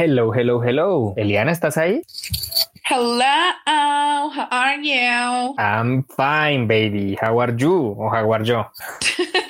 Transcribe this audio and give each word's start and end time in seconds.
Hello, 0.00 0.32
hello, 0.32 0.62
hello. 0.62 1.12
Eliana, 1.16 1.50
¿estás 1.50 1.76
ahí? 1.76 2.02
Hello, 2.88 3.24
how 3.66 4.46
are 4.48 4.80
you? 4.80 5.56
I'm 5.58 6.04
fine, 6.04 6.68
baby. 6.68 7.18
How 7.20 7.40
are 7.40 7.52
you? 7.56 7.96
O 7.98 8.08
how 8.08 8.32
are 8.32 8.44
yo? 8.44 8.70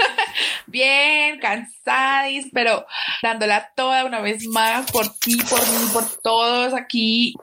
Bien, 0.67 1.39
cansadis, 1.39 2.47
pero 2.51 2.87
dándola 3.23 3.73
toda 3.77 4.07
una 4.07 4.23
vez 4.23 4.47
más 4.47 4.91
por 4.91 5.07
ti, 5.19 5.37
por 5.51 5.61
mí, 5.61 5.87
por 5.93 6.05
todos 6.23 6.73
aquí, 6.73 7.35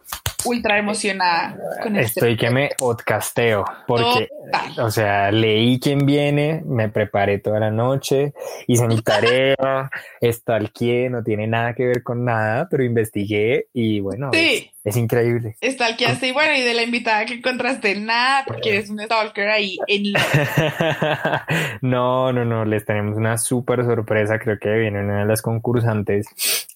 ultra 0.45 0.77
emocionada 0.77 1.57
con 1.81 1.95
este 1.95 2.19
Estoy 2.19 2.37
que 2.37 2.49
me 2.49 2.69
podcasteo 2.77 3.65
porque, 3.87 4.29
Total. 4.51 4.85
o 4.85 4.91
sea, 4.91 5.31
leí 5.31 5.79
quién 5.79 6.05
viene, 6.05 6.61
me 6.65 6.89
preparé 6.89 7.39
toda 7.39 7.59
la 7.59 7.71
noche, 7.71 8.33
hice 8.67 8.87
mi 8.87 9.01
tarea, 9.01 9.89
stalkeé, 10.23 11.09
no 11.09 11.23
tiene 11.23 11.47
nada 11.47 11.73
que 11.73 11.85
ver 11.85 12.03
con 12.03 12.23
nada, 12.25 12.67
pero 12.69 12.83
investigué 12.83 13.67
y 13.73 13.99
bueno, 13.99 14.29
Sí. 14.33 14.71
Es, 14.85 14.97
increíble. 14.97 15.57
Está 15.61 15.89
el 15.89 15.97
que 15.97 16.05
hace, 16.05 16.27
y 16.27 16.31
bueno, 16.31 16.55
y 16.55 16.61
de 16.61 16.73
la 16.73 16.83
invitada 16.83 17.25
que 17.25 17.33
encontraste 17.33 17.95
nada, 17.99 18.43
porque 18.45 18.69
eres 18.69 18.89
un 18.89 18.99
stalker 18.99 19.49
ahí 19.49 19.77
en 19.87 20.13
la... 20.13 21.45
no, 21.81 22.31
no, 22.31 22.45
no, 22.45 22.65
les 22.65 22.85
tenemos 22.85 23.17
una 23.17 23.37
súper 23.37 23.83
sorpresa. 23.83 24.39
Creo 24.39 24.57
que 24.59 24.69
viene 24.69 25.01
una 25.01 25.19
de 25.19 25.25
las 25.25 25.41
concursantes 25.41 26.27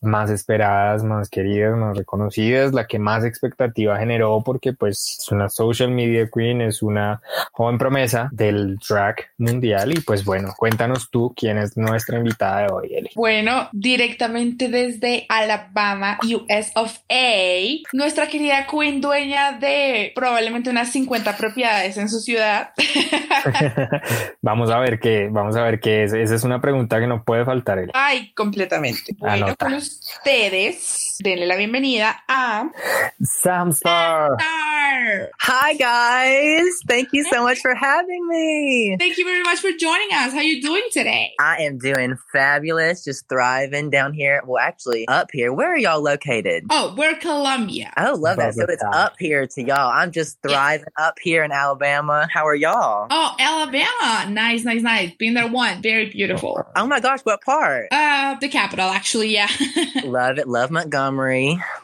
más 0.02 0.30
esperadas, 0.30 1.04
más 1.04 1.30
queridas, 1.30 1.78
más 1.78 1.98
reconocidas, 1.98 2.74
la 2.74 2.88
que 2.88 3.00
más 3.00 3.26
expectativa 3.26 3.98
generó 3.98 4.42
porque 4.46 4.74
pues 4.74 5.20
es 5.20 5.32
una 5.32 5.50
social 5.50 5.92
media 5.92 6.30
queen, 6.34 6.62
es 6.62 6.82
una 6.82 7.22
joven 7.52 7.78
promesa 7.78 8.30
del 8.32 8.78
drag 8.78 9.18
mundial 9.38 9.92
y 9.98 10.00
pues 10.02 10.24
bueno, 10.24 10.54
cuéntanos 10.58 11.10
tú 11.10 11.34
quién 11.36 11.58
es 11.58 11.76
nuestra 11.78 12.18
invitada 12.18 12.62
de 12.62 12.72
hoy, 12.72 12.94
Eli. 12.94 13.10
Bueno, 13.16 13.70
directamente 13.72 14.70
desde 14.70 15.26
Alabama, 15.28 16.18
US 16.24 16.72
of 16.76 16.98
A, 17.10 17.99
nuestra 18.00 18.28
querida 18.28 18.66
Queen, 18.66 19.02
dueña 19.02 19.52
de 19.52 20.12
probablemente 20.16 20.70
unas 20.70 20.92
50 20.92 21.38
propiedades 21.38 21.98
en 21.98 22.10
su 22.10 22.20
ciudad. 22.20 22.72
vamos 24.42 24.72
a 24.72 24.80
ver 24.80 25.00
qué, 25.00 25.28
vamos 25.30 25.56
a 25.58 25.64
ver 25.64 25.80
qué 25.80 26.04
es. 26.04 26.14
Esa 26.14 26.34
es 26.34 26.44
una 26.44 26.62
pregunta 26.62 27.00
que 27.00 27.08
no 27.08 27.24
puede 27.24 27.46
faltar. 27.46 27.80
Ay, 27.94 28.32
completamente. 28.34 29.14
Bueno, 29.18 29.48
Anota. 29.48 29.66
con 29.66 29.74
ustedes, 29.76 31.09
denle 31.24 31.46
la 31.46 31.58
bienvenida 31.58 32.16
a 32.30 32.72
Samstar. 33.22 34.38
Star. 34.40 35.30
Hi 35.42 35.74
guys, 35.74 36.80
thank 36.88 37.10
you 37.12 37.26
so 37.26 37.44
much 37.44 37.60
for 37.60 37.76
having 37.76 38.28
me. 38.28 38.96
Thank 38.98 39.18
you 39.18 39.26
very 39.26 39.44
much 39.44 39.60
for 39.60 39.72
joining 39.72 40.08
us. 40.14 40.32
How 40.32 40.38
are 40.38 40.44
you 40.44 40.62
doing 40.62 40.84
today? 40.92 41.34
I 41.40 41.64
am 41.64 41.78
doing 41.78 42.18
fabulous, 42.32 43.04
just 43.04 43.28
thriving 43.28 43.90
down 43.90 44.14
here. 44.14 44.42
Well, 44.46 44.64
actually, 44.64 45.08
up 45.10 45.30
here. 45.34 45.52
Where 45.52 45.74
are 45.74 45.78
y'all 45.78 46.02
located? 46.02 46.66
Oh, 46.70 46.94
we're 46.98 47.16
Columbia. 47.16 47.92
Oh, 47.98 48.16
love 48.18 48.38
that. 48.38 48.54
So 48.56 48.66
it's 48.70 48.84
up 48.94 49.16
here 49.20 49.46
to 49.46 49.62
y'all. 49.62 49.92
I'm 49.92 50.12
just 50.12 50.42
thriving 50.42 50.86
up 50.98 51.18
here 51.22 51.44
in 51.44 51.52
Alabama. 51.52 52.28
How 52.32 52.46
are 52.48 52.56
y'all? 52.56 53.08
Oh, 53.10 53.36
Alabama. 53.38 54.32
Nice, 54.32 54.64
nice, 54.64 54.82
nice. 54.82 55.14
Been 55.16 55.34
there 55.34 55.48
one. 55.48 55.82
Very 55.82 56.10
beautiful. 56.10 56.66
Oh 56.76 56.88
my 56.88 57.02
gosh, 57.02 57.22
what 57.24 57.42
part? 57.42 57.88
Uh, 57.92 58.36
the 58.40 58.48
capital, 58.48 58.90
actually, 58.90 59.34
yeah. 59.34 59.50
love 60.06 60.38
it. 60.38 60.48
Love 60.48 60.72
Montgomery. 60.72 61.09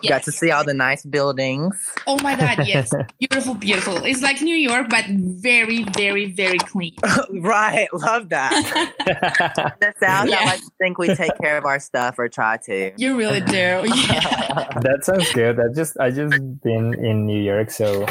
Got 0.07 0.23
to 0.23 0.31
see 0.31 0.51
all 0.51 0.63
the 0.63 0.73
nice 0.73 1.03
buildings. 1.03 1.75
Oh 2.07 2.19
my 2.21 2.35
God, 2.35 2.67
yes. 2.67 2.93
beautiful, 3.19 3.55
beautiful. 3.55 4.03
It's 4.03 4.21
like 4.21 4.41
New 4.41 4.55
York, 4.55 4.87
but 4.89 5.05
very, 5.07 5.83
very, 5.83 6.31
very 6.31 6.57
clean. 6.59 6.95
right. 7.31 7.87
Love 7.93 8.29
that. 8.29 8.53
the 9.79 9.93
South, 9.99 10.29
Yeah. 10.29 10.37
I 10.39 10.45
like 10.45 10.59
to 10.61 10.71
think 10.79 10.97
we 10.97 11.13
take 11.15 11.37
care 11.39 11.57
of 11.57 11.65
our 11.65 11.79
stuff 11.79 12.19
or 12.19 12.29
try 12.29 12.57
to. 12.65 12.91
You 12.97 13.17
really 13.17 13.41
do. 13.41 13.53
Yeah. 13.55 14.79
that 14.81 14.99
sounds 15.03 15.31
good. 15.33 15.59
I 15.59 15.73
just 15.73 15.97
I 15.99 16.11
just 16.11 16.37
been 16.61 16.93
in 17.03 17.25
New 17.25 17.41
York, 17.41 17.71
so 17.71 18.05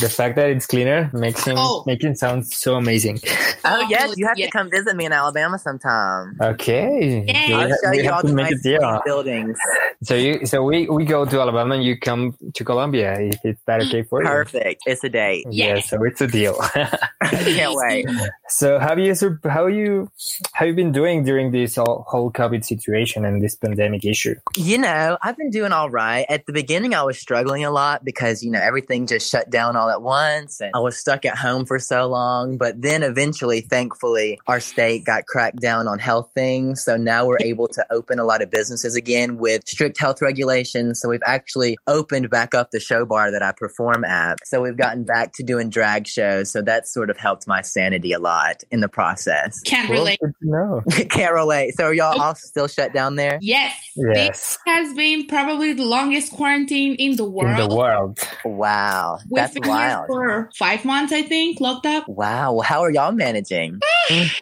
the 0.00 0.08
fact 0.08 0.36
that 0.36 0.50
it's 0.50 0.66
cleaner 0.66 1.10
makes 1.12 1.44
him 1.44 1.56
Oh. 1.58 1.84
make 1.86 2.02
it 2.04 2.18
sound 2.18 2.46
so 2.46 2.74
amazing. 2.76 3.20
Oh, 3.24 3.54
oh 3.64 3.86
yes. 3.88 4.14
You 4.16 4.26
have 4.26 4.38
yeah. 4.38 4.46
to 4.46 4.52
come 4.52 4.70
visit 4.70 4.96
me 4.96 5.04
in 5.06 5.12
Alabama 5.12 5.58
sometime. 5.58 6.36
Okay, 6.40 7.24
Yeah. 7.26 7.46
So 7.46 7.48
we, 7.48 7.54
I'll 7.54 7.68
show 7.82 7.92
you 7.92 8.02
have 8.04 8.12
all 8.14 8.20
to 8.22 8.26
the 8.28 8.34
make 8.34 8.50
nice 8.50 8.60
a 8.60 8.62
deal. 8.62 9.02
buildings. 9.04 9.58
So 10.02 10.14
you 10.14 10.46
so 10.46 10.62
we 10.62 10.88
we 10.88 11.04
go 11.04 11.24
to 11.26 11.40
Alabama 11.40 11.74
and 11.74 11.84
you 11.84 11.98
come 11.98 12.34
to 12.54 12.64
Colombia. 12.64 13.20
If 13.20 13.38
it's 13.44 13.62
that 13.66 13.82
okay 13.82 14.02
for 14.02 14.22
you? 14.22 14.28
Perfect. 14.28 14.82
It's 14.86 15.04
a 15.04 15.08
date. 15.10 15.44
Yeah, 15.50 15.74
Yes. 15.76 15.90
so 15.90 16.02
it's 16.04 16.20
a 16.20 16.26
deal. 16.26 16.54
Can't 17.24 17.74
wait. 17.74 18.06
so 18.48 18.78
have 18.78 18.98
you 18.98 19.14
how 19.48 19.66
you 19.66 20.10
have 20.54 20.68
you 20.68 20.74
been 20.74 20.92
doing 20.92 21.24
during 21.24 21.50
this 21.52 21.76
whole, 21.76 22.04
whole 22.08 22.30
COVID 22.32 22.64
situation 22.64 23.24
and 23.24 23.42
this 23.42 23.54
pandemic 23.56 24.04
issue? 24.04 24.34
You 24.56 24.78
know, 24.78 25.18
I've 25.22 25.36
been 25.36 25.50
doing 25.50 25.72
all 25.72 25.90
right. 25.90 26.24
At 26.28 26.46
the 26.46 26.52
beginning, 26.52 26.94
I 26.94 27.02
was 27.02 27.18
struggling 27.18 27.64
a 27.64 27.70
lot 27.70 28.04
because, 28.04 28.42
you 28.42 28.50
know, 28.50 28.60
everything 28.60 29.06
just 29.06 29.30
shut 29.30 29.50
down 29.50 29.76
all 29.76 29.89
at 29.90 30.02
once 30.02 30.60
and 30.60 30.70
I 30.74 30.78
was 30.78 30.96
stuck 30.96 31.24
at 31.24 31.36
home 31.36 31.66
for 31.66 31.78
so 31.78 32.06
long. 32.06 32.56
But 32.56 32.80
then 32.80 33.02
eventually, 33.02 33.60
thankfully, 33.60 34.38
our 34.46 34.60
state 34.60 35.04
got 35.04 35.26
cracked 35.26 35.60
down 35.60 35.88
on 35.88 35.98
health 35.98 36.30
things. 36.34 36.82
So 36.84 36.96
now 36.96 37.26
we're 37.26 37.38
able 37.40 37.68
to 37.68 37.84
open 37.92 38.18
a 38.18 38.24
lot 38.24 38.42
of 38.42 38.50
businesses 38.50 38.94
again 38.94 39.38
with 39.38 39.66
strict 39.68 39.98
health 39.98 40.22
regulations. 40.22 41.00
So 41.00 41.08
we've 41.08 41.20
actually 41.26 41.76
opened 41.86 42.30
back 42.30 42.54
up 42.54 42.70
the 42.70 42.80
show 42.80 43.04
bar 43.04 43.30
that 43.30 43.42
I 43.42 43.52
perform 43.52 44.04
at. 44.04 44.38
So 44.46 44.62
we've 44.62 44.76
gotten 44.76 45.04
back 45.04 45.32
to 45.34 45.42
doing 45.42 45.70
drag 45.70 46.06
shows. 46.06 46.50
So 46.50 46.62
that's 46.62 46.92
sort 46.92 47.10
of 47.10 47.16
helped 47.16 47.46
my 47.46 47.62
sanity 47.62 48.12
a 48.12 48.18
lot 48.18 48.62
in 48.70 48.80
the 48.80 48.88
process. 48.88 49.60
Can't 49.60 49.88
Well, 49.88 50.00
relate. 50.00 50.18
good 50.20 50.34
to 50.42 50.48
know. 50.48 50.82
Can't 51.10 51.34
relate. 51.34 51.74
So 51.76 51.84
are 51.84 51.94
y'all 51.94 52.14
oh. 52.16 52.22
all 52.22 52.34
still 52.34 52.68
shut 52.68 52.92
down 52.92 53.16
there? 53.16 53.38
Yes. 53.40 53.74
Yes. 53.96 54.28
This 54.28 54.58
has 54.66 54.94
been 54.94 55.26
probably 55.26 55.72
the 55.72 55.84
longest 55.84 56.32
quarantine 56.32 56.94
in 56.96 57.16
the 57.16 57.24
world. 57.24 57.60
In 57.60 57.68
the 57.68 57.74
world. 57.74 58.18
Wow. 58.44 59.18
We've 59.28 59.36
That's 59.36 59.58
been 59.70 59.88
here 59.88 60.06
for 60.06 60.50
five 60.58 60.84
months, 60.84 61.12
I 61.12 61.22
think, 61.22 61.60
locked 61.60 61.86
up. 61.86 62.08
Wow. 62.08 62.52
Well, 62.54 62.62
how 62.62 62.80
are 62.80 62.90
y'all 62.90 63.12
managing? 63.12 63.80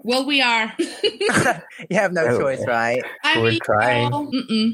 Well, 0.02 0.24
we 0.26 0.40
are. 0.40 0.72
you 0.78 1.28
have 1.96 2.12
no 2.12 2.24
Oh. 2.24 2.38
choice, 2.38 2.64
right? 2.66 3.02
I 3.22 3.38
We're 3.38 3.50
mean, 3.50 3.60
trying. 3.62 4.10
no, 4.10 4.30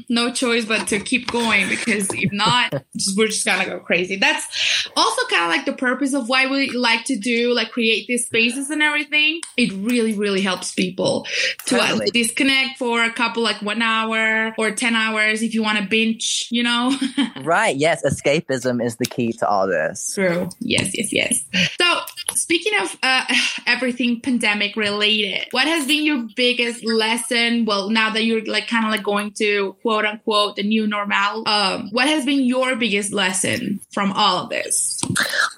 no 0.09 0.31
choice 0.33 0.63
but 0.65 0.87
to 0.87 0.99
keep 0.99 1.29
going 1.29 1.67
because 1.67 2.07
if 2.13 2.31
not, 2.31 2.71
just, 2.95 3.17
we're 3.17 3.27
just 3.27 3.45
gonna 3.45 3.65
go 3.65 3.79
crazy. 3.79 4.15
That's 4.15 4.87
also 4.95 5.21
kind 5.27 5.43
of 5.43 5.49
like 5.49 5.65
the 5.65 5.73
purpose 5.73 6.13
of 6.13 6.29
why 6.29 6.47
we 6.47 6.69
like 6.69 7.03
to 7.05 7.17
do 7.17 7.53
like 7.53 7.71
create 7.71 8.07
these 8.07 8.25
spaces 8.25 8.69
and 8.69 8.81
everything. 8.81 9.41
It 9.57 9.73
really, 9.73 10.13
really 10.13 10.41
helps 10.41 10.73
people 10.73 11.25
to 11.67 11.75
uh, 11.75 11.87
Totally. 11.89 12.11
disconnect 12.11 12.77
for 12.77 13.03
a 13.03 13.11
couple, 13.11 13.43
like 13.43 13.61
one 13.61 13.81
hour 13.81 14.53
or 14.57 14.71
ten 14.71 14.95
hours 14.95 15.41
if 15.41 15.53
you 15.53 15.61
want 15.61 15.77
to 15.79 15.85
binge. 15.85 16.47
You 16.51 16.63
know. 16.63 16.95
Right. 17.43 17.75
Yes. 17.75 18.03
Escapism 18.05 18.83
is 18.83 18.95
the 18.95 19.05
key 19.05 19.33
to 19.33 19.47
all 19.47 19.67
this. 19.67 20.13
True. 20.15 20.44
Yes, 20.59 20.91
yes, 20.93 21.11
yes. 21.13 21.45
So, 21.81 21.99
speaking 22.35 22.73
of 22.81 22.95
uh, 23.03 23.25
everything 23.67 24.21
pandemic 24.21 24.75
related, 24.75 25.47
what 25.51 25.67
has 25.67 25.85
been 25.87 26.03
your 26.05 26.27
biggest 26.35 26.83
lesson? 26.85 27.65
Well, 27.65 27.89
now 27.89 28.11
that 28.11 28.23
you're 28.23 28.43
like 28.45 28.67
kind 28.67 28.85
of 28.85 28.91
like 28.91 29.03
going 29.03 29.31
to 29.33 29.73
quote 29.81 30.05
unquote 30.05 30.55
the 30.55 30.63
new 30.63 30.87
normal, 30.87 31.47
um, 31.47 31.89
what 31.91 32.07
has 32.07 32.25
been 32.25 32.43
your 32.43 32.75
biggest 32.75 33.11
lesson 33.13 33.79
from 33.93 34.11
all 34.13 34.43
of 34.43 34.49
this? 34.49 35.01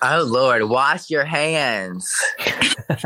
Oh, 0.02 0.24
Lord. 0.28 0.64
Wash 0.64 1.10
your 1.10 1.26
hands. 1.26 2.14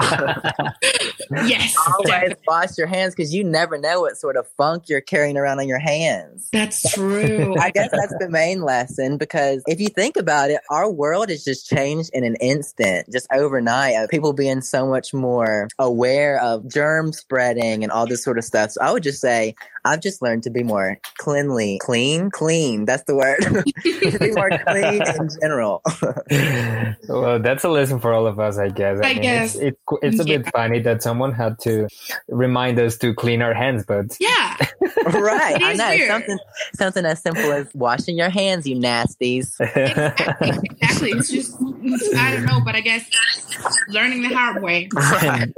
Yes, 1.45 1.75
Always 1.87 2.09
definitely. 2.09 2.43
wash 2.47 2.77
your 2.77 2.87
hands 2.87 3.15
because 3.15 3.33
you 3.33 3.43
never 3.43 3.77
know 3.77 4.01
what 4.01 4.17
sort 4.17 4.35
of 4.35 4.47
funk 4.57 4.89
you're 4.89 5.01
carrying 5.01 5.37
around 5.37 5.59
on 5.59 5.67
your 5.67 5.79
hands. 5.79 6.49
that's 6.51 6.91
true. 6.93 7.55
I 7.59 7.71
guess 7.71 7.89
that's 7.91 8.13
the 8.19 8.29
main 8.29 8.61
lesson 8.61 9.17
because 9.17 9.63
if 9.67 9.79
you 9.79 9.87
think 9.87 10.17
about 10.17 10.49
it, 10.51 10.59
our 10.69 10.91
world 10.91 11.29
is 11.29 11.43
just 11.45 11.69
changed 11.73 12.11
in 12.13 12.23
an 12.23 12.35
instant, 12.35 13.11
just 13.11 13.27
overnight, 13.31 13.95
of 13.95 14.09
people 14.09 14.33
being 14.33 14.61
so 14.61 14.87
much 14.87 15.13
more 15.13 15.67
aware 15.79 16.41
of 16.41 16.67
germ 16.67 17.13
spreading 17.13 17.83
and 17.83 17.91
all 17.91 18.05
this 18.05 18.23
sort 18.23 18.37
of 18.37 18.43
stuff. 18.43 18.71
So 18.71 18.81
I 18.81 18.91
would 18.91 19.03
just 19.03 19.21
say, 19.21 19.55
I've 19.83 20.01
just 20.01 20.21
learned 20.21 20.43
to 20.43 20.49
be 20.49 20.63
more 20.63 20.97
cleanly, 21.17 21.79
clean, 21.81 22.29
clean. 22.31 22.85
That's 22.85 23.03
the 23.03 23.15
word. 23.15 23.39
to 23.41 24.19
be 24.19 24.31
more 24.31 24.49
clean 24.67 25.01
in 25.01 25.29
general. 25.41 25.81
well, 27.09 27.39
that's 27.39 27.63
a 27.63 27.69
lesson 27.69 27.99
for 27.99 28.13
all 28.13 28.27
of 28.27 28.39
us, 28.39 28.57
I 28.57 28.69
guess. 28.69 28.99
I 29.03 29.13
mean, 29.13 29.21
guess. 29.23 29.55
it's 29.55 29.77
it's, 29.91 30.17
it's 30.17 30.19
a 30.21 30.25
bit 30.25 30.51
funny 30.51 30.79
that 30.81 31.01
someone 31.01 31.33
had 31.33 31.57
to 31.59 31.87
remind 32.27 32.79
us 32.79 32.97
to 32.99 33.13
clean 33.13 33.41
our 33.41 33.53
hands, 33.53 33.85
but 33.87 34.15
Yeah. 34.19 34.57
right. 35.05 35.61
I 35.61 35.71
is 35.71 35.77
know. 35.77 35.89
weird. 35.89 36.09
Something 36.09 36.37
something 36.75 37.05
as 37.05 37.21
simple 37.21 37.51
as 37.51 37.67
washing 37.73 38.17
your 38.17 38.29
hands, 38.29 38.67
you 38.67 38.75
nasties. 38.77 39.51
Exactly. 39.59 40.49
exactly. 40.81 41.11
It's 41.11 41.29
just, 41.31 41.55
I 42.15 42.31
don't 42.33 42.45
know, 42.45 42.61
but 42.63 42.75
I 42.75 42.81
guess 42.81 43.05
learning 43.89 44.21
the 44.23 44.29
hard 44.29 44.61
way. 44.61 44.89
Right. 44.93 45.51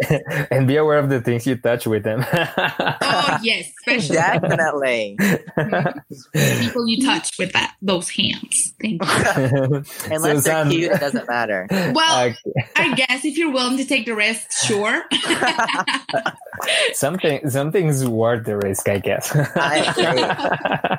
and 0.52 0.68
be 0.68 0.78
aware 0.78 0.98
of 1.00 1.10
the 1.10 1.22
things 1.22 1.46
you 1.46 1.56
touch 1.58 1.86
with 1.88 2.04
them. 2.04 2.26
Oh, 2.34 3.38
yes. 3.44 3.72
Especially 3.80 4.13
Definitely. 4.14 5.18
people 6.60 6.88
you 6.88 7.06
touch 7.06 7.32
with 7.38 7.52
that 7.54 7.76
those 7.82 8.10
hands. 8.10 8.74
Thank 8.82 9.04
you. 9.04 9.10
Unless 10.12 10.22
they're 10.22 10.42
Sam- 10.42 10.70
cute, 10.70 10.92
it 10.92 11.00
doesn't 11.00 11.28
matter. 11.28 11.68
Well, 11.72 12.28
Okay. 12.28 12.36
I 12.76 12.94
guess 12.96 13.26
if 13.26 13.38
you're 13.38 13.52
willing 13.52 13.78
to 13.78 13.86
take 13.86 14.06
the 14.06 14.16
risk, 14.16 14.52
sure. 14.66 15.04
something 16.94 17.50
something's 17.50 18.06
worth 18.08 18.46
the 18.46 18.58
risk, 18.58 18.88
I 18.88 19.00
guess. 19.00 19.32
I 19.36 20.98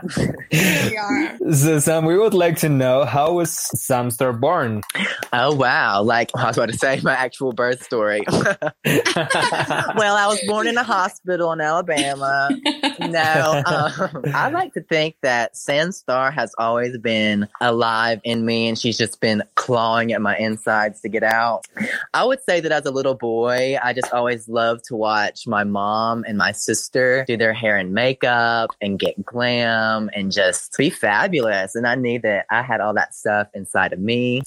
we 0.51 0.97
are. 0.97 1.39
so, 1.53 1.79
Sam, 1.79 2.05
we 2.05 2.19
would 2.19 2.35
like 2.35 2.59
to 2.59 2.69
know 2.69 3.05
how 3.05 3.33
was 3.35 3.51
Samstar 3.77 4.39
born? 4.39 4.83
Oh 5.33 5.55
wow! 5.55 6.03
Like 6.03 6.31
I 6.37 6.47
was 6.49 6.57
about 6.57 6.71
to 6.71 6.79
say, 6.79 7.01
my 7.03 7.15
actual 7.15 7.53
birth 7.53 7.83
story. 7.83 8.23
well, 8.29 10.17
I 10.17 10.27
was 10.27 10.41
born 10.47 10.67
in 10.67 10.77
a 10.77 10.83
hospital 10.85 11.53
in 11.53 11.61
Alabama. 11.61 12.49
No, 13.11 13.63
um, 13.67 14.25
I 14.35 14.51
like 14.51 14.75
to 14.75 14.83
think 14.83 15.17
that 15.23 15.55
Samstar 15.55 16.33
has 16.33 16.55
always 16.59 16.97
been 16.99 17.49
alive 17.61 18.21
in 18.25 18.45
me, 18.45 18.69
and 18.69 18.79
she's 18.79 18.99
just 18.99 19.21
been 19.21 19.43
clawing 19.55 20.13
at 20.13 20.21
my 20.21 20.37
insides 20.37 21.01
to 21.03 21.09
get 21.09 21.23
out. 21.23 21.67
I 22.13 22.25
would 22.25 22.41
say 22.49 22.61
that 22.61 22.73
as 22.73 22.87
a 22.87 22.91
little 22.91 23.15
boy, 23.15 23.77
I 23.83 23.93
just 23.93 24.13
always 24.13 24.49
loved 24.49 24.85
to 24.87 24.97
watch 24.97 25.47
my 25.47 25.65
mom 25.65 26.25
and 26.27 26.39
my 26.39 26.53
sister 26.53 27.25
do 27.27 27.37
their 27.37 27.53
hair 27.53 27.77
and 27.77 27.93
makeup 27.93 28.71
and 28.81 28.99
get 28.99 29.25
glam 29.25 30.11
and 30.15 30.33
just 30.33 30.77
be 30.77 30.91
fabulous. 30.91 31.75
And 31.75 31.87
I 31.87 31.95
knew 31.95 32.21
that 32.21 32.47
I 32.51 32.63
had 32.63 32.81
all 32.81 32.95
that 32.95 33.15
stuff 33.15 33.49
inside 33.55 33.93
of 33.93 33.99
me. 33.99 34.43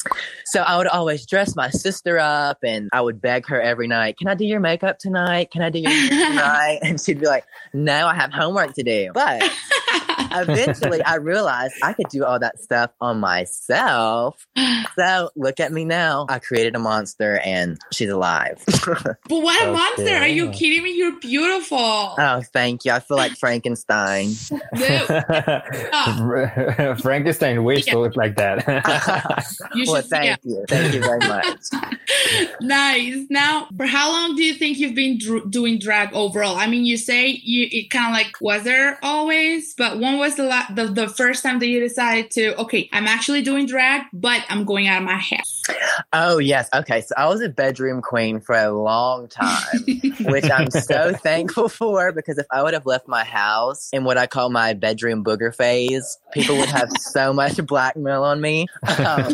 So 0.46 0.62
I 0.62 0.78
would 0.78 0.88
always 0.88 1.26
dress 1.26 1.56
my 1.56 1.70
sister 1.70 2.18
up 2.20 2.60
and 2.64 2.90
I 2.94 3.02
would 3.02 3.22
beg 3.22 3.48
her 3.48 3.62
every 3.62 3.88
night, 3.88 4.18
Can 4.18 4.28
I 4.28 4.36
do 4.36 4.46
your 4.46 4.60
makeup 4.60 5.00
tonight? 5.00 5.52
Can 5.52 5.62
I 5.62 5.70
do 5.70 5.80
your 5.80 5.92
makeup 5.92 6.10
tonight? 6.30 6.80
And 6.84 7.00
she'd 7.02 7.20
be 7.20 7.26
like, 7.26 7.46
No, 7.74 8.08
I 8.08 8.16
have 8.16 8.32
homework 8.48 8.74
to 8.76 8.84
do. 8.84 9.12
But 9.14 9.44
eventually 10.32 11.02
I 11.02 11.16
realized 11.22 11.74
I 11.84 11.94
could 11.94 12.08
do 12.10 12.24
all 12.26 12.40
that 12.40 12.60
stuff 12.60 12.92
on 13.02 13.20
myself. 13.20 14.46
So 14.98 15.30
look 15.36 15.60
at 15.60 15.72
me 15.72 15.86
now. 15.86 16.26
I 16.30 16.40
created 16.40 16.76
a 16.76 16.80
monster 16.80 17.40
and 17.44 17.78
she's 17.94 18.10
alive. 18.10 18.64
But 19.30 19.42
what 19.42 19.68
a 19.68 19.72
monster! 19.74 20.16
Are 20.16 20.28
you 20.28 20.50
kidding 20.52 20.84
me? 20.84 20.96
You're 20.98 21.20
beautiful. 21.20 21.78
oh, 21.78 22.42
thank 22.54 22.86
you. 22.86 22.92
I 22.94 23.00
feel 23.00 23.18
like 23.18 23.34
Frankenstein. 23.34 24.30
Frankenstein 27.02 27.64
wished 27.64 27.88
Yeah. 27.88 27.94
to 27.94 28.00
look 28.00 28.16
like 28.16 28.36
that. 28.38 28.66
you 29.76 29.86
well, 29.88 30.02
should. 30.02 30.10
thank 30.10 30.26
Yeah. 30.26 30.36
you. 30.44 30.66
Thank 30.68 30.94
you 30.94 31.02
very 31.02 31.20
much. 31.20 31.58
nice. 32.62 33.26
Now, 33.30 33.68
for 33.76 33.86
how 33.86 34.12
long 34.12 34.36
do 34.36 34.44
you 34.44 34.54
think 34.54 34.78
you've 34.78 34.96
been 34.96 35.18
dr- 35.18 35.50
doing 35.52 35.80
drag 35.80 36.14
overall? 36.14 36.56
I 36.58 36.68
mean, 36.68 36.86
you 36.86 36.98
say 36.98 37.28
you 37.44 37.68
it 37.72 37.90
kind 37.90 38.08
of 38.08 38.14
like 38.14 38.36
was 38.42 38.64
there 38.64 38.98
always, 39.04 39.74
but 39.78 40.00
when 40.00 40.17
was 40.18 40.36
the, 40.36 40.44
la- 40.44 40.68
the 40.74 40.86
the 40.88 41.08
first 41.08 41.44
time 41.44 41.60
that 41.60 41.68
you 41.68 41.80
decided 41.80 42.32
to 42.32 42.60
okay, 42.62 42.90
I'm 42.92 43.08
actually 43.08 43.42
doing 43.42 43.66
drag, 43.66 44.04
but 44.14 44.44
I'm 44.50 44.66
going 44.66 44.88
out 44.88 45.00
of 45.02 45.06
my 45.06 45.18
house. 45.18 45.64
Oh, 46.14 46.38
yes. 46.38 46.70
Okay. 46.74 47.02
So 47.02 47.14
I 47.18 47.28
was 47.28 47.42
a 47.42 47.50
bedroom 47.50 48.02
queen 48.02 48.40
for 48.40 48.56
a 48.56 48.72
long 48.72 49.28
time. 49.28 49.66
which 50.22 50.50
I'm 50.50 50.72
so 50.72 51.14
thankful 51.14 51.68
for 51.70 52.12
because 52.14 52.38
if 52.38 52.46
I 52.52 52.64
would 52.64 52.74
have 52.74 52.86
left 52.86 53.08
my 53.08 53.24
house 53.24 53.90
in 53.92 54.04
what 54.06 54.18
I 54.18 54.28
call 54.28 54.50
my 54.50 54.74
bedroom 54.74 55.24
booger 55.24 55.54
phase, 55.54 56.18
people 56.32 56.56
would 56.58 56.70
have 56.70 56.90
so 57.00 57.34
much 57.38 57.58
blackmail 57.66 58.24
on 58.24 58.40
me. 58.40 58.68
Um, 58.98 59.34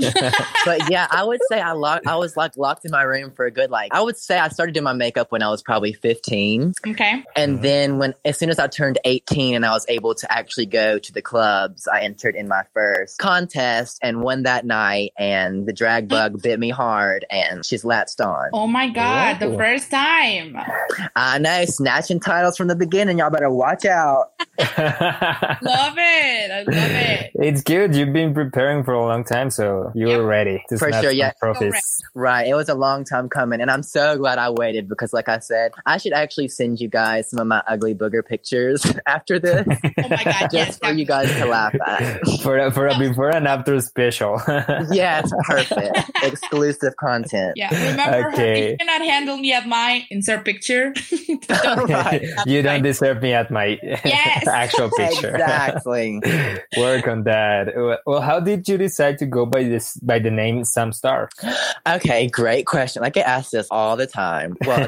but 0.65 0.89
yeah, 0.89 1.07
I 1.11 1.23
would 1.23 1.39
say 1.49 1.61
I 1.61 1.73
locked. 1.73 2.07
I 2.07 2.15
was 2.15 2.35
like 2.35 2.57
locked 2.57 2.85
in 2.85 2.91
my 2.91 3.03
room 3.03 3.31
for 3.31 3.45
a 3.45 3.51
good 3.51 3.69
like. 3.69 3.93
I 3.93 4.01
would 4.01 4.17
say 4.17 4.39
I 4.39 4.47
started 4.49 4.73
doing 4.73 4.83
my 4.85 4.93
makeup 4.93 5.31
when 5.31 5.43
I 5.43 5.49
was 5.49 5.61
probably 5.61 5.93
15, 5.93 6.73
Okay. 6.87 7.23
and 7.35 7.61
then 7.61 7.99
when 7.99 8.13
as 8.25 8.37
soon 8.37 8.49
as 8.49 8.59
I 8.59 8.67
turned 8.67 8.97
18 9.05 9.55
and 9.55 9.65
I 9.65 9.71
was 9.71 9.85
able 9.87 10.15
to 10.15 10.31
actually 10.31 10.65
go 10.73 10.99
to 10.99 11.13
the 11.13 11.21
clubs, 11.21 11.87
I 11.87 12.01
entered 12.01 12.35
in 12.35 12.47
my 12.47 12.63
first 12.73 13.17
contest 13.19 13.99
and 14.01 14.21
won 14.21 14.43
that 14.43 14.65
night. 14.65 15.13
And 15.17 15.65
the 15.67 15.73
drag 15.73 16.09
bug 16.09 16.41
bit 16.41 16.59
me 16.59 16.69
hard, 16.69 17.25
and 17.29 17.65
she's 17.65 17.85
latched 17.85 18.19
on. 18.19 18.49
Oh 18.53 18.67
my 18.67 18.89
god, 18.89 19.39
the 19.39 19.55
first 19.55 19.89
time. 19.91 20.57
I 21.15 21.37
know, 21.39 21.63
snatching 21.65 22.19
titles 22.19 22.57
from 22.57 22.67
the 22.67 22.75
beginning. 22.75 23.19
Y'all 23.19 23.29
better 23.29 23.49
watch 23.49 23.85
out. 23.85 24.31
Love 24.59 25.95
it. 25.97 26.51
I 26.51 26.57
love 26.59 26.67
it. 26.67 27.31
it's 27.35 27.61
good. 27.61 27.95
You've 27.95 28.13
been 28.13 28.33
preparing 28.33 28.83
for 28.83 28.93
a 28.93 29.01
long 29.05 29.23
time, 29.23 29.49
so 29.49 29.91
you 29.95 30.07
Yep. 30.09 30.17
were 30.19 30.25
ready 30.27 30.63
to 30.69 30.77
For 30.77 30.91
sure, 30.91 31.11
yeah. 31.11 31.31
trophies. 31.39 32.01
Right. 32.13 32.47
It 32.47 32.55
was 32.55 32.69
a 32.69 32.75
long 32.75 33.03
time 33.05 33.29
coming, 33.29 33.61
and 33.61 33.71
I'm 33.71 33.83
so 33.83 34.17
glad 34.17 34.37
I 34.39 34.49
waited 34.49 34.89
because, 34.89 35.13
like 35.13 35.29
I 35.29 35.39
said, 35.39 35.71
I 35.85 35.97
should 35.97 36.13
actually 36.13 36.47
send 36.49 36.79
you 36.79 36.87
guys 36.89 37.29
some 37.29 37.39
of 37.39 37.47
my 37.47 37.63
ugly 37.67 37.95
booger 37.95 38.25
pictures 38.25 38.85
after 39.05 39.39
this, 39.39 39.65
Oh 39.67 40.07
my 40.09 40.23
god, 40.23 40.49
just 40.51 40.62
yes. 40.67 40.77
for 40.77 40.91
you 40.91 41.05
guys 41.05 41.29
to 41.35 41.45
laugh 41.45 41.75
at. 41.85 42.19
for 42.41 42.57
a, 42.57 42.71
for 42.71 42.87
a 42.87 42.97
before 42.97 43.29
and 43.29 43.47
after 43.47 43.79
special. 43.81 44.41
yes, 44.91 45.31
perfect. 45.45 46.11
Exclusive 46.23 46.95
content. 46.97 47.53
Yeah, 47.55 47.69
remember 47.91 48.21
her, 48.23 48.33
Okay. 48.33 48.71
you 48.71 48.77
cannot 48.77 49.01
handle 49.01 49.37
me 49.37 49.53
at 49.53 49.67
my 49.67 50.05
insert 50.09 50.45
picture. 50.45 50.93
Right. 51.49 52.23
you 52.45 52.61
don't 52.61 52.81
deserve 52.83 53.21
me 53.21 53.33
at 53.33 53.51
my 53.51 53.77
Yes. 53.83 54.47
actual 54.47 54.89
picture. 54.91 55.35
Exactly. 55.35 56.21
Work 56.77 57.07
on 57.07 57.23
that. 57.23 57.73
Well, 58.05 58.21
how 58.21 58.39
did 58.39 58.67
you 58.67 58.77
decide 58.77 59.17
to 59.19 59.25
go 59.25 59.45
by 59.45 59.63
this 59.63 59.97
by 59.97 60.19
the 60.19 60.31
name 60.31 60.63
Sam 60.63 60.91
Star? 60.91 61.29
Okay, 61.87 62.27
great 62.27 62.65
question. 62.65 63.03
I 63.03 63.09
get 63.09 63.27
asked 63.27 63.51
this 63.51 63.67
all 63.71 63.95
the 63.97 64.07
time. 64.07 64.55
Well, 64.65 64.87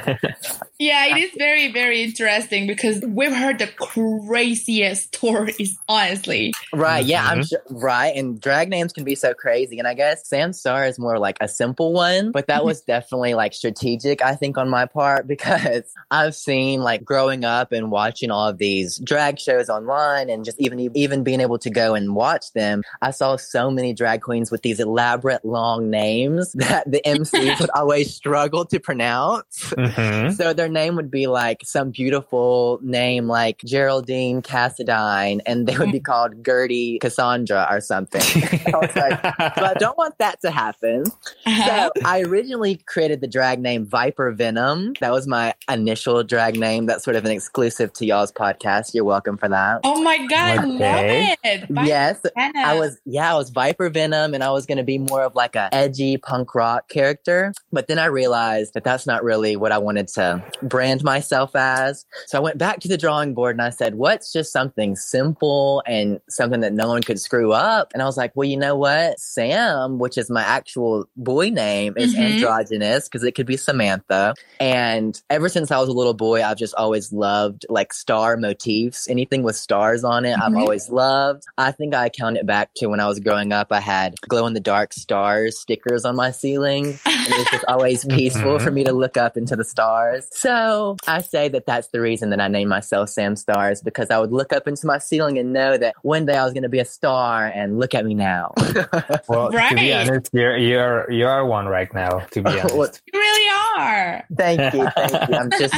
Yeah, 0.78 1.16
it 1.16 1.20
is 1.22 1.32
very, 1.38 1.72
very 1.72 2.04
interesting 2.04 2.68
because 2.68 3.00
we've 3.02 3.34
heard 3.34 3.60
the 3.60 3.68
craziest 3.68 5.16
stories, 5.16 5.78
honestly. 5.88 6.54
Right. 6.74 7.06
Yeah. 7.06 7.26
I'm 7.26 7.40
Mhm. 7.40 7.50
sure. 7.50 7.62
Right. 7.70 8.14
And 8.16 8.40
drag 8.42 8.70
names 8.70 8.92
can 8.92 9.06
be 9.06 9.16
so 9.16 9.34
crazy. 9.34 9.80
And 9.80 9.88
I 9.88 9.94
guess 9.94 10.28
Sam 10.28 10.52
Star 10.52 10.86
is 10.86 11.00
more 11.00 11.18
like 11.18 11.38
a 11.40 11.48
simple 11.48 11.94
one, 11.94 12.32
but 12.32 12.48
that 12.48 12.66
was 12.66 12.82
definitely 12.88 13.36
like 13.36 13.54
strategic, 13.54 14.22
I 14.22 14.36
think, 14.36 14.58
on 14.58 14.70
my 14.70 14.86
part, 14.86 15.28
because 15.36 15.84
I've 16.12 16.36
seen 16.36 16.82
like 16.82 17.06
growing 17.06 17.46
up 17.46 17.72
and 17.72 17.90
watching 17.90 18.30
all 18.30 18.50
of 18.50 18.58
these 18.58 18.98
drag 18.98 19.40
shows 19.40 19.70
online 19.70 20.30
and 20.30 20.44
just 20.44 20.60
even, 20.60 20.80
even 20.96 21.24
being 21.24 21.40
able 21.40 21.58
to 21.60 21.70
go 21.70 21.94
and 21.96 22.16
watch 22.16 22.52
them. 22.52 22.82
I 23.02 23.12
saw 23.12 23.38
so 23.38 23.72
many 23.72 23.94
drag 23.94 24.22
queens 24.22 24.52
with 24.52 24.62
these 24.62 24.82
elaborate 24.82 25.46
long 25.46 25.90
names 25.90 26.52
that 26.56 26.92
the 26.92 27.02
MCs 27.06 27.62
would 27.62 27.70
always 27.70 28.14
struggle 28.14 28.66
to 28.66 28.80
pronounce. 28.80 29.74
Mhm. 29.78 30.36
So 30.36 30.54
their 30.66 30.72
name 30.72 30.96
would 30.96 31.12
be 31.12 31.28
like 31.28 31.62
some 31.64 31.92
beautiful 31.92 32.80
name 32.82 33.28
like 33.28 33.60
Geraldine 33.60 34.42
Cassadine, 34.42 35.40
and 35.46 35.68
they 35.68 35.78
would 35.78 35.92
be 35.92 36.00
called 36.00 36.44
Gertie 36.44 36.98
Cassandra 37.00 37.68
or 37.70 37.80
something. 37.80 38.22
I 38.66 38.72
like, 38.96 39.22
but 39.22 39.64
I 39.64 39.74
don't 39.76 39.98
want 39.98 40.18
that 40.18 40.42
to 40.42 40.50
happen. 40.50 41.04
Uh-huh. 41.46 41.92
So 41.96 42.02
I 42.04 42.22
originally 42.22 42.78
created 42.88 43.22
the 43.22 43.28
drag 43.28 43.60
name 43.60 43.86
Viper 43.86 44.32
Venom. 44.32 44.94
That 45.02 45.12
was 45.12 45.28
my 45.28 45.54
initial 45.70 46.24
drag 46.24 46.60
name. 46.60 46.88
That's 46.88 47.04
sort 47.04 47.16
of 47.16 47.26
an 47.26 47.32
exclusive 47.32 47.94
to 47.94 48.06
y'all's 48.06 48.32
podcast. 48.32 48.96
You're 48.96 49.04
welcome 49.04 49.38
for 49.38 49.50
that. 49.50 49.82
Oh 49.84 50.02
my 50.02 50.26
god, 50.26 50.66
Okay. 50.66 51.30
love 51.30 51.38
it. 51.44 51.74
Bye, 51.74 51.84
yes, 51.86 52.26
Anna. 52.36 52.60
I 52.60 52.80
was 52.80 52.98
yeah, 53.06 53.32
I 53.32 53.38
was 53.38 53.52
Viper 53.52 53.90
Venom, 53.90 54.34
and 54.34 54.44
I 54.44 54.50
was 54.50 54.66
going 54.66 54.80
to 54.80 54.84
be 54.84 54.98
more 54.98 55.22
of 55.22 55.36
like 55.36 55.56
a 55.56 55.70
edgy 55.74 56.18
punk 56.18 56.56
rock 56.56 56.90
character. 56.90 57.54
But 57.72 57.88
then 57.88 58.00
I 58.00 58.06
realized 58.06 58.74
that 58.74 58.84
that's 58.84 59.06
not 59.06 59.24
really 59.24 59.56
what 59.56 59.72
I 59.72 59.78
wanted 59.78 60.08
to 60.10 60.44
brand 60.62 61.04
myself 61.04 61.56
as. 61.56 62.06
So 62.28 62.38
I 62.38 62.42
went 62.42 62.58
back 62.58 62.80
to 62.82 62.88
the 62.88 62.98
drawing 62.98 63.34
board 63.34 63.56
and 63.56 63.62
I 63.62 63.70
said, 63.70 63.96
"What's 63.96 64.32
just 64.32 64.52
something 64.52 64.96
simple 64.96 65.84
and 65.86 66.20
something 66.30 66.62
that 66.62 66.74
no 66.74 66.88
one 66.88 67.02
could 67.04 67.20
screw 67.20 67.52
up?" 67.54 67.92
And 67.94 68.02
I 68.02 68.06
was 68.06 68.18
like, 68.18 68.32
"Well, 68.36 68.48
you 68.48 68.58
know 68.58 68.76
what? 68.76 69.20
Sam, 69.20 70.00
which 70.00 70.18
is 70.18 70.30
my 70.30 70.42
actual 70.44 71.06
boy 71.18 71.50
name, 71.50 71.94
is 71.98 72.14
Mhm. 72.16 72.36
androgynous 72.36 73.06
because 73.06 73.24
it 73.24 73.34
could 73.34 73.46
be 73.46 73.58
Samantha." 73.58 74.34
And 74.60 75.22
ever 75.30 75.50
since 75.50 75.72
I 75.72 75.80
was 75.80 75.90
a 75.90 75.94
little 75.94 76.14
boy, 76.14 76.44
I've 76.44 76.58
just 76.58 76.76
always 76.76 77.12
loved 77.12 77.66
like 77.70 77.94
star 77.94 78.38
motifs. 78.38 79.08
Anything 79.10 79.44
with 79.44 79.56
stars 79.56 80.04
on 80.04 80.26
it, 80.26 80.38
I've 80.42 80.54
Mhm. 80.54 80.60
always 80.62 80.90
loved. 80.90 81.44
I 81.58 81.72
think 81.72 81.94
I 81.94 82.10
count 82.10 82.38
it 82.38 82.46
back 82.46 82.70
to 82.78 82.88
when 82.88 83.00
I 83.00 83.08
was 83.08 83.20
growing 83.20 83.52
up. 83.52 83.68
I 83.72 83.80
had 83.82 84.16
glow 84.28 84.48
in 84.48 84.54
the 84.54 84.60
dark 84.60 84.94
stars 84.94 85.60
stickers 85.60 86.06
on 86.06 86.16
my 86.16 86.32
ceiling. 86.32 87.00
And 87.06 87.28
it 87.28 87.38
was 87.38 87.48
just 87.52 87.66
always 87.68 88.06
peaceful 88.10 88.58
Mhm. 88.58 88.62
for 88.62 88.72
me 88.72 88.84
to 88.84 88.94
look 88.94 89.18
up 89.18 89.36
into 89.38 89.56
the 89.56 89.64
stars. 89.64 90.28
So 90.46 90.96
I 91.08 91.22
say 91.22 91.50
that 91.50 91.66
that's 91.66 91.88
the 91.88 92.00
reason 92.00 92.30
that 92.30 92.40
I 92.40 92.48
named 92.48 92.70
myself 92.70 93.10
Sam 93.10 93.36
Stars 93.36 93.82
because 93.82 94.12
I 94.12 94.20
would 94.20 94.32
look 94.32 94.54
up 94.54 94.68
into 94.68 94.86
my 94.86 95.00
ceiling 95.00 95.40
and 95.40 95.52
know 95.54 95.76
that 95.76 95.96
one 96.04 96.28
day 96.28 96.36
I 96.38 96.44
was 96.44 96.54
going 96.54 96.62
to 96.62 96.70
be 96.70 96.78
a 96.78 96.86
star. 96.86 97.48
And 97.48 97.80
look 97.80 97.96
at 97.96 98.06
me 98.06 98.14
now. 98.14 98.54
well, 99.28 99.50
to 99.50 99.52
be 99.52 99.56
Right. 99.56 100.08
honest, 100.08 100.30
you're 100.34 100.56
you're 100.58 101.10
you 101.12 101.26
are 101.26 101.44
one 101.48 101.66
right 101.66 101.92
now. 101.96 102.20
To 102.20 102.42
be 102.44 102.50
honest, 102.60 102.76
Well, 102.76 102.92
You 103.12 103.20
really 103.20 103.50
are. 103.50 103.65
Thank 103.76 104.74
you, 104.74 104.88
thank 104.96 105.30
you. 105.30 105.36
I'm 105.36 105.50
just, 105.52 105.74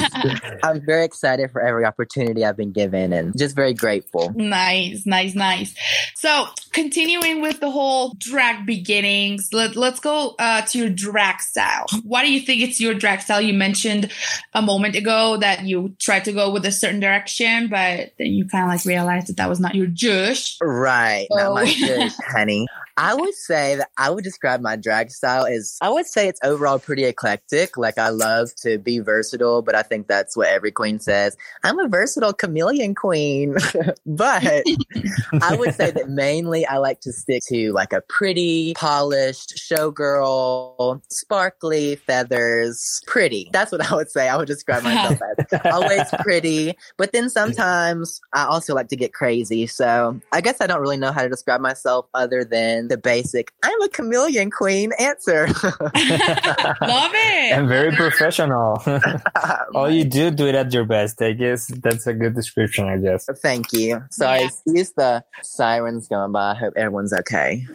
I'm 0.64 0.86
very 0.86 1.06
excited 1.06 1.52
for 1.52 1.62
every 1.62 1.86
opportunity 1.86 2.46
I've 2.46 2.58
been 2.58 2.72
given, 2.72 3.14
and 3.14 3.38
just 3.38 3.56
very 3.56 3.74
grateful. 3.74 4.32
Nice, 4.36 5.06
nice, 5.06 5.36
nice. 5.36 5.76
So, 6.16 6.48
continuing 6.72 7.42
with 7.42 7.60
the 7.60 7.72
whole 7.72 8.14
drag 8.18 8.66
beginnings, 8.66 9.50
let, 9.54 9.76
let's 9.76 10.00
go 10.00 10.36
uh, 10.40 10.62
to 10.62 10.78
your 10.78 10.90
drag 10.90 11.42
style. 11.42 11.86
Why 12.04 12.24
do 12.24 12.32
you 12.32 12.40
think 12.40 12.62
it's 12.62 12.80
your 12.80 12.94
drag 12.94 13.22
style? 13.22 13.42
You 13.42 13.54
mentioned 13.54 14.12
a 14.54 14.62
moment 14.62 14.96
ago 14.96 15.38
that 15.38 15.64
you 15.64 15.96
tried 16.00 16.26
to 16.26 16.32
go 16.32 16.52
with 16.52 16.66
a 16.66 16.72
certain 16.72 17.00
direction, 17.00 17.68
but 17.68 18.14
then 18.18 18.28
you 18.28 18.48
kind 18.48 18.64
of 18.64 18.70
like 18.70 18.86
realized 18.86 19.28
that 19.28 19.38
that 19.38 19.50
was 19.50 19.60
not 19.60 19.76
your 19.76 19.88
jush. 19.88 20.58
Right, 20.62 21.28
not 21.32 21.54
my 21.54 21.66
dish, 21.66 22.14
honey. 22.28 22.68
I 22.98 23.14
would 23.14 23.36
say 23.36 23.76
that 23.76 23.90
I 23.98 24.10
would 24.10 24.24
describe 24.24 24.60
my 24.60 24.76
drag 24.76 25.12
style 25.12 25.46
as 25.46 25.78
I 25.82 25.90
would 25.90 26.08
say 26.08 26.28
it's 26.28 26.40
overall 26.44 26.80
pretty 26.80 27.06
eclectic. 27.06 27.78
Like 27.78 28.00
I 28.00 28.10
love 28.10 28.56
to 28.64 28.80
be 28.80 29.00
versatile, 29.00 29.62
but 29.62 29.76
I 29.76 29.84
think 29.84 30.08
that's 30.08 30.36
what 30.36 30.48
every 30.48 30.72
queen 30.72 31.00
says. 31.00 31.38
I'm 31.64 31.78
a 31.80 31.88
versatile 31.88 32.34
chameleon 32.34 32.96
queen. 32.96 33.56
but 34.08 34.64
I 35.42 35.56
would 35.56 35.76
say 35.76 35.92
that 35.92 36.06
mainly 36.10 36.66
I 36.66 36.78
like 36.78 37.02
to 37.02 37.14
stick 37.14 37.44
to 37.50 37.72
like 37.72 37.94
a 37.94 38.02
pretty, 38.02 38.74
polished 38.74 39.56
showgirl, 39.58 41.02
sparkly 41.10 41.98
feathers, 41.98 43.02
pretty. 43.06 43.50
That's 43.54 43.72
what 43.72 43.92
I 43.92 43.96
would 43.96 44.10
say. 44.10 44.28
I 44.28 44.38
would 44.38 44.48
describe 44.48 44.82
myself 44.84 45.20
as 45.38 45.62
always 45.72 46.10
pretty. 46.22 46.76
But 46.98 47.12
then 47.12 47.30
sometimes 47.30 48.20
I 48.34 48.46
also 48.46 48.74
like 48.74 48.88
to 48.88 48.96
get 48.96 49.14
crazy. 49.14 49.68
So 49.68 50.20
I 50.32 50.42
guess 50.42 50.62
I 50.62 50.68
don't 50.68 50.82
really 50.82 50.98
know 50.98 51.12
how 51.12 51.22
to 51.22 51.30
describe 51.30 51.62
myself 51.62 52.08
other 52.16 52.44
than 52.44 52.87
the 52.88 52.98
basic 52.98 53.52
I'm 53.64 53.82
a 53.82 53.90
chameleon 53.90 54.52
queen 54.52 54.92
answer. 55.00 55.48
Love 55.68 57.12
it. 57.14 57.52
and 57.54 57.68
very 57.68 57.92
professional. 57.92 58.82
All 59.76 59.90
you 59.90 60.04
do, 60.04 60.32
do 60.32 60.48
it 60.48 60.56
at 60.56 60.72
your 60.74 60.86
best. 60.86 61.22
I 61.22 61.34
guess 61.34 61.68
that's 61.82 62.08
a 62.08 62.14
good 62.14 62.36
description. 62.36 62.88
I 62.88 62.98
guess. 62.98 63.28
Thank 63.42 63.74
you. 63.74 64.04
Sorry, 64.12 64.40
Yeah. 64.42 64.46
excuse 64.48 64.92
the 64.92 65.24
sirens 65.44 66.08
going 66.08 66.32
by. 66.32 66.52
I 66.52 66.56
hope 66.56 66.74
everyone's 66.78 67.14
okay. 67.14 67.66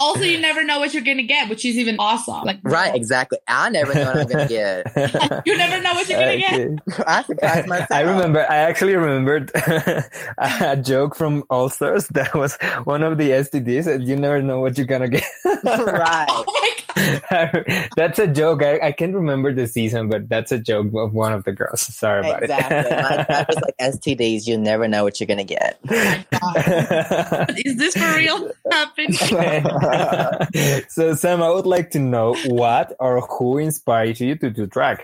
also, 0.00 0.22
you 0.22 0.40
never 0.40 0.64
know 0.64 0.78
what 0.78 0.94
you're 0.94 1.02
gonna 1.04 1.22
get, 1.22 1.48
which 1.48 1.64
is 1.64 1.76
even 1.76 1.96
awesome. 1.98 2.44
Like 2.44 2.60
Right, 2.62 2.94
exactly. 2.94 3.38
I 3.48 3.68
never 3.70 3.94
know 3.94 4.06
what 4.06 4.16
I'm 4.18 4.26
gonna 4.26 4.48
get. 4.48 5.42
You 5.46 5.56
never 5.56 5.82
know 5.82 5.92
what 5.94 6.08
you're 6.08 6.18
gonna 6.20 6.36
get. 6.38 7.06
I 7.06 7.22
surprised 7.22 7.68
myself. 7.68 7.90
I 7.90 8.00
remember. 8.02 8.40
I 8.48 8.56
actually 8.56 8.94
remembered 8.96 9.50
a 9.54 10.76
joke 10.82 11.14
from 11.14 11.44
All 11.50 11.68
Stars 11.68 12.08
that 12.08 12.34
was 12.34 12.56
one 12.84 13.02
of 13.02 13.18
the 13.18 13.30
STDs, 13.30 13.86
and 13.86 14.06
you 14.06 14.16
never 14.30 14.42
know 14.42 14.60
what 14.60 14.78
you're 14.78 14.86
gonna 14.86 15.08
get. 15.08 15.24
right. 15.64 16.26
Oh 16.42 16.44
that's 17.96 18.18
a 18.18 18.26
joke. 18.26 18.62
I, 18.62 18.88
I 18.88 18.92
can't 18.92 19.14
remember 19.14 19.54
the 19.54 19.66
season, 19.66 20.08
but 20.08 20.28
that's 20.28 20.52
a 20.52 20.58
joke 20.58 20.88
of 20.94 21.14
one 21.14 21.32
of 21.32 21.44
the 21.44 21.52
girls. 21.52 21.80
Sorry 21.80 22.20
about 22.20 22.42
Exactly. 22.42 22.76
My 22.96 23.24
that 23.28 23.48
was 23.48 23.56
like 23.56 23.76
STDs. 23.80 24.46
You 24.46 24.58
never 24.58 24.88
know 24.88 25.04
what 25.04 25.20
you're 25.20 25.26
gonna 25.26 25.44
get. 25.44 25.78
it. 25.84 27.66
Is 27.66 27.76
this 27.76 27.96
for 27.96 28.16
real? 28.16 28.50
Happening? 28.70 29.12
so 30.88 31.14
Sam, 31.14 31.42
I 31.42 31.50
would 31.50 31.66
like 31.66 31.90
to 31.92 31.98
know 32.00 32.34
what 32.46 32.96
or 32.98 33.20
who 33.22 33.58
inspired 33.58 34.20
you 34.20 34.34
to 34.36 34.50
do 34.50 34.66
drag. 34.66 35.00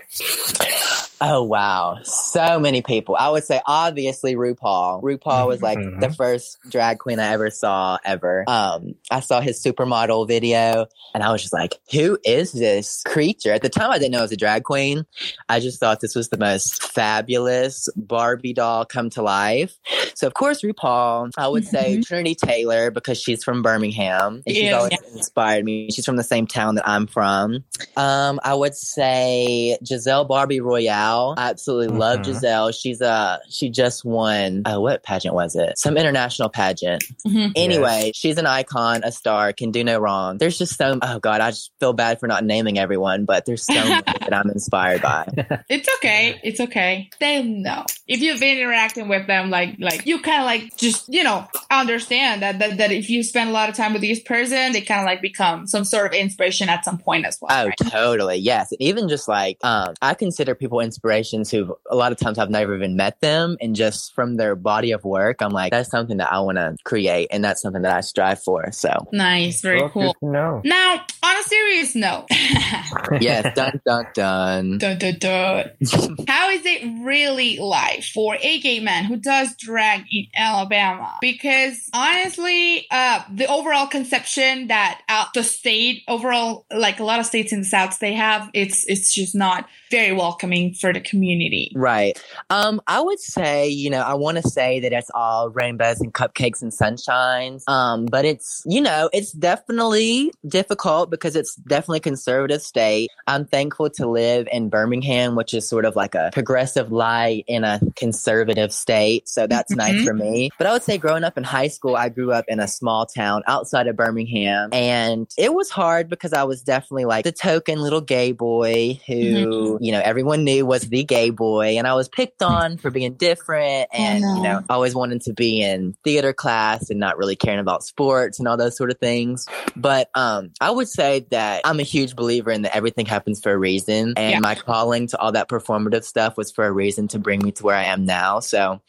Oh 1.19 1.41
wow, 1.43 1.97
so 2.03 2.59
many 2.59 2.81
people. 2.83 3.15
I 3.17 3.29
would 3.29 3.43
say 3.43 3.59
obviously 3.65 4.35
RuPaul. 4.35 5.01
RuPaul 5.01 5.47
was 5.47 5.61
like 5.63 5.79
Mhm. 5.79 5.99
the 5.99 6.09
first 6.13 6.57
drag 6.69 6.99
queen 6.99 7.19
I 7.19 7.29
ever 7.33 7.49
saw 7.49 7.97
ever. 8.05 8.43
Um, 8.47 8.93
I 9.09 9.21
saw 9.21 9.41
his 9.41 9.59
supermodel 9.63 10.27
video, 10.27 10.85
and 11.15 11.23
I 11.23 11.31
was 11.31 11.41
just 11.41 11.53
like, 11.53 11.79
"Who 11.91 12.19
is 12.23 12.51
this 12.51 13.01
creature?" 13.07 13.51
At 13.51 13.63
the 13.63 13.69
time, 13.69 13.89
I 13.89 13.97
didn't 13.97 14.11
know 14.11 14.19
it 14.19 14.23
was 14.23 14.31
a 14.31 14.37
drag 14.37 14.63
queen. 14.63 15.07
I 15.49 15.59
just 15.59 15.79
thought 15.79 16.01
this 16.01 16.13
was 16.13 16.29
the 16.29 16.37
most 16.37 16.83
fabulous 16.83 17.89
Barbie 17.95 18.53
doll 18.53 18.85
come 18.85 19.09
to 19.11 19.23
life. 19.23 19.73
So 20.13 20.27
of 20.27 20.35
course, 20.35 20.61
RuPaul. 20.61 21.31
I 21.35 21.47
would 21.47 21.65
say 21.65 21.99
Trinity 22.01 22.35
Taylor 22.35 22.91
because 22.91 23.19
she's 23.19 23.43
from 23.43 23.63
Birmingham. 23.63 24.43
And 24.45 24.55
she's 24.55 24.65
Yeah, 24.65 24.77
always 24.77 24.93
inspired 25.15 25.65
me. 25.65 25.89
She's 25.89 26.05
from 26.05 26.17
the 26.17 26.23
same 26.23 26.45
town 26.45 26.75
that 26.75 26.87
I'm 26.87 27.07
from. 27.07 27.63
Um, 27.95 28.39
I 28.43 28.53
would 28.53 28.75
say 28.75 29.77
Jazell 29.83 30.27
Barbie 30.27 30.59
Royale. 30.59 31.06
I 31.37 31.49
absolutely 31.49 31.97
love 31.97 32.19
Mhm. 32.19 32.25
Jazell. 32.25 32.73
She's 32.79 33.01
uh 33.01 33.37
she 33.49 33.69
just 33.69 34.03
won 34.05 34.63
uh, 34.65 34.79
what 34.79 35.03
pageant 35.03 35.33
was 35.35 35.55
it? 35.55 35.77
Some 35.77 35.97
international 35.97 36.49
pageant. 36.49 37.03
Mhm. 37.27 37.51
Anyway, 37.55 38.11
she's 38.13 38.37
an 38.37 38.45
icon, 38.45 39.01
a 39.03 39.11
star, 39.11 39.53
can 39.53 39.71
do 39.71 39.83
no 39.83 39.99
wrong. 39.99 40.37
There's 40.37 40.57
just 40.57 40.77
so 40.77 40.99
oh 41.01 41.19
god, 41.19 41.41
I 41.41 41.51
just 41.51 41.71
feel 41.79 41.93
bad 41.93 42.19
for 42.19 42.27
not 42.27 42.43
naming 42.43 42.77
everyone, 42.79 43.25
but 43.25 43.45
there's 43.45 43.65
so 43.65 43.73
many 43.73 44.01
that 44.05 44.33
I'm 44.33 44.49
inspired 44.49 45.01
by. 45.01 45.27
It's 45.69 45.87
okay. 45.97 46.39
It's 46.43 46.59
okay. 46.59 47.09
They 47.19 47.43
know 47.43 47.85
if 48.07 48.21
you've 48.21 48.39
been 48.39 48.57
interacting 48.57 49.07
with 49.07 49.27
them, 49.27 49.49
like 49.49 49.75
like 49.79 50.05
you 50.05 50.21
kind 50.21 50.41
of 50.41 50.45
like 50.45 50.75
just 50.77 51.11
you 51.13 51.23
know 51.23 51.45
understand 51.71 52.41
that, 52.41 52.59
that 52.59 52.77
that 52.77 52.91
if 52.91 53.09
you 53.09 53.23
spend 53.23 53.49
a 53.49 53.53
lot 53.53 53.69
of 53.69 53.75
time 53.75 53.93
with 53.93 54.01
this 54.01 54.19
person, 54.19 54.71
they 54.71 54.81
kind 54.81 55.01
of 55.01 55.05
like 55.05 55.21
become 55.21 55.67
some 55.67 55.83
sort 55.83 56.07
of 56.07 56.13
inspiration 56.13 56.69
at 56.69 56.83
some 56.85 56.97
point 56.97 57.25
as 57.25 57.37
well. 57.41 57.51
Oh, 57.51 57.65
right? 57.67 57.77
totally. 57.89 58.37
Yes. 58.37 58.71
And 58.71 58.81
even 58.81 59.09
just 59.09 59.27
like, 59.27 59.57
um, 59.63 59.93
I 60.01 60.13
consider 60.13 60.55
people 60.55 60.79
inspirations 60.97 61.51
who 61.51 61.77
a 61.89 61.95
lot 61.95 62.11
of 62.11 62.17
times 62.17 62.39
I've 62.39 62.49
never 62.49 62.75
even 62.75 62.95
met 62.95 63.21
them. 63.21 63.57
And 63.61 63.75
just 63.75 64.13
from 64.15 64.35
their 64.35 64.55
body 64.55 64.91
of 64.91 65.03
work, 65.03 65.41
I'm 65.41 65.51
like, 65.51 65.71
that's 65.71 65.89
something 65.91 66.17
that 66.17 66.31
I 66.31 66.39
want 66.39 66.57
to 66.57 66.75
create. 66.83 67.27
And 67.31 67.43
that's 67.43 67.61
something 67.61 67.83
that 67.83 67.95
I 67.95 68.01
strive 68.01 68.41
for. 68.41 68.71
So, 68.71 69.07
Nice, 69.11 69.61
very 69.61 69.79
Well, 69.81 69.89
cool. 69.89 70.15
good 70.19 70.25
to 70.27 70.31
know. 70.31 70.61
Now, 70.65 71.05
on 71.23 71.37
a 71.37 71.43
serious 71.43 71.95
note, 71.95 72.25
yes, 73.21 73.55
dun, 73.55 73.79
dun, 73.85 74.05
dun. 74.15 74.77
dun, 74.79 74.97
dun, 74.97 75.15
dun. 75.19 75.69
how 76.27 76.49
is 76.49 76.61
it 76.65 77.03
really 77.05 77.57
like 77.59 78.03
for 78.03 78.35
a 78.41 78.59
gay 78.59 78.79
man 78.79 79.03
who 79.05 79.17
does 79.17 79.55
drag 79.55 80.01
in 80.11 80.25
Alabama? 80.35 81.17
Because 81.21 81.89
honestly, 81.93 82.87
uh, 82.89 83.21
the 83.33 83.45
overall 83.45 83.87
conception 83.87 84.67
that 84.67 85.01
out 85.07 85.33
the 85.33 85.43
state, 85.43 86.03
overall, 86.07 86.65
like 86.75 86.99
a 86.99 87.03
lot 87.03 87.19
of 87.19 87.25
states 87.27 87.51
in 87.53 87.59
the 87.59 87.65
South, 87.65 87.99
they 87.99 88.13
have, 88.13 88.49
it's 88.53 88.85
it's 88.87 89.13
just 89.13 89.35
not 89.35 89.67
very 89.91 90.11
welcoming 90.11 90.73
for 90.73 90.86
the 90.93 91.01
community. 91.01 91.71
Right. 91.75 92.21
Um, 92.49 92.81
I 92.87 93.01
would 93.01 93.19
say, 93.19 93.67
you 93.67 93.89
know, 93.89 94.01
I 94.01 94.13
want 94.13 94.37
to 94.37 94.43
say 94.49 94.79
that 94.81 94.93
it's 94.93 95.11
all 95.13 95.49
rainbows 95.49 95.99
and 96.01 96.13
cupcakes 96.13 96.61
and 96.61 96.71
sunshines. 96.71 97.67
Um, 97.67 98.05
but 98.05 98.25
it's, 98.25 98.63
you 98.65 98.81
know, 98.81 99.09
it's 99.13 99.31
definitely 99.31 100.31
difficult 100.47 101.09
because 101.09 101.35
it's 101.35 101.55
definitely 101.55 101.97
a 101.97 102.01
conservative 102.01 102.61
state. 102.61 103.09
I'm 103.27 103.45
thankful 103.45 103.89
to 103.91 104.07
live 104.07 104.47
in 104.51 104.69
Birmingham, 104.69 105.35
which 105.35 105.53
is 105.53 105.67
sort 105.67 105.85
of 105.85 105.95
like 105.95 106.15
a 106.15 106.29
progressive 106.33 106.91
light 106.91 107.43
in 107.47 107.63
a 107.63 107.79
conservative 107.95 108.71
state. 108.71 109.27
So 109.27 109.47
that's 109.47 109.71
nice 109.75 109.95
Mhm. 109.95 110.05
for 110.05 110.13
me. 110.13 110.49
But 110.57 110.67
I 110.67 110.73
would 110.73 110.83
say 110.83 110.97
growing 110.97 111.23
up 111.23 111.37
in 111.37 111.43
high 111.43 111.67
school, 111.67 111.95
I 111.95 112.09
grew 112.09 112.31
up 112.31 112.45
in 112.47 112.59
a 112.59 112.67
small 112.67 113.05
town 113.05 113.43
outside 113.47 113.87
of 113.87 113.95
Birmingham 113.95 114.69
and 114.73 115.27
it 115.37 115.53
was 115.53 115.69
hard 115.69 116.09
because 116.09 116.33
I 116.33 116.43
was 116.43 116.61
definitely 116.61 117.05
like 117.05 117.23
the 117.23 117.31
token 117.31 117.81
little 117.81 118.01
gay 118.01 118.31
boy 118.31 118.99
who, 119.07 119.77
you 119.81 119.91
know, 119.91 120.01
everyone 120.03 120.43
knew 120.43 120.65
was 120.65 120.76
the 120.83 121.03
gay 121.03 121.29
boy 121.29 121.77
and 121.77 121.87
I 121.87 121.93
was 121.93 122.09
picked 122.09 122.41
on 122.41 122.77
for 122.77 122.89
being 122.91 123.13
different 123.13 123.89
and, 123.93 124.21
no. 124.21 124.35
you 124.35 124.43
know, 124.43 124.63
always 124.69 124.93
wanting 124.95 125.19
to 125.21 125.33
be 125.33 125.61
in 125.61 125.95
theater 126.03 126.33
class 126.33 126.89
and 126.89 126.99
not 126.99 127.17
really 127.17 127.35
caring 127.35 127.59
about 127.59 127.83
sports 127.83 128.39
and 128.39 128.47
all 128.47 128.57
those 128.57 128.77
sort 128.77 128.91
of 128.91 128.99
things. 128.99 129.45
But 129.75 130.09
um 130.15 130.51
I 130.59 130.71
would 130.71 130.87
say 130.89 131.25
that 131.31 131.61
I'm 131.65 131.79
a 131.79 131.83
huge 131.83 132.15
believer 132.15 132.51
in 132.51 132.63
that 132.63 132.75
everything 132.75 133.05
happens 133.05 133.39
for 133.41 133.51
a 133.51 133.57
reason 133.57 134.13
and 134.17 134.31
Yeah. 134.31 134.39
my 134.39 134.55
calling 134.55 135.07
to 135.07 135.17
all 135.19 135.31
that 135.33 135.49
performative 135.49 136.03
stuff 136.03 136.37
was 136.37 136.51
for 136.51 136.65
a 136.65 136.71
reason 136.71 137.07
to 137.09 137.19
bring 137.19 137.41
me 137.43 137.51
to 137.53 137.63
where 137.63 137.75
I 137.75 137.85
am 137.85 138.05
now. 138.05 138.39
So 138.39 138.81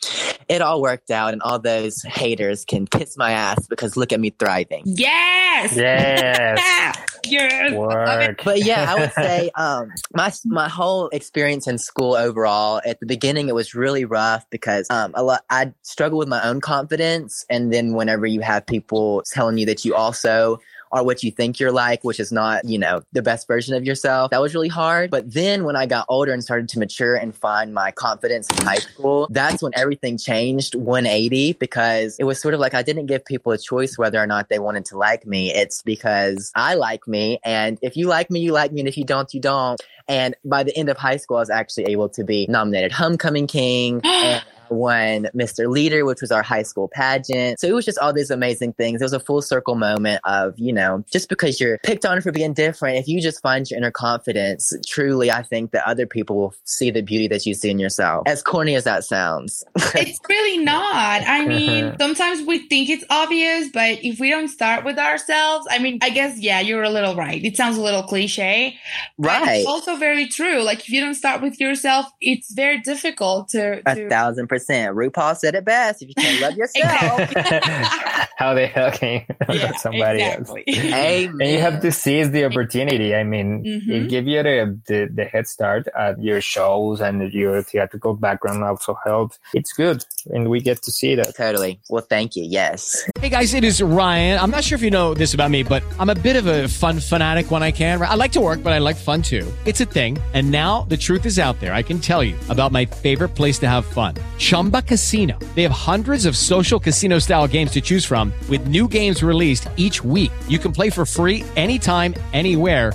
it 0.49 0.63
all 0.63 0.81
worked 0.81 1.11
out 1.11 1.33
and 1.33 1.43
all 1.43 1.59
those 1.59 2.03
haters 2.03 2.65
can 2.65 2.87
kiss 2.87 3.17
my 3.17 3.33
ass 3.33 3.67
because 3.69 3.97
look 3.97 4.13
at 4.13 4.21
me 4.21 4.31
thriving. 4.31 4.83
Yes. 4.87 5.77
Yes. 5.77 6.97
yes. 7.31 7.73
Work. 7.73 8.41
But 8.45 8.65
yeah, 8.65 8.87
I 8.89 9.01
would 9.01 9.13
say 9.13 9.51
um, 9.57 9.93
my 10.15 10.33
my 10.45 10.69
whole 10.69 11.09
experience 11.09 11.67
in 11.67 11.79
school 11.79 12.15
overall. 12.15 12.81
At 12.85 13.01
the 13.01 13.07
beginning, 13.07 13.49
it 13.49 13.55
was 13.55 13.75
really 13.75 14.05
rough 14.05 14.49
because 14.51 14.87
um, 14.91 15.13
a 15.15 15.23
lot 15.23 15.45
I 15.51 15.73
struggled 15.83 16.19
with 16.19 16.29
my 16.29 16.43
own 16.43 16.61
confidence, 16.61 17.45
and 17.51 17.73
then 17.73 17.95
whenever 17.95 18.27
you 18.27 18.41
have 18.41 18.67
people 18.67 19.23
telling 19.33 19.59
you 19.59 19.67
that 19.67 19.85
you 19.85 19.95
also 19.95 20.61
or 20.91 21.05
what 21.05 21.23
you 21.23 21.31
think 21.31 21.61
you're 21.61 21.73
like, 21.73 22.05
which 22.05 22.21
is 22.21 22.33
not, 22.33 22.65
you 22.65 22.79
know, 22.79 23.03
the 23.13 23.23
best 23.23 23.47
version 23.47 23.75
of 23.75 23.85
yourself. 23.85 24.31
That 24.31 24.41
was 24.41 24.55
really 24.55 24.69
hard. 24.69 25.11
But 25.11 25.33
then 25.33 25.65
when 25.65 25.77
I 25.77 25.87
got 25.87 26.07
older 26.09 26.33
and 26.33 26.43
started 26.43 26.69
to 26.71 26.79
mature 26.79 27.15
and 27.15 27.35
find 27.35 27.75
my 27.75 27.91
confidence 27.91 28.49
in 28.51 28.65
high 28.65 28.77
school, 28.77 29.29
that's 29.31 29.63
when 29.63 29.73
everything 29.75 30.19
changed 30.19 30.75
180 30.75 31.55
because 31.55 32.17
it 32.19 32.25
was 32.25 32.41
sort 32.41 32.55
of 32.55 32.61
like 32.61 32.75
I 32.75 32.83
didn't 32.83 33.07
give 33.07 33.25
people 33.25 33.53
a 33.53 33.59
choice 33.59 33.99
whether 33.99 34.19
or 34.19 34.27
not 34.27 34.49
they 34.49 34.59
wanted 34.59 34.87
to 34.87 34.99
like 34.99 35.27
me. 35.27 35.55
It's 35.55 35.83
because 35.83 36.53
I 36.55 36.75
like 36.75 37.07
me. 37.07 37.39
And 37.45 37.79
if 37.83 37.97
you 37.97 38.07
like 38.07 38.31
me, 38.31 38.41
you 38.41 38.53
like 38.53 38.73
me. 38.73 38.81
And 38.81 38.89
if 38.89 38.97
you 38.97 39.05
don't, 39.05 39.33
you 39.33 39.41
don't. 39.41 39.81
And 40.09 40.35
by 40.45 40.63
the 40.63 40.77
end 40.77 40.89
of 40.89 40.97
high 40.97 41.19
school, 41.19 41.37
I 41.37 41.41
was 41.41 41.51
actually 41.51 41.85
able 41.87 42.09
to 42.11 42.25
be 42.25 42.47
nominated 42.49 42.93
Homecoming 42.93 43.47
King. 43.47 44.01
and 44.05 44.43
won 44.71 45.29
Mr. 45.35 45.69
Leader, 45.69 46.05
which 46.05 46.21
was 46.21 46.31
our 46.31 46.43
high 46.43 46.63
school 46.63 46.89
pageant. 46.89 47.61
So 47.61 47.67
it 47.67 47.73
was 47.73 47.85
just 47.85 47.99
all 47.99 48.13
these 48.13 48.31
amazing 48.31 48.73
things. 48.75 49.01
It 49.01 49.05
was 49.05 49.13
a 49.13 49.21
full 49.21 49.43
circle 49.43 49.75
moment 49.75 50.21
of, 50.25 50.55
you 50.59 50.73
know, 50.73 51.05
just 51.11 51.29
because 51.29 51.61
you're 51.61 51.79
picked 51.79 52.05
on 52.05 52.21
for 52.21 52.33
being 52.33 52.53
different, 52.53 52.99
if 52.99 53.09
you 53.09 53.21
just 53.21 53.41
find 53.43 53.69
your 53.71 53.79
inner 53.79 53.91
confidence, 53.91 54.73
truly, 54.87 55.31
I 55.31 55.43
think 55.43 55.73
that 55.73 55.87
other 55.87 56.07
people 56.07 56.37
will 56.37 56.55
see 56.65 56.91
the 56.91 57.03
beauty 57.03 57.29
that 57.29 57.47
you 57.47 57.55
see 57.55 57.71
in 57.71 57.79
yourself. 57.79 58.25
As 58.27 58.43
corny 58.43 58.75
as 58.75 58.85
that 58.85 59.05
sounds. 59.05 59.65
it's 59.77 60.21
really 60.29 60.65
not. 60.65 61.23
I 61.27 61.47
mean, 61.47 61.97
sometimes 62.01 62.47
we 62.47 62.69
think 62.69 62.91
it's 62.91 63.05
obvious, 63.11 63.69
but 63.73 64.05
if 64.05 64.21
we 64.21 64.31
don't 64.31 64.49
start 64.49 64.85
with 64.85 64.99
ourselves, 64.99 65.67
I 65.71 65.79
mean, 65.79 65.99
I 66.03 66.11
guess, 66.11 66.39
yeah, 66.39 66.61
you're 66.61 66.83
a 66.83 66.91
little 66.91 67.15
right. 67.15 67.43
It 67.43 67.57
sounds 67.57 67.77
a 67.77 67.83
little 67.83 68.03
cliche. 68.03 68.77
right. 69.17 69.59
It's 69.59 69.67
also 69.67 69.97
very 69.97 70.29
true. 70.29 70.63
Like, 70.63 70.81
if 70.81 70.91
you 70.91 71.01
don't 71.01 71.15
start 71.15 71.43
with 71.43 71.61
yourself, 71.61 72.07
it's 72.21 72.53
very 72.53 72.81
difficult 72.81 73.49
to. 73.51 73.83
A 73.87 74.09
thousand 74.09 74.49
percent. 74.49 74.58
RuPaul 74.67 75.37
said 75.37 75.55
it 75.55 75.65
best. 75.65 76.03
If 76.03 76.09
you 76.09 76.15
can't 76.15 76.41
love 76.41 76.55
yourself, 76.57 77.33
How 78.39 78.55
the 78.55 78.67
hell 78.69 78.93
can 78.93 79.25
you 79.49 79.55
Yeah, 79.55 79.67
love 79.67 79.77
somebody 79.79 80.23
exactly. 80.23 80.65
else? 80.69 80.79
amen. 80.79 81.39
And 81.41 81.51
you 81.51 81.59
have 81.61 81.81
to 81.81 81.91
seize 81.91 82.31
the 82.31 82.45
opportunity. 82.45 83.15
I 83.15 83.25
mean, 83.25 83.65
Mhm. 83.65 83.89
it 84.05 84.09
give 84.09 84.27
you 84.29 84.43
the, 84.43 84.79
the, 84.87 85.11
the 85.13 85.25
head 85.25 85.49
start 85.49 85.89
at 85.99 86.23
your 86.23 86.41
shows 86.41 87.01
and 87.01 87.33
your 87.33 87.63
theatrical 87.63 88.15
background 88.15 88.63
also 88.63 88.97
helps. 89.05 89.39
It's 89.55 89.73
good. 89.73 90.05
And 90.27 90.49
we 90.49 90.61
get 90.61 90.83
to 90.83 90.93
see 90.93 91.17
that. 91.17 91.35
Totally. 91.37 91.81
Well, 91.89 92.07
thank 92.09 92.37
you. 92.37 92.45
Yes. 92.45 93.09
Hey 93.21 93.29
guys, 93.29 93.55
it 93.55 93.65
is 93.65 93.83
Ryan. 93.83 94.39
I'm 94.39 94.51
not 94.53 94.63
sure 94.63 94.77
if 94.77 94.83
you 94.83 94.91
know 94.91 95.15
this 95.15 95.35
about 95.35 95.51
me, 95.51 95.63
but 95.65 95.83
I'm 95.99 96.11
a 96.11 96.15
bit 96.15 96.37
of 96.37 96.47
a 96.47 96.69
fun 96.69 97.01
fanatic 97.01 97.51
when 97.51 97.63
I 97.65 97.73
can. 97.73 98.01
I 98.01 98.15
like 98.15 98.33
to 98.33 98.41
work, 98.41 98.63
but 98.63 98.73
I 98.73 98.79
like 98.79 98.97
fun 98.97 99.23
too. 99.23 99.51
It's 99.65 99.81
a 99.81 99.85
thing. 99.85 100.17
And 100.35 100.51
now 100.53 100.83
the 100.89 100.97
truth 100.97 101.27
is 101.27 101.39
out 101.41 101.59
there. 101.61 101.73
I 101.75 101.83
can 101.83 101.99
tell 101.99 102.23
you 102.23 102.37
about 102.49 102.71
my 102.71 102.85
favorite 102.85 103.35
place 103.35 103.59
to 103.61 103.69
have 103.69 103.85
fun 103.85 104.15
Chumba 104.49 104.81
Casino. 104.81 105.39
They 105.55 105.63
have 105.63 105.77
hundreds 105.77 106.25
of 106.25 106.35
social 106.35 106.81
casino 106.81 107.19
style 107.19 107.47
games 107.47 107.71
to 107.73 107.83
choose 107.83 108.07
from, 108.07 108.33
with 108.49 108.67
new 108.67 108.89
games 108.89 109.23
released 109.23 109.69
each 109.77 110.03
week. 110.03 110.33
You 110.49 110.59
can 110.59 110.73
play 110.73 110.89
for 110.89 111.05
free 111.05 111.45
anytime, 111.55 112.15
anywhere. 112.33 112.95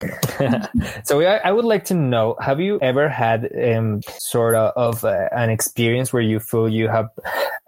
so 1.04 1.20
I, 1.20 1.36
I 1.38 1.52
would 1.52 1.64
like 1.64 1.84
to 1.86 1.94
know 1.94 2.36
have 2.40 2.60
you 2.60 2.78
ever 2.80 3.08
had 3.08 3.50
um, 3.74 4.00
sort 4.18 4.54
of, 4.54 4.72
of 4.76 5.04
uh, 5.04 5.28
an 5.32 5.50
experience 5.50 6.12
where 6.12 6.22
you 6.22 6.38
feel 6.38 6.68
you 6.68 6.88
have 6.88 7.10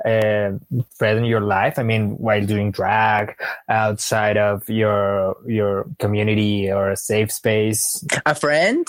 uh, 0.05 0.53
threatened 0.95 1.27
your 1.27 1.41
life 1.41 1.79
i 1.79 1.83
mean 1.83 2.17
while 2.19 2.45
doing 2.47 2.71
drag 2.71 3.35
outside 3.69 4.37
of 4.37 4.69
your 4.69 5.37
your 5.47 5.87
community 5.99 6.71
or 6.71 6.91
a 6.91 6.97
safe 6.97 7.33
space 7.33 8.05
A 8.27 8.35
friend? 8.35 8.87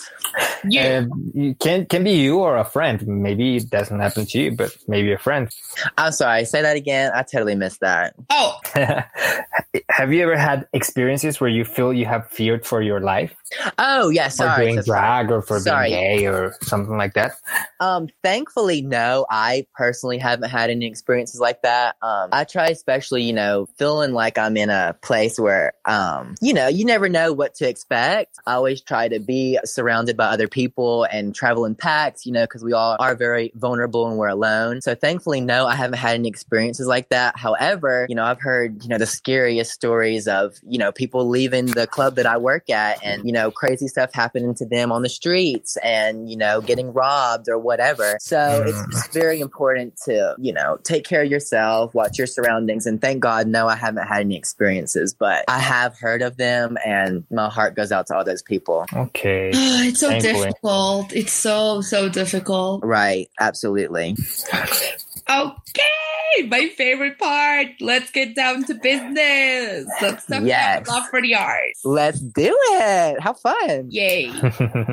Yeah. 0.63 1.05
uh, 1.05 1.15
you 1.33 1.55
can 1.55 1.85
can 1.87 2.03
be 2.03 2.11
you 2.11 2.39
or 2.39 2.57
a 2.57 2.65
friend 2.65 3.05
maybe 3.07 3.57
it 3.57 3.69
doesn't 3.69 3.99
happen 3.99 4.25
to 4.27 4.39
you 4.39 4.55
but 4.55 4.75
maybe 4.87 5.11
a 5.11 5.17
friend 5.17 5.49
I'm 5.97 6.11
sorry. 6.11 6.45
Say 6.45 6.61
that 6.61 6.75
again. 6.75 7.11
I 7.13 7.23
totally 7.23 7.55
missed 7.55 7.79
that. 7.81 8.13
Oh, 8.29 8.59
have 10.01 10.11
you 10.11 10.23
ever 10.23 10.35
had 10.35 10.67
experiences 10.73 11.39
where 11.39 11.49
you 11.49 11.63
feel 11.63 11.93
you 11.93 12.05
have 12.07 12.27
feared 12.29 12.65
for 12.65 12.81
your 12.81 12.99
life 12.99 13.35
Oh, 13.77 14.09
yeah. 14.09 14.29
for 14.29 14.31
Sorry. 14.31 14.65
doing 14.65 14.75
so 14.77 14.81
sorry. 14.83 14.99
drag 14.99 15.31
or 15.31 15.41
for 15.41 15.59
Sorry. 15.59 15.89
being 15.89 16.17
gay 16.17 16.25
or 16.25 16.55
something 16.63 16.97
like 16.97 17.13
that 17.13 17.33
Um, 17.79 18.07
thankfully, 18.23 18.81
no. 18.81 19.25
I 19.29 19.65
personally 19.75 20.17
haven't 20.19 20.49
had 20.49 20.69
any 20.69 20.85
experiences 20.85 21.39
like 21.39 21.61
that. 21.63 21.95
Um, 22.01 22.29
I 22.31 22.43
try, 22.45 22.67
especially, 22.67 23.23
you 23.23 23.33
know, 23.33 23.67
feeling 23.77 24.13
like 24.13 24.37
I'm 24.37 24.55
in 24.55 24.69
a 24.69 24.95
place 25.01 25.39
where, 25.39 25.73
um, 25.85 26.35
you 26.41 26.53
know, 26.53 26.67
you 26.67 26.85
never 26.85 27.09
know 27.09 27.33
what 27.33 27.55
to 27.55 27.67
expect. 27.67 28.37
I 28.45 28.53
always 28.53 28.81
try 28.81 29.07
to 29.07 29.19
be 29.19 29.59
surrounded 29.65 30.15
by 30.15 30.25
other 30.27 30.47
people 30.47 31.05
and 31.11 31.33
travel 31.35 31.65
in 31.65 31.73
packs, 31.75 32.25
you 32.25 32.31
know, 32.31 32.43
because 32.43 32.63
we 32.63 32.73
all 32.73 32.95
are 32.99 33.15
very 33.15 33.51
vulnerable 33.55 34.07
and 34.07 34.17
we're 34.17 34.27
alone. 34.29 34.81
So 34.81 34.93
thankfully, 34.95 35.41
no, 35.41 35.65
I 35.67 35.75
haven't 35.75 35.97
had 35.99 36.13
any 36.15 36.29
experiences 36.29 36.87
like 36.87 37.09
that. 37.09 37.37
However, 37.37 38.05
you 38.09 38.15
know, 38.15 38.23
I've 38.23 38.39
heard, 38.41 38.83
you 38.83 38.89
know, 38.89 38.97
the 38.99 39.05
scariest 39.07 39.71
stories 39.71 39.90
of, 40.27 40.57
you 40.67 40.77
know, 40.77 40.91
people 40.91 41.27
leaving 41.27 41.67
the 41.67 41.87
club 41.87 42.15
that 42.15 42.25
I 42.25 42.37
work 42.37 42.69
at 42.69 43.03
and, 43.03 43.25
you 43.25 43.31
know, 43.31 43.51
crazy 43.51 43.87
stuff 43.87 44.13
happening 44.13 44.53
to 44.55 44.65
them 44.65 44.91
on 44.91 45.01
the 45.01 45.09
streets 45.09 45.77
and, 45.83 46.29
you 46.29 46.37
know, 46.37 46.61
getting 46.61 46.93
robbed 46.93 47.49
or 47.49 47.57
whatever. 47.57 48.17
So 48.19 48.63
it's 48.65 48.77
mm. 48.77 48.91
just 48.91 49.13
very 49.13 49.39
important 49.39 49.97
to, 50.05 50.35
you 50.39 50.53
know, 50.53 50.77
take 50.83 51.05
care 51.05 51.23
of 51.23 51.29
yourself, 51.29 51.93
watch 51.93 52.17
your 52.17 52.27
surroundings. 52.27 52.85
And 52.85 53.01
thank 53.01 53.21
God, 53.21 53.47
no, 53.47 53.67
I 53.67 53.75
haven't 53.75 54.07
had 54.07 54.21
any 54.21 54.37
experiences, 54.37 55.13
but 55.13 55.45
I 55.47 55.59
have 55.59 55.97
heard 55.97 56.21
of 56.21 56.37
them 56.37 56.77
and 56.85 57.23
my 57.29 57.49
heart 57.49 57.75
goes 57.75 57.91
out 57.91 58.07
to 58.07 58.15
all 58.15 58.23
those 58.23 58.41
people. 58.41 58.85
okay 58.93 59.51
it's 59.53 59.99
so 59.99 60.09
Thankfully. 60.09 60.33
difficult. 60.33 61.13
It's 61.13 61.33
so, 61.33 61.81
so 61.81 62.09
difficult. 62.09 62.83
Right. 62.83 63.29
Absolutely. 63.39 64.15
Okay, 65.31 66.47
my 66.47 66.67
favorite 66.75 67.17
part. 67.17 67.67
Let's 67.79 68.11
get 68.11 68.35
down 68.35 68.63
to 68.65 68.73
business. 68.75 69.87
Let's 70.01 70.25
talk 70.25 70.41
Yes. 70.43 70.81
about 70.81 70.87
love 71.01 71.09
for 71.09 71.21
the 71.21 71.35
arts. 71.35 71.81
Let's 71.85 72.19
do 72.19 72.55
it. 72.73 73.19
How 73.21 73.33
fun. 73.33 73.87
Yay. 73.89 74.31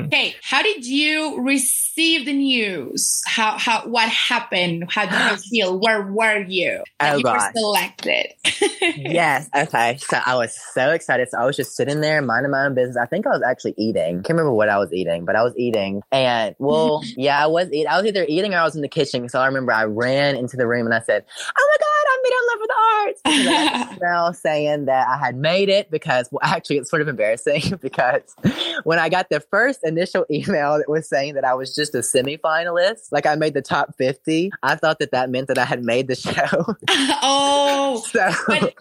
Okay, 0.09 0.35
how 0.41 0.61
did 0.63 0.85
you 0.85 1.41
receive 1.41 2.25
the 2.25 2.33
news? 2.33 3.21
How 3.27 3.57
how 3.57 3.81
what 3.87 4.09
happened? 4.09 4.85
How 4.91 5.05
did 5.05 5.31
you 5.31 5.37
feel? 5.37 5.79
Where 5.79 6.01
were 6.01 6.41
you? 6.43 6.83
That 6.99 7.13
Oh, 7.13 7.17
you 7.17 7.23
were 7.23 7.39
selected. 7.55 8.33
yes. 8.81 9.49
Okay. 9.55 9.97
So 9.97 10.19
I 10.25 10.35
was 10.35 10.57
so 10.73 10.91
excited. 10.91 11.29
So 11.29 11.37
I 11.39 11.45
was 11.45 11.55
just 11.55 11.75
sitting 11.75 12.01
there 12.01 12.21
minding 12.21 12.51
my 12.51 12.65
own 12.65 12.73
business. 12.75 12.97
I 12.97 13.05
think 13.05 13.27
I 13.27 13.29
was 13.29 13.41
actually 13.47 13.75
eating. 13.77 14.15
Can't 14.23 14.29
remember 14.29 14.53
what 14.53 14.69
I 14.69 14.77
was 14.77 14.91
eating, 14.93 15.25
but 15.25 15.35
I 15.35 15.43
was 15.43 15.53
eating. 15.57 16.01
And 16.11 16.55
well, 16.59 17.03
yeah, 17.17 17.41
I 17.43 17.47
was 17.47 17.67
eating. 17.71 17.87
I 17.87 17.97
was 17.97 18.05
either 18.05 18.25
eating 18.27 18.53
or 18.53 18.57
I 18.57 18.63
was 18.63 18.75
in 18.75 18.81
the 18.81 18.89
kitchen. 18.89 19.29
So 19.29 19.39
I 19.39 19.45
remember 19.45 19.71
I 19.71 19.83
ran 19.85 20.28
into 20.37 20.57
the 20.57 20.67
room 20.67 20.85
and 20.85 20.93
I 20.93 20.99
said, 20.99 21.25
"Oh 21.57 21.69
my 21.71 21.77
god, 21.79 22.05
I 22.09 22.17
made 22.23 22.33
it 22.33 22.43
Love 22.49 22.59
for 22.59 22.67
the 22.67 22.75
Arts!" 23.05 23.21
Because 23.23 23.47
I 23.47 23.65
got 23.65 23.89
this 23.89 23.97
email 23.97 24.33
saying 24.33 24.85
that 24.85 25.07
I 25.07 25.17
had 25.17 25.35
made 25.35 25.69
it. 25.69 25.91
Because 25.91 26.29
well, 26.31 26.41
actually, 26.43 26.77
it's 26.77 26.89
sort 26.89 27.01
of 27.01 27.07
embarrassing 27.07 27.77
because 27.81 28.35
when 28.83 28.99
I 28.99 29.09
got 29.09 29.29
the 29.29 29.39
first 29.39 29.79
initial 29.83 30.25
email 30.31 30.77
that 30.77 30.89
was 30.89 31.07
saying 31.07 31.33
that 31.35 31.45
I 31.45 31.53
was 31.53 31.75
just 31.75 31.95
a 31.95 31.99
semifinalist, 31.99 33.11
like 33.11 33.25
I 33.25 33.35
made 33.35 33.53
the 33.53 33.61
top 33.61 33.95
fifty, 33.97 34.51
I 34.63 34.75
thought 34.75 34.99
that 34.99 35.11
that 35.11 35.29
meant 35.29 35.47
that 35.47 35.57
I 35.57 35.65
had 35.65 35.83
made 35.83 36.07
the 36.07 36.15
show. 36.15 36.75
oh, 36.89 38.03
so, 38.11 38.31
but 38.47 38.73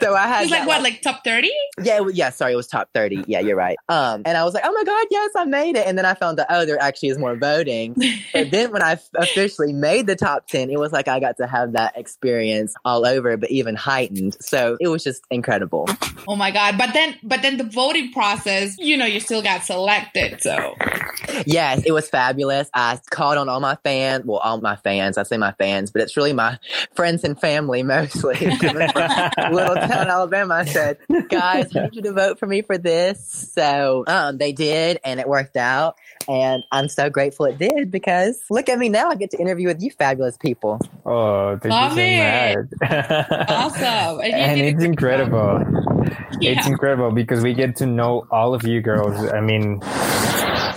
so 0.00 0.14
I 0.14 0.26
had 0.26 0.40
it 0.40 0.44
was 0.44 0.50
like 0.50 0.60
that, 0.60 0.66
what, 0.66 0.82
like 0.82 1.02
top 1.02 1.24
thirty? 1.24 1.50
yeah, 1.82 2.00
was- 2.00 2.16
yeah. 2.16 2.30
Sorry, 2.30 2.52
it 2.52 2.56
was 2.56 2.66
top 2.66 2.90
thirty. 2.94 3.24
Yeah, 3.26 3.40
you're 3.40 3.56
right. 3.56 3.76
Um, 3.88 4.22
and 4.24 4.36
I 4.36 4.44
was 4.44 4.54
like, 4.54 4.64
oh 4.66 4.72
my 4.72 4.84
god, 4.84 5.06
yes, 5.10 5.30
I 5.36 5.44
made 5.44 5.76
it. 5.76 5.86
And 5.86 5.96
then 5.98 6.04
I 6.04 6.14
found 6.14 6.40
out, 6.40 6.46
oh, 6.50 6.64
there 6.64 6.80
actually 6.80 7.10
is 7.10 7.18
more 7.18 7.36
voting. 7.36 7.94
but 8.32 8.50
then 8.50 8.72
when 8.72 8.82
I 8.82 8.98
officially 9.16 9.72
made 9.72 10.06
the 10.06 10.16
top 10.16 10.41
ten, 10.46 10.70
it 10.70 10.78
was 10.78 10.92
like 10.92 11.08
I 11.08 11.20
got 11.20 11.36
to 11.38 11.46
have 11.46 11.72
that 11.72 11.96
experience 11.96 12.74
all 12.84 13.06
over, 13.06 13.36
but 13.36 13.50
even 13.50 13.74
heightened. 13.74 14.36
So 14.40 14.76
it 14.80 14.88
was 14.88 15.04
just 15.04 15.22
incredible. 15.30 15.88
Oh 16.28 16.36
my 16.36 16.50
god! 16.50 16.78
But 16.78 16.92
then, 16.92 17.16
but 17.22 17.42
then 17.42 17.56
the 17.56 17.64
voting 17.64 18.12
process, 18.12 18.76
you 18.78 18.96
know, 18.96 19.06
you 19.06 19.20
still 19.20 19.42
got 19.42 19.62
selected. 19.64 20.40
So 20.40 20.74
yes, 21.46 21.82
it 21.84 21.92
was 21.92 22.08
fabulous. 22.08 22.68
I 22.74 22.98
called 23.10 23.38
on 23.38 23.48
all 23.48 23.60
my 23.60 23.76
fans. 23.82 24.24
Well, 24.24 24.38
all 24.38 24.60
my 24.60 24.76
fans. 24.76 25.18
I 25.18 25.22
say 25.22 25.36
my 25.36 25.52
fans, 25.52 25.90
but 25.90 26.02
it's 26.02 26.16
really 26.16 26.32
my 26.32 26.58
friends 26.94 27.24
and 27.24 27.38
family 27.40 27.82
mostly. 27.82 28.36
Little 28.40 29.74
town 29.74 30.08
Alabama. 30.08 30.54
I 30.54 30.64
said, 30.64 30.98
guys, 31.28 31.74
I 31.76 31.84
need 31.84 31.96
you 31.96 32.02
to 32.02 32.12
vote 32.12 32.38
for 32.38 32.46
me 32.46 32.62
for 32.62 32.78
this. 32.78 33.50
So 33.54 34.04
um, 34.06 34.38
they 34.38 34.52
did, 34.52 35.00
and 35.04 35.20
it 35.20 35.28
worked 35.28 35.56
out. 35.56 35.96
And 36.28 36.62
I'm 36.70 36.88
so 36.88 37.10
grateful 37.10 37.46
it 37.46 37.58
did 37.58 37.90
because 37.90 38.40
look 38.50 38.68
at 38.68 38.78
me 38.78 38.88
now. 38.88 39.10
I 39.10 39.14
get 39.16 39.30
to 39.32 39.38
interview 39.38 39.68
with 39.68 39.82
you 39.82 39.90
fabulous 39.90 40.31
people. 40.38 40.80
Oh, 41.04 41.58
thank 41.58 41.72
Love 41.72 41.92
you 41.92 41.96
so 41.96 42.02
it. 42.02 42.68
much. 42.80 43.48
Awesome. 43.48 44.20
And 44.20 44.34
and 44.34 44.60
it's 44.60 44.78
good 44.78 44.84
incredible. 44.84 45.64
It's 46.40 46.66
incredible 46.66 47.12
because 47.12 47.42
we 47.42 47.54
get 47.54 47.76
to 47.76 47.86
know 47.86 48.26
all 48.30 48.54
of 48.54 48.64
you 48.64 48.80
girls. 48.80 49.16
I 49.32 49.40
mean, 49.40 49.80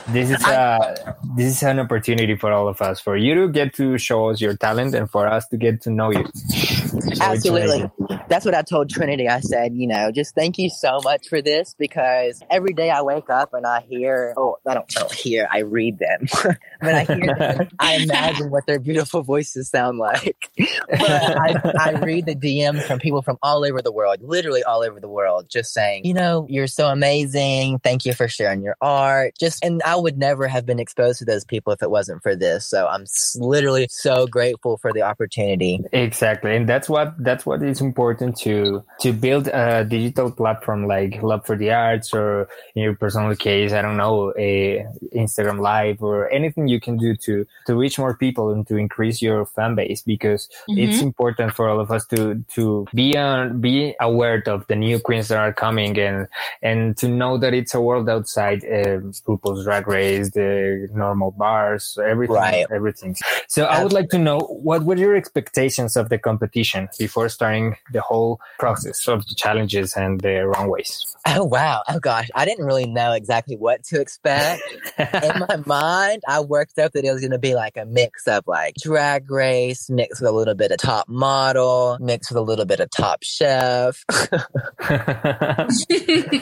this 0.10 0.30
is 0.30 0.44
a 0.48 0.60
uh, 0.60 1.14
this 1.36 1.58
is 1.58 1.64
an 1.64 1.80
opportunity 1.80 2.36
for 2.36 2.52
all 2.52 2.68
of 2.68 2.82
us, 2.82 3.00
for 3.00 3.18
you 3.18 3.36
to 3.36 3.48
get 3.50 3.74
to 3.76 3.98
show 3.98 4.30
us 4.30 4.42
your 4.42 4.56
talent, 4.56 4.94
and 4.94 5.10
for 5.10 5.28
us 5.28 5.48
to 5.48 5.58
get 5.58 5.82
to 5.82 5.90
know 5.90 6.12
you. 6.12 6.26
So 6.34 7.24
Absolutely. 7.24 7.90
That's 8.28 8.46
what 8.46 8.56
I 8.56 8.64
told 8.64 8.90
Trinity. 8.90 9.28
I 9.28 9.40
said, 9.40 9.74
you 9.76 9.88
know, 9.88 10.12
just 10.12 10.34
thank 10.34 10.58
you 10.58 10.70
so 10.70 11.00
much 11.04 11.28
for 11.28 11.42
this 11.42 11.76
because 11.78 12.42
every 12.50 12.74
day 12.74 12.90
I 12.90 13.02
wake 13.02 13.30
up 13.30 13.54
and 13.54 13.66
I 13.66 13.82
hear, 13.82 14.34
oh, 14.36 14.58
I 14.68 14.74
don't, 14.74 14.98
I 14.98 15.02
don't 15.02 15.14
hear, 15.14 15.48
I 15.52 15.60
read 15.60 16.00
them. 16.00 16.28
but 16.82 16.96
I 16.96 17.04
hear 17.04 17.36
them, 17.38 17.70
I 17.80 17.98
imagine 17.98 18.50
what 18.50 18.66
their 18.66 18.80
beautiful 18.80 19.22
voices 19.22 19.70
sound 19.70 20.00
like. 20.00 20.50
I, 20.60 21.56
I 21.80 21.92
read 22.04 22.26
the 22.26 22.36
DMs 22.36 22.84
from 22.84 23.00
people 23.00 23.22
from 23.22 23.38
all 23.44 23.64
over 23.64 23.82
the 23.82 23.92
world, 23.92 24.18
literally 24.22 24.64
all 24.64 24.82
over 24.82 25.00
the 25.00 25.10
world, 25.10 25.48
just 25.50 25.74
saying, 25.74 26.06
you 26.06 26.14
know, 26.14 26.48
you're 26.50 26.68
so 26.68 26.88
amazing. 26.88 27.80
Thank 27.80 28.06
you 28.06 28.14
for 28.14 28.28
sharing 28.28 28.64
your 28.64 28.76
art. 28.82 29.34
Just, 29.40 29.64
and 29.64 29.84
I 29.84 29.96
would 29.96 30.18
never 30.18 30.48
have 30.48 30.66
been 30.66 30.80
exposed 30.80 31.20
to 31.20 31.26
those 31.26 31.46
people 31.46 31.74
if 31.74 31.84
it 31.84 31.92
wasn't 31.92 32.24
for 32.24 32.36
this. 32.36 32.68
So 32.68 32.88
I'm 32.88 33.06
literally 33.36 33.88
so 33.90 34.26
grateful 34.26 34.78
for 34.78 34.92
the 34.92 35.04
opportunity. 35.04 35.80
Exactly, 35.92 36.56
and 36.56 36.68
that's 36.68 36.90
what 36.90 37.14
that's 37.20 37.46
what 37.46 37.62
is 37.62 37.82
important 37.82 38.15
to 38.20 38.84
to 39.02 39.12
build 39.14 39.48
a 39.48 39.84
digital 39.84 40.32
platform 40.32 40.88
like 40.88 41.22
Love 41.22 41.46
for 41.46 41.56
the 41.58 41.72
Arts, 41.72 42.14
or 42.14 42.48
in 42.76 42.84
your 42.84 42.96
personal 42.96 43.36
case, 43.36 43.74
I 43.74 43.82
don't 43.82 43.98
know, 43.98 44.34
a 44.38 44.86
Instagram 45.16 45.60
Live 45.60 46.02
or 46.02 46.30
anything 46.30 46.68
you 46.68 46.80
can 46.80 46.98
do 46.98 47.16
to 47.26 47.46
to 47.68 47.76
reach 47.76 47.98
more 48.00 48.16
people 48.18 48.52
and 48.52 48.66
to 48.68 48.76
increase 48.78 49.22
your 49.22 49.46
fan 49.46 49.76
base 49.76 50.02
because 50.02 50.50
it's 50.70 50.98
Mhm. 50.98 51.02
important 51.04 51.54
for 51.54 51.70
all 51.70 51.80
of 51.80 51.92
us 51.92 52.06
to 52.08 52.44
to 52.56 52.86
be 52.94 53.18
on 53.18 53.60
be 53.62 53.96
aware 54.00 54.42
of 54.48 54.66
the 54.68 54.76
new 54.76 55.00
queens 55.00 55.28
that 55.30 55.38
are 55.38 55.54
coming 55.54 55.98
and 56.00 56.28
and 56.62 56.98
to 56.98 57.08
know 57.08 57.38
that 57.38 57.54
it's 57.54 57.74
a 57.74 57.82
world 57.82 58.10
outside 58.10 58.64
uh, 58.66 59.00
RuPaul's 59.28 59.64
Drag 59.64 59.88
Race, 59.88 60.32
the 60.32 60.88
normal 60.94 61.32
bars, 61.32 61.98
everything, 62.04 62.36
Right. 62.36 62.66
everything. 62.72 63.16
So 63.48 63.66
I 63.66 63.84
would 63.84 63.94
like 63.94 64.10
to 64.10 64.18
know 64.20 64.40
what 64.40 64.84
were 64.84 64.96
your 64.98 65.16
expectations 65.16 65.96
of 65.96 66.10
the 66.10 66.18
competition 66.18 66.90
before 67.00 67.30
starting 67.30 67.76
the 67.92 68.02
whole 68.06 68.40
process 68.60 69.08
of 69.08 69.28
the 69.28 69.36
challenges 69.36 69.94
and 69.96 70.22
the 70.22 70.48
runways. 70.48 71.12
Oh 71.28 71.44
wow! 71.44 71.82
Oh 71.90 72.00
gosh, 72.00 72.30
I 72.36 72.46
didn't 72.46 72.66
really 72.66 72.86
know 72.86 73.14
exactly 73.14 73.56
what 73.56 73.84
to 73.86 74.00
expect. 74.00 74.62
In 75.00 75.40
my 75.50 75.58
mind, 75.66 76.22
I 76.28 76.42
worked 76.42 76.78
up 76.78 76.92
that 76.92 77.04
it 77.04 77.12
was 77.12 77.20
going 77.20 77.32
to 77.32 77.40
be 77.40 77.56
like 77.56 77.78
a 77.78 77.86
mix 77.86 78.28
of 78.28 78.44
like 78.46 78.76
drag 78.76 79.32
race, 79.32 79.90
mixed 79.90 80.22
with 80.22 80.30
a 80.30 80.32
little 80.32 80.54
bit 80.54 80.70
of 80.70 80.78
top 80.78 81.10
model, 81.10 81.98
mixed 82.00 82.30
with 82.30 82.38
a 82.38 82.44
little 82.44 82.66
bit 82.66 82.80
of 82.80 82.92
top 82.92 83.24
chef. 83.24 84.06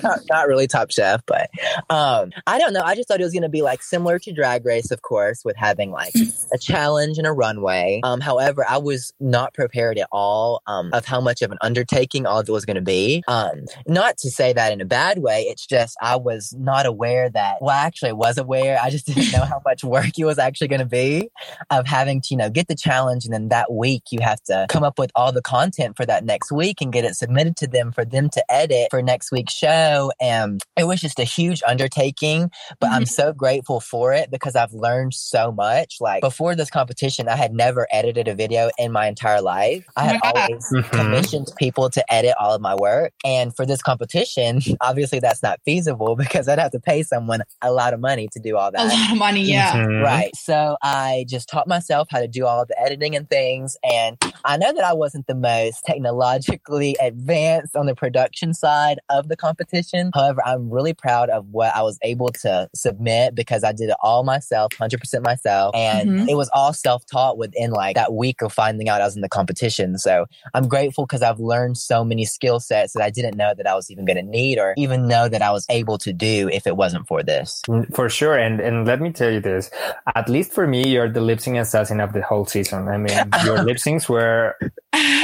not, 0.04 0.20
not 0.30 0.48
really 0.50 0.68
top 0.68 0.92
chef, 0.92 1.22
but 1.26 1.50
um, 1.90 2.32
I 2.46 2.60
don't 2.60 2.74
know. 2.74 2.84
I 2.84 2.96
just 2.96 3.08
thought 3.08 3.22
it 3.22 3.24
was 3.24 3.32
going 3.32 3.44
to 3.44 3.50
be 3.50 3.62
like 3.62 3.82
similar 3.82 4.20
to 4.20 4.34
drag 4.34 4.66
race, 4.66 4.92
of 4.92 5.02
course, 5.02 5.46
with 5.46 5.56
having 5.56 5.92
like 5.92 6.14
a 6.54 6.58
challenge 6.58 7.18
and 7.18 7.26
a 7.26 7.32
runway. 7.32 8.02
Um, 8.04 8.20
however, 8.20 8.66
I 8.68 8.80
was 8.80 9.14
not 9.22 9.54
prepared 9.54 9.98
at 9.98 10.10
all 10.12 10.62
um, 10.68 10.90
of 10.92 11.06
how 11.06 11.22
much 11.22 11.42
of 11.42 11.53
an 11.54 11.58
undertaking 11.62 12.26
all 12.26 12.40
of 12.40 12.50
it 12.50 12.52
was 12.52 12.66
going 12.66 12.76
to 12.76 12.82
be. 12.82 13.24
Um, 13.28 13.66
not 13.88 14.18
to 14.18 14.30
say 14.30 14.54
that 14.54 14.72
in 14.74 14.82
a 14.82 14.86
bad 14.86 15.20
way. 15.20 15.44
It's 15.44 15.66
just 15.66 15.96
I 16.02 16.16
was 16.18 16.54
not 16.58 16.86
aware 16.86 17.30
that. 17.30 17.58
Well, 17.62 17.76
actually, 17.76 18.10
I 18.10 18.14
was 18.14 18.38
aware. 18.38 18.78
I 18.82 18.90
just 18.90 19.06
didn't 19.14 19.32
know 19.32 19.46
how 19.46 19.62
much 19.66 19.84
work 19.84 20.18
it 20.18 20.26
was 20.26 20.38
actually 20.40 20.68
going 20.68 20.80
to 20.80 20.86
be 20.86 21.30
of 21.70 21.88
having 21.88 22.22
to, 22.22 22.28
you 22.32 22.38
know, 22.38 22.50
get 22.50 22.68
the 22.68 22.76
challenge, 22.76 23.26
and 23.26 23.34
then 23.34 23.50
that 23.50 23.72
week 23.72 24.04
you 24.12 24.20
have 24.22 24.42
to 24.44 24.66
come 24.70 24.84
up 24.84 25.00
with 25.00 25.12
all 25.16 25.32
the 25.32 25.42
content 25.42 25.96
for 25.96 26.06
that 26.06 26.26
next 26.26 26.52
week 26.52 26.82
and 26.82 26.92
get 26.92 27.06
it 27.06 27.16
submitted 27.16 27.56
to 27.58 27.68
them 27.68 27.92
for 27.92 28.04
them 28.06 28.30
to 28.30 28.44
edit 28.52 28.88
for 28.92 29.02
next 29.02 29.32
week's 29.32 29.54
show. 29.54 30.12
And 30.20 30.62
it 30.78 30.86
was 30.86 31.00
just 31.02 31.20
a 31.20 31.24
huge 31.24 31.62
undertaking, 31.68 32.52
but 32.80 32.90
I'm 32.92 33.06
so 33.06 33.34
grateful 33.34 33.80
for 33.80 34.14
it 34.14 34.32
because 34.32 34.56
I've 34.56 34.74
learned 34.74 35.14
so 35.14 35.52
much. 35.52 35.98
Like 36.02 36.22
before 36.22 36.56
this 36.56 36.70
competition, 36.70 37.28
I 37.28 37.36
had 37.36 37.54
never 37.54 37.88
edited 37.92 38.28
a 38.28 38.36
video 38.36 38.70
in 38.78 38.92
my 38.92 39.08
entire 39.08 39.42
life. 39.42 39.86
I 39.96 40.04
had 40.06 40.20
always 40.24 40.64
Mhm. 40.72 41.12
Commissioned 41.46 41.58
people 41.58 41.90
to 41.90 42.14
edit 42.14 42.34
all 42.40 42.54
of 42.54 42.62
my 42.62 42.76
work. 42.76 43.14
And 43.26 43.56
for 43.56 43.66
this 43.66 43.82
competition, 43.82 44.60
obviously 44.82 45.20
that's 45.20 45.44
not 45.44 45.60
feasible 45.66 46.16
because 46.24 46.48
I'd 46.48 46.60
have 46.60 46.72
to 46.72 46.80
pay 46.80 47.04
someone 47.04 47.42
a 47.62 47.72
lot 47.72 47.94
of 47.94 48.00
money 48.00 48.28
to 48.34 48.40
do 48.40 48.58
all 48.58 48.72
that. 48.72 48.82
A 48.82 48.88
lot 48.88 49.12
of 49.12 49.18
money, 49.18 49.42
yeah. 49.42 49.74
Mhm. 49.74 50.02
Right. 50.04 50.36
So 50.36 50.78
I 50.82 51.26
just 51.28 51.50
taught 51.50 51.68
myself 51.68 52.08
how 52.12 52.20
to 52.20 52.28
do 52.28 52.46
all 52.46 52.66
the 52.66 52.80
editing 52.80 53.16
and 53.16 53.30
things. 53.30 53.78
And 53.84 54.18
I 54.46 54.58
know 54.58 54.74
that 54.74 54.84
I 54.84 54.94
wasn't 54.94 55.28
the 55.28 55.36
most 55.36 55.84
technologically 55.86 56.96
advanced 57.02 57.76
on 57.76 57.86
the 57.86 57.96
production 57.96 58.54
side 58.54 59.00
of 59.10 59.28
the 59.28 59.36
competition. 59.36 60.12
However, 60.14 60.42
I'm 60.46 60.70
really 60.70 60.94
proud 60.94 61.30
of 61.30 61.46
what 61.52 61.76
I 61.76 61.82
was 61.82 61.98
able 62.02 62.30
to 62.42 62.70
submit 62.76 63.36
because 63.36 63.64
I 63.64 63.72
did 63.72 63.90
it 63.90 63.96
all 64.02 64.24
myself, 64.24 64.72
100% 64.74 65.24
myself. 65.24 65.76
And 65.76 66.10
Mhm. 66.10 66.30
it 66.30 66.36
was 66.36 66.50
all 66.54 66.74
self 66.74 67.06
taught 67.06 67.38
within 67.38 67.72
like 67.72 67.96
that 67.96 68.14
week 68.14 68.42
of 68.42 68.52
finding 68.54 68.90
out 68.90 69.02
I 69.02 69.06
was 69.06 69.16
in 69.16 69.22
the 69.22 69.30
competition. 69.30 69.98
So 69.98 70.26
I'm 70.54 70.68
grateful 70.68 71.06
because 71.06 71.22
I've 71.34 71.40
learned 71.40 71.78
so 71.78 72.04
many 72.06 72.26
skill 72.26 72.60
sets 72.60 72.94
that 72.94 73.02
I 73.02 73.10
didn't 73.10 73.36
know 73.36 73.54
that 73.58 73.66
I 73.66 73.74
was 73.74 73.90
even 73.90 74.06
going 74.06 74.18
to 74.18 74.24
need 74.24 74.60
or 74.60 74.76
even 74.78 75.08
know 75.08 75.28
that 75.28 75.42
I 75.42 75.52
was 75.52 75.66
able 75.70 75.98
to 76.00 76.14
do 76.14 76.48
if 76.54 76.68
it 76.68 76.78
wasn't 76.78 77.08
for 77.08 77.24
this. 77.24 77.62
For 77.94 78.08
sure, 78.08 78.38
and 78.38 78.60
and 78.60 78.86
let 78.86 79.02
me 79.02 79.12
tell 79.12 79.32
you 79.32 79.40
this: 79.40 79.72
at 80.16 80.30
least 80.30 80.54
for 80.54 80.68
me, 80.68 80.88
you're 80.88 81.10
the 81.10 81.22
lip 81.22 81.40
sync 81.40 81.58
assassin 81.58 82.00
of 82.00 82.14
the 82.14 82.22
whole 82.22 82.46
season. 82.46 82.88
I 82.88 82.98
mean, 82.98 83.18
your 83.46 83.64
lip 83.64 83.78
syncs 83.78 84.08
were 84.08 84.56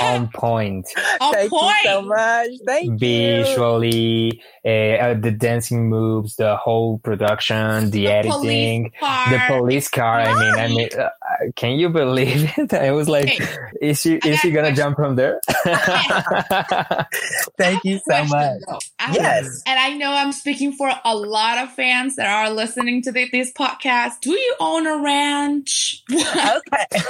on 0.02 0.30
point, 0.30 0.88
On 1.22 1.34
Thank 1.34 1.52
point. 1.52 1.76
you 1.84 1.90
so 1.90 2.02
much. 2.02 2.50
Thank 2.66 2.86
you. 2.90 2.98
visually, 2.98 4.42
uh, 4.66 4.70
uh, 4.70 5.14
the 5.14 5.32
dancing 5.32 5.90
moves, 5.90 6.36
the 6.38 6.56
whole 6.58 7.00
production, 7.00 7.92
the, 7.92 8.08
editing, 8.08 8.92
car. 9.00 9.30
the 9.30 9.40
police 9.48 9.88
car. 9.88 10.22
I 10.22 10.34
mean, 10.34 10.54
I 10.56 10.68
mean, 10.68 10.90
uh, 10.98 11.10
can 11.56 11.78
you 11.78 11.90
believe 11.90 12.52
it? 12.58 12.74
I 12.74 12.92
was 12.92 13.08
like, 13.08 13.30
Hey, 13.30 13.48
is 13.82 14.02
she 14.02 14.16
is 14.16 14.40
she 14.40 14.52
gonna 14.52 14.74
jump 14.74 14.96
from 14.96 15.16
there? 15.16 15.40
Thank 17.58 17.84
you 17.84 18.00
so 18.10 18.26
much. 18.26 18.62
Yes. 19.12 19.62
And 19.66 19.80
I 19.80 19.94
know 19.94 20.12
I'm 20.12 20.32
speaking 20.32 20.74
for 20.74 20.92
a 21.04 21.16
lot 21.16 21.58
of 21.58 21.72
fans 21.74 22.16
that 22.16 22.28
are 22.28 22.54
listening 22.54 23.02
to 23.04 23.12
the, 23.12 23.30
this 23.32 23.52
podcast. 23.54 24.22
Do 24.22 24.32
you 24.32 24.56
own 24.60 24.88
a 24.88 24.98
ranch? 24.98 26.04
Okay. 26.40 27.02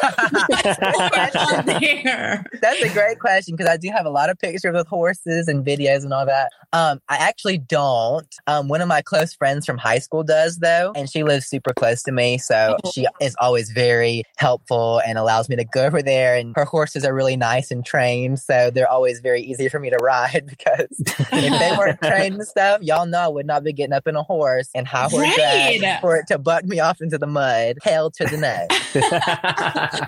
What's 0.49 1.36
on 1.36 1.65
there? 1.65 2.45
That's 2.62 2.82
a 2.82 2.89
great 2.89 3.19
question 3.19 3.56
because 3.56 3.69
I 3.69 3.78
do 3.78 3.89
have 3.89 4.06
a 4.06 4.10
lot 4.10 4.30
of 4.30 4.38
pictures 4.39 4.73
with 4.73 4.88
horses 4.88 5.47
and 5.47 5.65
videos 5.65 6.04
and 6.04 6.13
all 6.13 6.25
that. 6.25 6.52
Um, 6.73 7.02
I 7.10 7.17
actually 7.17 7.58
don't. 7.58 8.28
Um, 8.47 8.67
one 8.67 8.82
of 8.82 8.88
my 8.88 9.02
close 9.02 9.34
friends 9.34 9.65
from 9.65 9.78
high 9.78 9.99
school 9.99 10.23
does 10.23 10.58
though, 10.58 10.91
and 10.95 11.10
she 11.10 11.23
lives 11.23 11.47
super 11.47 11.73
close 11.73 12.04
to 12.04 12.12
me, 12.12 12.38
so 12.38 12.78
she 12.93 13.08
is 13.19 13.36
always 13.39 13.71
very 13.71 14.23
helpful 14.38 15.02
and 15.06 15.17
allows 15.17 15.49
me 15.49 15.56
to 15.56 15.65
go 15.65 15.86
over 15.86 16.02
there. 16.02 16.36
And 16.36 16.54
her 16.56 16.65
horses 16.65 17.06
are 17.06 17.13
really 17.13 17.38
nice 17.38 17.71
and 17.71 17.86
trained, 17.86 18.39
so 18.39 18.69
they're 18.79 18.89
always 18.89 19.19
very 19.19 19.41
easy 19.41 19.67
for 19.67 19.77
me 19.77 19.89
to 19.89 19.97
ride 19.97 20.45
because 20.47 20.87
if 20.99 21.29
they 21.31 21.75
weren't 21.77 22.01
trained 22.03 22.35
and 22.35 22.47
stuff, 22.47 22.81
y'all 22.81 23.05
know 23.05 23.19
I 23.19 23.27
would 23.27 23.45
not 23.45 23.63
be 23.63 23.73
getting 23.73 23.91
up 23.93 24.07
in 24.07 24.15
a 24.15 24.23
horse 24.23 24.69
and 24.73 24.87
high 24.87 25.09
horse 25.09 25.27
Right. 25.37 25.97
for 25.99 26.15
it 26.15 26.27
to 26.27 26.37
buck 26.37 26.63
me 26.63 26.79
off 26.79 27.01
into 27.01 27.17
the 27.17 27.27
mud. 27.27 27.77
Hell 27.83 28.09
to 28.11 28.23
the 28.25 28.37
no. 28.37 28.65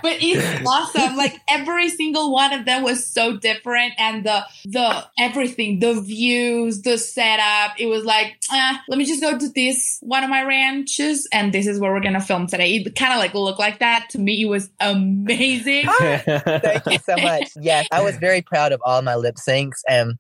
but 0.02 0.18
it's 0.22 0.66
awesome. 0.66 1.18
Like 1.18 1.36
every 1.50 1.90
single 1.90 2.32
one 2.32 2.54
of 2.54 2.66
them 2.66 2.84
was 2.84 3.06
so 3.06 3.38
different, 3.38 3.94
and 3.98 4.26
the 4.26 4.46
the 4.66 5.06
everything, 5.20 5.80
the 5.80 6.00
views, 6.02 6.82
the 6.82 6.98
setup. 6.98 7.80
It 7.80 7.88
was 7.88 8.06
like, 8.06 8.38
eh, 8.54 8.78
let 8.88 8.98
me 8.98 9.06
just 9.06 9.22
go 9.22 9.38
to 9.38 9.50
this 9.50 9.98
one 10.02 10.24
of 10.24 10.30
my 10.30 10.44
ranches, 10.44 11.28
and 11.34 11.54
this 11.54 11.68
is 11.68 11.80
where 11.80 11.92
we're 11.92 12.00
gonna 12.02 12.22
film 12.22 12.48
today. 12.48 12.76
It 12.78 12.96
kind 12.96 13.14
of 13.14 13.20
like 13.20 13.34
looked 13.34 13.60
like 13.60 13.80
that 13.80 14.08
to 14.12 14.20
me, 14.20 14.42
it 14.44 14.46
was 14.50 14.70
amazing. 14.80 15.86
Thank 15.88 16.86
you 16.88 17.00
so 17.00 17.16
much. 17.18 17.50
Yes, 17.60 17.88
I 17.92 18.02
was 18.02 18.16
very 18.18 18.42
proud 18.42 18.61
of 18.72 18.82
all 18.86 19.02
my 19.02 19.16
lip 19.16 19.36
syncs. 19.36 19.80
And 19.88 20.16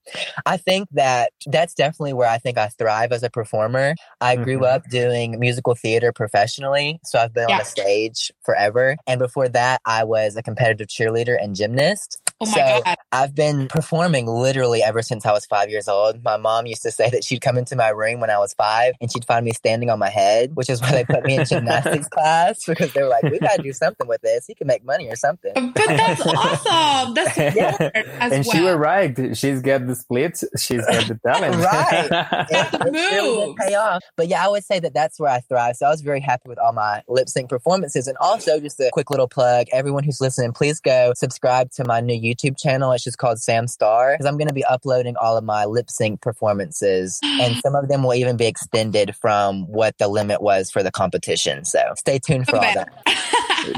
I 0.45 0.57
think 0.57 0.87
that 0.93 1.31
that's 1.45 1.73
definitely 1.73 2.13
where 2.13 2.29
I 2.29 2.37
think 2.37 2.57
I 2.57 2.67
thrive 2.67 3.11
as 3.11 3.23
a 3.23 3.29
performer. 3.29 3.95
I 4.19 4.35
grew 4.35 4.59
Mhm. 4.59 4.73
up 4.75 4.83
doing 4.89 5.39
musical 5.39 5.75
theater 5.75 6.11
professionally. 6.11 6.99
So 7.05 7.19
I've 7.19 7.33
been 7.33 7.45
on 7.45 7.49
Yeah. 7.51 7.61
a 7.61 7.65
stage 7.65 8.31
forever. 8.43 8.95
And 9.07 9.19
before 9.19 9.49
that, 9.49 9.81
I 9.85 10.03
was 10.03 10.35
a 10.35 10.41
competitive 10.43 10.87
cheerleader 10.87 11.37
and 11.41 11.55
gymnast. 11.55 12.19
Oh 12.43 12.45
my 12.47 12.51
so 12.53 12.81
God. 12.83 12.95
I've 13.11 13.35
been 13.35 13.67
performing 13.67 14.25
literally 14.25 14.81
ever 14.81 15.03
since 15.03 15.25
I 15.27 15.31
was 15.31 15.45
five 15.45 15.69
years 15.69 15.87
old. 15.87 16.23
My 16.23 16.37
mom 16.37 16.65
used 16.65 16.81
to 16.81 16.89
say 16.91 17.07
that 17.11 17.23
she'd 17.23 17.41
come 17.41 17.55
into 17.57 17.75
my 17.75 17.89
room 17.89 18.19
when 18.19 18.31
I 18.31 18.39
was 18.39 18.55
five 18.55 18.95
and 18.99 19.11
she'd 19.11 19.25
find 19.25 19.45
me 19.45 19.51
standing 19.51 19.91
on 19.91 19.99
my 19.99 20.09
head, 20.09 20.55
which 20.55 20.67
is 20.69 20.81
why 20.81 20.91
they 20.91 21.03
put 21.05 21.23
me 21.23 21.35
in 21.35 21.45
gymnastics 21.45 22.07
class 22.11 22.65
because 22.65 22.91
they 22.93 23.03
were 23.03 23.09
like, 23.09 23.23
we 23.23 23.37
got 23.37 23.57
to 23.57 23.61
do 23.61 23.73
something 23.73 24.07
with 24.07 24.21
this. 24.21 24.45
He 24.47 24.55
can 24.55 24.65
make 24.65 24.83
money 24.83 25.07
or 25.07 25.15
something. 25.15 25.51
But 25.53 25.73
that's 25.87 26.21
awesome. 26.25 27.13
That's 27.13 27.37
Yeah. 27.55 28.20
Smart 28.21 28.31
as 28.33 28.37
and 28.37 28.45
well. 28.45 28.55
she 28.55 28.61
was 28.63 28.75
right. 28.75 29.37
She's 29.37 29.61
got 29.61 29.87
the 29.87 29.95
splits. 29.95 30.43
She's 30.57 30.85
got 30.85 31.07
the 31.07 31.19
talent. 31.25 31.55
Right. 31.61 32.07
That's 32.49 32.71
the 32.71 32.87
It 32.87 32.91
really 32.91 33.35
did 33.35 33.47
move. 33.47 33.55
pay 33.57 33.75
off. 33.75 34.01
But 34.17 34.27
yeah, 34.27 34.45
I 34.45 34.49
would 34.49 34.63
say 34.63 34.79
that 34.79 34.93
that's 34.93 35.19
where 35.19 35.31
I 35.31 35.39
thrive. 35.41 35.75
So 35.75 35.85
I 35.85 35.89
was 35.89 36.01
very 36.01 36.19
happy 36.19 36.49
with 36.49 36.57
all 36.59 36.73
my 36.73 37.03
lip 37.07 37.29
sync 37.29 37.49
performances. 37.49 38.07
And 38.07 38.17
also, 38.19 38.59
just 38.59 38.79
a 38.79 38.89
quick 38.91 39.09
little 39.09 39.27
plug 39.27 39.67
everyone 39.71 40.03
who's 40.03 40.21
listening, 40.21 40.53
please 40.53 40.79
go 40.79 41.13
subscribe 41.15 41.71
to 41.71 41.85
my 41.85 41.99
new 42.01 42.19
YouTube 42.19 42.57
channel. 42.57 42.91
It's 42.93 43.03
just 43.03 43.17
called 43.17 43.39
Sam 43.39 43.67
Star 43.67 44.13
because 44.13 44.25
I'm 44.25 44.37
going 44.37 44.47
to 44.47 44.53
be 44.53 44.65
uploading 44.65 45.15
all 45.17 45.37
of 45.37 45.43
my 45.43 45.65
lip 45.65 45.89
sync 45.89 46.21
performances. 46.21 47.19
and 47.23 47.55
some 47.57 47.75
of 47.75 47.87
them 47.87 48.03
will 48.03 48.13
even 48.13 48.37
be 48.37 48.47
extended 48.47 49.15
from 49.15 49.67
what 49.67 49.97
the 49.97 50.07
limit 50.07 50.41
was 50.41 50.71
for 50.71 50.83
the 50.83 50.91
competition. 50.91 51.65
So 51.65 51.79
stay 51.97 52.19
tuned 52.19 52.47
for 52.47 52.55
all 52.57 52.61
that. 52.73 52.89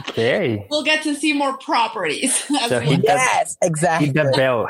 okay. 0.09 0.65
we'll 0.69 0.83
get 0.83 1.03
to 1.03 1.15
see 1.15 1.33
more 1.33 1.57
properties. 1.57 2.43
So 2.53 2.69
well. 2.69 2.79
he- 2.81 3.01
Yes, 3.03 3.57
exactly. 3.61 4.07
Hit 4.07 4.15
that 4.15 4.35
bell. 4.35 4.67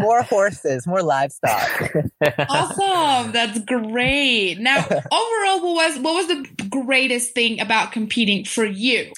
More 0.00 0.22
horses, 0.22 0.86
more 0.86 1.02
livestock. 1.02 1.92
awesome. 2.48 3.32
That's 3.32 3.58
great. 3.60 4.56
Now, 4.58 4.78
overall, 4.86 5.60
what 5.62 5.74
was 5.74 5.98
what 5.98 6.14
was 6.14 6.26
the 6.28 6.67
greatest 6.68 7.32
thing 7.32 7.60
about 7.60 7.92
competing 7.92 8.44
for 8.44 8.64
you? 8.64 9.12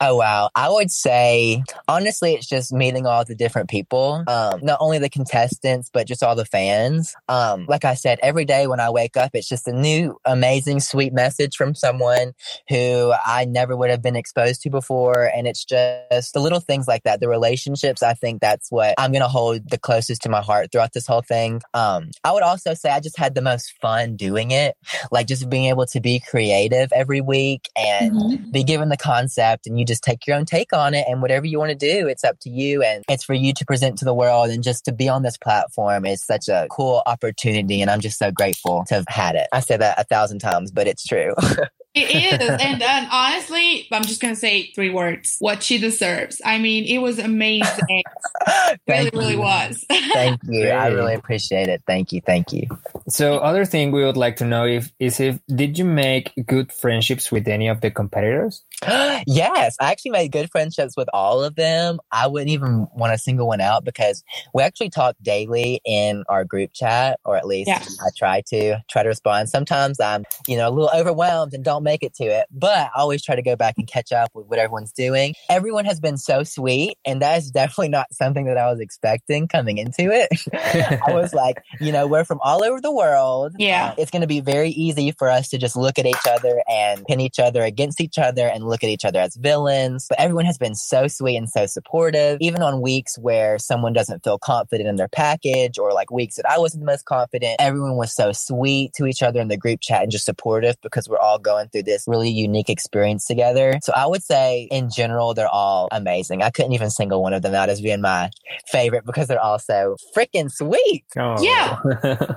Oh 0.00 0.16
wow. 0.16 0.50
I 0.54 0.68
would 0.68 0.90
say 0.90 1.62
honestly 1.88 2.34
it's 2.34 2.46
just 2.46 2.72
meeting 2.72 3.06
all 3.06 3.24
the 3.24 3.34
different 3.34 3.68
people. 3.70 4.24
Um 4.26 4.60
not 4.62 4.78
only 4.80 4.98
the 4.98 5.08
contestants 5.08 5.90
but 5.92 6.06
just 6.06 6.22
all 6.22 6.34
the 6.34 6.44
fans. 6.44 7.14
Um 7.28 7.66
like 7.68 7.84
I 7.84 7.94
said 7.94 8.18
every 8.22 8.44
day 8.44 8.66
when 8.66 8.80
I 8.80 8.90
wake 8.90 9.16
up 9.16 9.30
it's 9.34 9.48
just 9.48 9.68
a 9.68 9.72
new 9.72 10.18
amazing 10.24 10.80
sweet 10.80 11.12
message 11.12 11.56
from 11.56 11.74
someone 11.74 12.32
who 12.68 13.12
I 13.24 13.44
never 13.44 13.76
would 13.76 13.90
have 13.90 14.02
been 14.02 14.16
exposed 14.16 14.62
to 14.62 14.70
before 14.70 15.30
and 15.34 15.46
it's 15.46 15.64
just 15.64 16.32
the 16.34 16.40
little 16.40 16.60
things 16.60 16.88
like 16.88 17.02
that. 17.04 17.20
The 17.20 17.28
relationships 17.28 18.02
I 18.02 18.14
think 18.14 18.40
that's 18.40 18.70
what 18.70 18.94
I'm 18.98 19.12
going 19.12 19.22
to 19.22 19.28
hold 19.28 19.70
the 19.70 19.78
closest 19.78 20.22
to 20.22 20.28
my 20.28 20.40
heart 20.40 20.72
throughout 20.72 20.92
this 20.92 21.06
whole 21.06 21.22
thing. 21.22 21.62
Um 21.74 22.10
I 22.24 22.32
would 22.32 22.42
also 22.42 22.74
say 22.74 22.90
I 22.90 23.00
just 23.00 23.18
had 23.18 23.34
the 23.34 23.42
most 23.42 23.72
fun 23.80 24.16
doing 24.16 24.50
it. 24.50 24.76
Like 25.10 25.26
just 25.26 25.48
being 25.48 25.66
able 25.66 25.86
to 25.86 26.00
be 26.00 26.20
creative 26.20 26.91
every 26.94 27.20
week 27.20 27.68
and 27.76 28.12
mm-hmm. 28.12 28.50
be 28.50 28.62
given 28.62 28.88
the 28.88 28.96
concept 28.96 29.66
and 29.66 29.78
you 29.78 29.84
just 29.84 30.02
take 30.02 30.26
your 30.26 30.36
own 30.36 30.44
take 30.44 30.72
on 30.72 30.94
it 30.94 31.04
and 31.08 31.22
whatever 31.22 31.46
you 31.46 31.58
want 31.58 31.70
to 31.70 31.76
do 31.76 32.06
it's 32.08 32.24
up 32.24 32.38
to 32.40 32.50
you 32.50 32.82
and 32.82 33.04
it's 33.08 33.24
for 33.24 33.34
you 33.34 33.52
to 33.52 33.64
present 33.64 33.98
to 33.98 34.04
the 34.04 34.14
world 34.14 34.50
and 34.50 34.62
just 34.62 34.84
to 34.84 34.92
be 34.92 35.08
on 35.08 35.22
this 35.22 35.36
platform 35.36 36.04
is 36.04 36.22
such 36.22 36.48
a 36.48 36.66
cool 36.70 37.02
opportunity 37.06 37.80
and 37.80 37.90
i'm 37.90 38.00
just 38.00 38.18
so 38.18 38.30
grateful 38.30 38.84
to 38.86 38.94
have 38.94 39.04
had 39.08 39.34
it. 39.34 39.48
I 39.52 39.60
say 39.60 39.76
that 39.76 39.98
a 39.98 40.04
thousand 40.04 40.38
times 40.38 40.70
but 40.70 40.86
it's 40.86 41.04
true 41.04 41.34
It 41.94 42.10
is, 42.10 42.48
and, 42.48 42.82
and 42.82 43.08
honestly, 43.12 43.86
I'm 43.92 44.02
just 44.02 44.20
gonna 44.20 44.36
say 44.36 44.72
three 44.74 44.90
words: 44.90 45.36
what 45.40 45.62
she 45.62 45.78
deserves. 45.78 46.40
I 46.44 46.58
mean, 46.58 46.84
it 46.84 46.98
was 46.98 47.18
amazing. 47.18 48.04
really, 48.46 48.78
Thank 48.86 49.12
really 49.14 49.36
was. 49.36 49.84
thank 50.12 50.40
you 50.48 50.68
i 50.68 50.88
really 50.88 51.14
appreciate 51.14 51.68
it 51.68 51.82
thank 51.86 52.12
you 52.12 52.20
thank 52.24 52.52
you 52.52 52.66
So, 53.08 53.38
other 53.38 53.64
thing 53.64 53.90
we 53.90 54.04
would 54.04 54.16
like 54.16 54.36
to 54.36 54.44
know 54.44 54.64
if 54.64 54.90
is 54.98 55.20
if 55.20 55.38
did 55.54 55.76
you 55.78 55.84
make 55.84 56.32
good 56.46 56.72
friendships 56.72 57.30
with 57.32 57.48
any 57.48 57.68
of 57.68 57.80
the 57.80 57.90
competitors? 57.90 58.62
yes, 59.26 59.76
I 59.80 59.90
actually 59.90 60.12
made 60.12 60.32
good 60.32 60.50
friendships 60.50 60.96
with 60.96 61.08
all 61.12 61.42
of 61.42 61.54
them. 61.56 61.98
I 62.10 62.26
wouldn't 62.26 62.50
even 62.50 62.86
want 62.94 63.12
to 63.12 63.18
single 63.18 63.48
one 63.48 63.60
out 63.60 63.84
because 63.84 64.22
we 64.54 64.62
actually 64.62 64.90
talk 64.90 65.16
daily 65.22 65.80
in 65.84 66.24
our 66.28 66.44
group 66.44 66.70
chat, 66.72 67.18
or 67.24 67.36
at 67.36 67.46
least 67.46 67.68
Yeah. 67.68 67.82
I 68.00 68.10
try 68.16 68.42
to 68.48 68.78
try 68.88 69.02
to 69.02 69.08
respond. 69.08 69.48
Sometimes 69.50 70.00
I'm, 70.00 70.24
you 70.46 70.56
know, 70.56 70.68
a 70.68 70.70
little 70.70 70.90
overwhelmed 70.94 71.52
and 71.54 71.64
don't 71.64 71.81
make 71.82 72.02
it 72.02 72.14
to 72.14 72.24
it, 72.24 72.46
but 72.50 72.78
I 72.78 72.90
always 72.96 73.22
try 73.22 73.36
to 73.36 73.42
go 73.42 73.56
back 73.56 73.74
and 73.78 73.86
catch 73.86 74.12
up 74.12 74.30
with 74.34 74.46
what 74.46 74.58
everyone's 74.58 74.92
doing. 74.92 75.34
Everyone 75.48 75.84
has 75.84 76.00
been 76.00 76.16
so 76.16 76.42
sweet, 76.42 76.96
and 77.04 77.22
that 77.22 77.38
is 77.38 77.50
definitely 77.50 77.88
not 77.90 78.12
something 78.12 78.46
that 78.46 78.58
I 78.58 78.70
was 78.70 78.80
expecting 78.80 79.48
coming 79.48 79.78
into 79.78 80.10
it. 80.10 80.28
I 81.06 81.12
was 81.12 81.34
like, 81.34 81.62
you 81.80 81.92
know, 81.92 82.06
we're 82.06 82.24
from 82.24 82.40
all 82.42 82.64
over 82.64 82.80
the 82.80 82.92
world. 82.92 83.52
Yeah. 83.58 83.94
It's 83.98 84.10
going 84.10 84.22
to 84.22 84.28
be 84.28 84.40
very 84.40 84.70
easy 84.70 85.12
for 85.12 85.28
us 85.28 85.48
to 85.50 85.58
just 85.58 85.76
look 85.76 85.98
at 85.98 86.06
each 86.06 86.26
other 86.28 86.62
and 86.68 87.04
pin 87.06 87.20
each 87.20 87.38
other 87.38 87.62
against 87.62 88.00
each 88.00 88.18
other 88.18 88.46
and 88.46 88.64
look 88.64 88.82
at 88.84 88.90
each 88.90 89.04
other 89.04 89.20
as 89.20 89.36
villains. 89.36 90.06
But 90.08 90.20
everyone 90.20 90.44
has 90.44 90.58
been 90.58 90.74
so 90.74 91.08
sweet 91.08 91.36
and 91.36 91.48
so 91.48 91.66
supportive, 91.66 92.38
even 92.40 92.62
on 92.62 92.80
weeks 92.80 93.18
where 93.18 93.58
someone 93.58 93.92
doesn't 93.92 94.24
feel 94.24 94.38
confident 94.38 94.88
in 94.88 94.96
their 94.96 95.08
package 95.08 95.78
or 95.78 95.92
like 95.92 96.10
weeks 96.10 96.36
that 96.36 96.48
I 96.48 96.58
wasn't 96.58 96.82
the 96.82 96.90
most 96.90 97.04
confident. 97.04 97.56
Everyone 97.58 97.96
was 97.96 98.14
so 98.14 98.32
sweet 98.32 98.92
to 98.94 99.06
each 99.06 99.22
other 99.22 99.40
in 99.40 99.48
the 99.48 99.56
group 99.56 99.80
chat 99.80 100.02
and 100.02 100.12
just 100.12 100.24
supportive 100.24 100.76
because 100.82 101.08
we're 101.08 101.18
all 101.18 101.38
going 101.38 101.68
through 101.72 101.84
this 101.84 102.04
really 102.06 102.30
unique 102.30 102.68
experience 102.68 103.26
together. 103.26 103.78
So 103.82 103.92
I 103.94 104.06
would 104.06 104.22
say 104.22 104.68
in 104.70 104.90
general, 104.90 105.34
they're 105.34 105.48
all 105.48 105.88
amazing. 105.90 106.42
I 106.42 106.50
couldn't 106.50 106.72
even 106.72 106.90
single 106.90 107.22
one 107.22 107.32
of 107.32 107.42
them 107.42 107.54
out 107.54 107.68
as 107.68 107.80
being 107.80 108.00
my 108.00 108.30
favorite 108.70 109.04
because 109.04 109.28
they're 109.28 109.40
all 109.40 109.58
so 109.58 109.96
freaking 110.16 110.50
sweet. 110.50 111.04
Oh. 111.16 111.42
Yeah. 111.42 111.78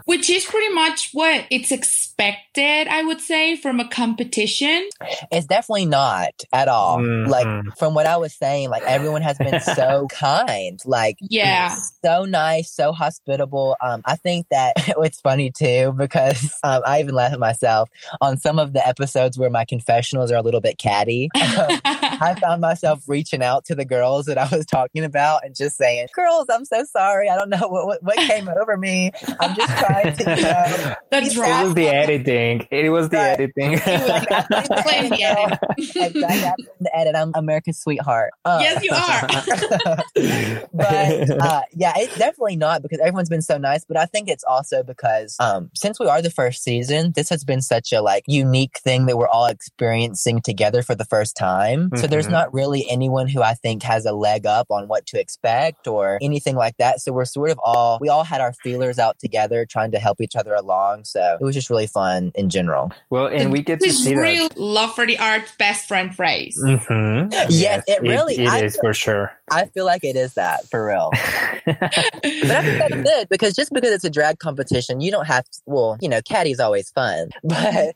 Which 0.05 0.29
is 0.29 0.45
pretty 0.45 0.73
much 0.73 1.09
what 1.13 1.45
it's 1.51 1.71
expected, 1.71 2.87
I 2.87 3.03
would 3.03 3.21
say, 3.21 3.55
from 3.57 3.79
a 3.79 3.87
competition. 3.87 4.89
It's 5.31 5.45
definitely 5.45 5.85
not 5.85 6.29
at 6.53 6.67
all. 6.67 6.99
Mhm. 6.99 7.27
Like 7.27 7.77
from 7.77 7.93
what 7.93 8.05
I 8.05 8.17
was 8.17 8.33
saying, 8.33 8.69
like 8.69 8.83
everyone 8.83 9.21
has 9.21 9.37
been 9.37 9.59
so 9.61 10.07
kind, 10.11 10.79
like 10.85 11.17
Yeah. 11.21 11.75
so 12.03 12.25
nice, 12.25 12.71
so 12.71 12.91
hospitable. 12.93 13.75
Um, 13.81 14.01
I 14.05 14.15
think 14.15 14.47
that 14.49 14.73
it's 14.77 15.19
funny 15.21 15.51
too 15.51 15.93
because 15.97 16.53
um, 16.63 16.81
I 16.85 16.99
even 17.01 17.15
laugh 17.15 17.33
at 17.33 17.39
myself 17.39 17.89
on 18.21 18.37
some 18.37 18.59
of 18.59 18.73
the 18.73 18.85
episodes 18.87 19.24
where 19.38 19.49
my 19.49 19.65
confessionals 19.65 20.31
are 20.31 20.35
a 20.35 20.41
little 20.41 20.61
bit 20.61 20.77
catty. 20.77 21.29
Um, 21.35 21.79
I 21.85 22.35
found 22.39 22.61
myself 22.61 23.01
reaching 23.07 23.41
out 23.43 23.65
to 23.65 23.75
the 23.75 23.83
girls 23.85 24.25
that 24.27 24.38
I 24.38 24.47
was 24.55 24.65
talking 24.65 25.03
about 25.03 25.43
and 25.45 25.55
just 25.55 25.75
saying, 25.77 26.07
"Girls, 26.13 26.45
I'm 26.49 26.63
so 26.65 26.83
sorry. 26.85 27.29
I 27.29 27.35
don't 27.38 27.49
know 27.49 27.67
what 27.67 27.85
what, 27.88 28.03
what 28.03 28.17
came 28.17 28.47
over 28.47 28.77
me. 28.77 29.11
I'm 29.39 29.55
just 29.55 29.77
trying 29.77 30.15
to, 30.15 30.35
you 30.35 30.41
know." 30.43 30.95
That's 31.11 31.35
It 31.35 31.39
was 31.39 31.73
the 31.73 31.88
editing. 31.88 32.67
It 32.71 32.89
was 32.89 33.09
the 33.09 33.17
Right. 33.17 33.39
editing. 33.39 33.69
Blame 33.71 35.09
the 35.09 35.23
edit. 35.23 35.59
exactly. 35.77 36.23
I'm 36.25 36.53
the 36.79 36.95
edit. 36.97 37.15
I'm 37.15 37.31
America's 37.35 37.79
sweetheart. 37.79 38.31
Um, 38.45 38.61
Yes, 38.61 38.83
you 38.83 38.91
are. 38.91 40.65
but 40.73 41.29
uh, 41.41 41.61
yeah, 41.75 41.93
it's 41.97 42.17
definitely 42.17 42.55
not 42.55 42.81
because 42.81 42.99
everyone's 42.99 43.29
been 43.29 43.41
so 43.41 43.57
nice. 43.57 43.85
But 43.85 43.97
I 43.97 44.05
think 44.05 44.29
it's 44.29 44.43
also 44.43 44.83
because 44.83 45.35
um, 45.39 45.69
since 45.75 45.99
we 45.99 46.07
are 46.07 46.21
the 46.21 46.29
first 46.29 46.63
season, 46.63 47.11
this 47.15 47.29
has 47.29 47.43
been 47.43 47.61
such 47.61 47.93
a 47.93 48.01
like 48.01 48.23
unique 48.27 48.77
thing 48.79 49.05
that 49.05 49.14
we're 49.15 49.28
all 49.28 49.45
experiencing 49.47 50.41
together 50.41 50.82
for 50.84 50.95
the 50.95 51.06
first 51.06 51.36
time. 51.36 51.89
So 51.95 52.08
there's 52.08 52.28
Mhm. 52.28 52.32
not 52.32 52.54
really 52.54 52.86
anyone 52.89 53.28
who 53.28 53.41
I 53.41 53.54
think 53.54 53.84
has 53.84 54.06
a 54.06 54.12
leg 54.13 54.45
up 54.45 54.67
on 54.69 54.88
what 54.88 55.06
to 55.08 55.19
expect 55.19 55.88
or 55.88 56.17
anything 56.21 56.56
like 56.56 56.78
that. 56.78 57.01
So 57.01 57.12
we're 57.12 57.25
sort 57.25 57.49
of 57.51 57.60
all 57.63 57.97
we 58.01 58.10
all 58.10 58.23
had 58.23 58.41
our 58.41 58.54
feelers 58.54 58.99
out 58.99 59.17
together, 59.19 59.65
trying 59.65 59.91
to 59.91 59.99
help 59.99 60.21
each 60.21 60.36
other 60.36 60.54
along. 60.54 61.04
So 61.06 61.38
it 61.39 61.43
was 61.43 61.56
just 61.56 61.69
really 61.69 61.88
fun 61.88 62.32
in 62.36 62.49
general. 62.49 62.91
well, 63.10 63.28
and 63.28 63.51
we 63.51 63.62
get 63.62 63.80
to 63.80 63.88
This 63.88 64.04
see 64.04 64.15
real 64.15 64.49
that. 64.49 64.58
love 64.60 64.93
for 64.95 65.06
the 65.06 65.17
art 65.19 65.43
best 65.58 65.88
friend 65.88 66.15
phrase. 66.15 66.60
Mm-hmm. 66.63 67.30
Yes, 67.49 67.84
it 67.88 68.01
really- 68.01 68.36
it 68.38 68.47
I- 68.49 68.63
is 68.63 68.78
for 68.78 68.93
sure. 68.93 69.32
I 69.51 69.65
feel 69.67 69.86
like 69.86 70.04
it 70.04 70.15
is 70.15 70.34
that 70.34 70.65
for 70.69 70.88
real. 70.88 71.12
But 71.65 71.78
I 71.82 72.62
think 72.62 72.89
that's 72.89 72.95
good 72.95 73.30
because 73.30 73.54
just 73.56 73.71
because 73.73 73.91
it's 73.91 74.04
a 74.04 74.10
drag 74.10 74.39
competition, 74.39 75.01
you 75.01 75.12
don't 75.12 75.25
have 75.28 75.43
to, 75.45 75.60
well, 75.65 75.97
you 75.99 76.10
know, 76.10 76.21
caddy's 76.21 76.60
always 76.60 76.89
fun. 76.91 77.30
But 77.43 77.95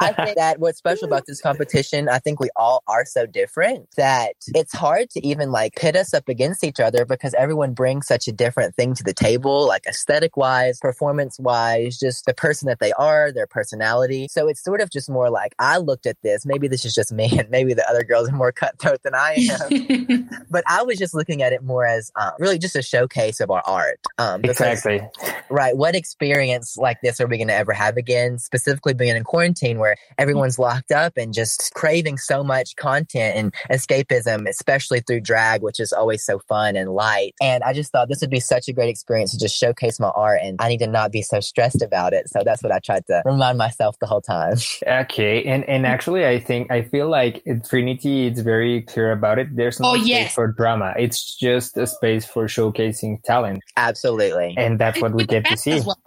I 0.00 0.12
think 0.12 0.36
that 0.40 0.58
what's 0.58 0.78
special 0.78 1.06
about 1.06 1.26
this 1.26 1.38
competition, 1.38 2.08
I 2.08 2.18
think 2.18 2.40
we 2.40 2.48
all 2.56 2.82
are 2.88 3.04
so 3.04 3.26
different 3.26 3.86
that 3.98 4.36
it's 4.54 4.72
hard 4.72 5.10
to 5.10 5.26
even 5.26 5.52
like 5.52 5.76
pit 5.76 5.94
us 5.96 6.14
up 6.14 6.30
against 6.30 6.64
each 6.64 6.80
other 6.80 7.04
because 7.04 7.34
everyone 7.34 7.74
brings 7.74 8.06
such 8.06 8.26
a 8.26 8.32
different 8.32 8.74
thing 8.74 8.94
to 8.94 9.04
the 9.04 9.12
table, 9.12 9.68
like 9.68 9.84
aesthetic 9.86 10.38
wise, 10.38 10.78
performance 10.78 11.38
wise, 11.38 11.98
just 11.98 12.24
the 12.24 12.32
person 12.32 12.68
that 12.68 12.78
they 12.78 12.92
are, 12.92 13.30
their 13.30 13.46
personality. 13.46 14.28
So 14.30 14.48
it's 14.48 14.64
sort 14.64 14.80
of 14.80 14.88
just 14.88 15.10
more 15.10 15.28
like 15.28 15.54
I 15.58 15.76
looked 15.76 16.06
at 16.06 16.16
this. 16.22 16.46
Maybe 16.46 16.68
this 16.68 16.86
is 16.86 16.94
just 16.94 17.12
me 17.12 17.38
and 17.38 17.50
maybe 17.50 17.74
the 17.74 17.86
other 17.86 18.02
girls 18.02 18.30
are 18.30 18.34
more 18.34 18.50
cutthroat 18.50 19.02
than 19.02 19.14
I 19.14 19.46
am. 19.50 20.30
but 20.50 20.64
I 20.66 20.82
was 20.84 20.96
just 20.96 21.12
looking 21.12 21.42
at 21.42 21.52
it 21.52 21.62
more 21.62 21.84
as 21.84 22.10
um, 22.18 22.30
really 22.38 22.56
just 22.58 22.76
a 22.76 22.82
showcase 22.82 23.40
of 23.40 23.50
our 23.50 23.62
art. 23.66 24.00
Um, 24.16 24.40
because- 24.40 24.58
exactly. 24.58 25.06
Right. 25.50 25.76
What 25.76 25.94
experience 25.94 26.78
like 26.78 27.02
this 27.02 27.20
are 27.20 27.26
we 27.26 27.36
going 27.36 27.48
to 27.48 27.54
ever 27.54 27.74
have 27.74 27.98
again? 27.98 28.38
Specifically 28.38 28.94
being 28.94 29.16
in 29.16 29.24
quarantine 29.24 29.78
where 29.78 29.96
everyone 30.16 30.29
everyone's 30.30 30.58
locked 30.58 30.92
up 30.92 31.14
and 31.16 31.34
just 31.34 31.72
craving 31.74 32.16
so 32.18 32.42
much 32.44 32.76
content 32.76 33.36
and 33.36 33.54
escapism, 33.70 34.48
especially 34.48 35.00
through 35.00 35.20
drag, 35.20 35.62
which 35.62 35.80
is 35.80 35.92
always 35.92 36.24
so 36.24 36.38
fun 36.48 36.76
and 36.76 36.90
light. 36.90 37.34
And 37.42 37.62
I 37.64 37.72
just 37.72 37.90
thought 37.92 38.08
this 38.08 38.20
would 38.20 38.30
be 38.30 38.40
such 38.40 38.68
a 38.68 38.72
great 38.72 38.88
experience 38.88 39.32
to 39.32 39.38
just 39.38 39.56
showcase 39.56 39.98
my 39.98 40.08
art 40.08 40.40
and 40.42 40.56
I 40.60 40.68
need 40.68 40.78
to 40.78 40.86
not 40.86 41.10
be 41.12 41.22
so 41.22 41.40
stressed 41.40 41.82
about 41.82 42.12
it. 42.12 42.28
So 42.28 42.42
that's 42.44 42.62
what 42.62 42.72
I 42.72 42.78
tried 42.78 43.06
to 43.08 43.22
remind 43.24 43.58
myself 43.58 43.98
the 43.98 44.06
whole 44.06 44.20
time. 44.22 44.56
Okay, 44.86 45.44
and 45.44 45.64
and 45.68 45.86
actually, 45.86 46.26
I 46.26 46.38
think 46.38 46.70
I 46.70 46.82
feel 46.82 47.08
like 47.08 47.42
Trinity, 47.68 48.26
is 48.28 48.40
very 48.40 48.82
clear 48.82 49.12
about 49.12 49.38
it. 49.38 49.54
There's 49.54 49.78
no 49.80 49.90
Oh, 49.90 49.94
space 49.96 50.06
yes. 50.08 50.34
for 50.34 50.46
drama. 50.48 50.94
It's 50.98 51.36
just 51.36 51.76
a 51.76 51.86
space 51.86 52.24
for 52.24 52.46
showcasing 52.46 53.22
talent, 53.24 53.62
Absolutely. 53.76 54.54
and 54.56 54.78
that's 54.78 55.00
what 55.00 55.12
we 55.12 55.24
get 55.26 55.44
to 55.46 55.56
see. 55.56 55.80
well. 55.80 55.98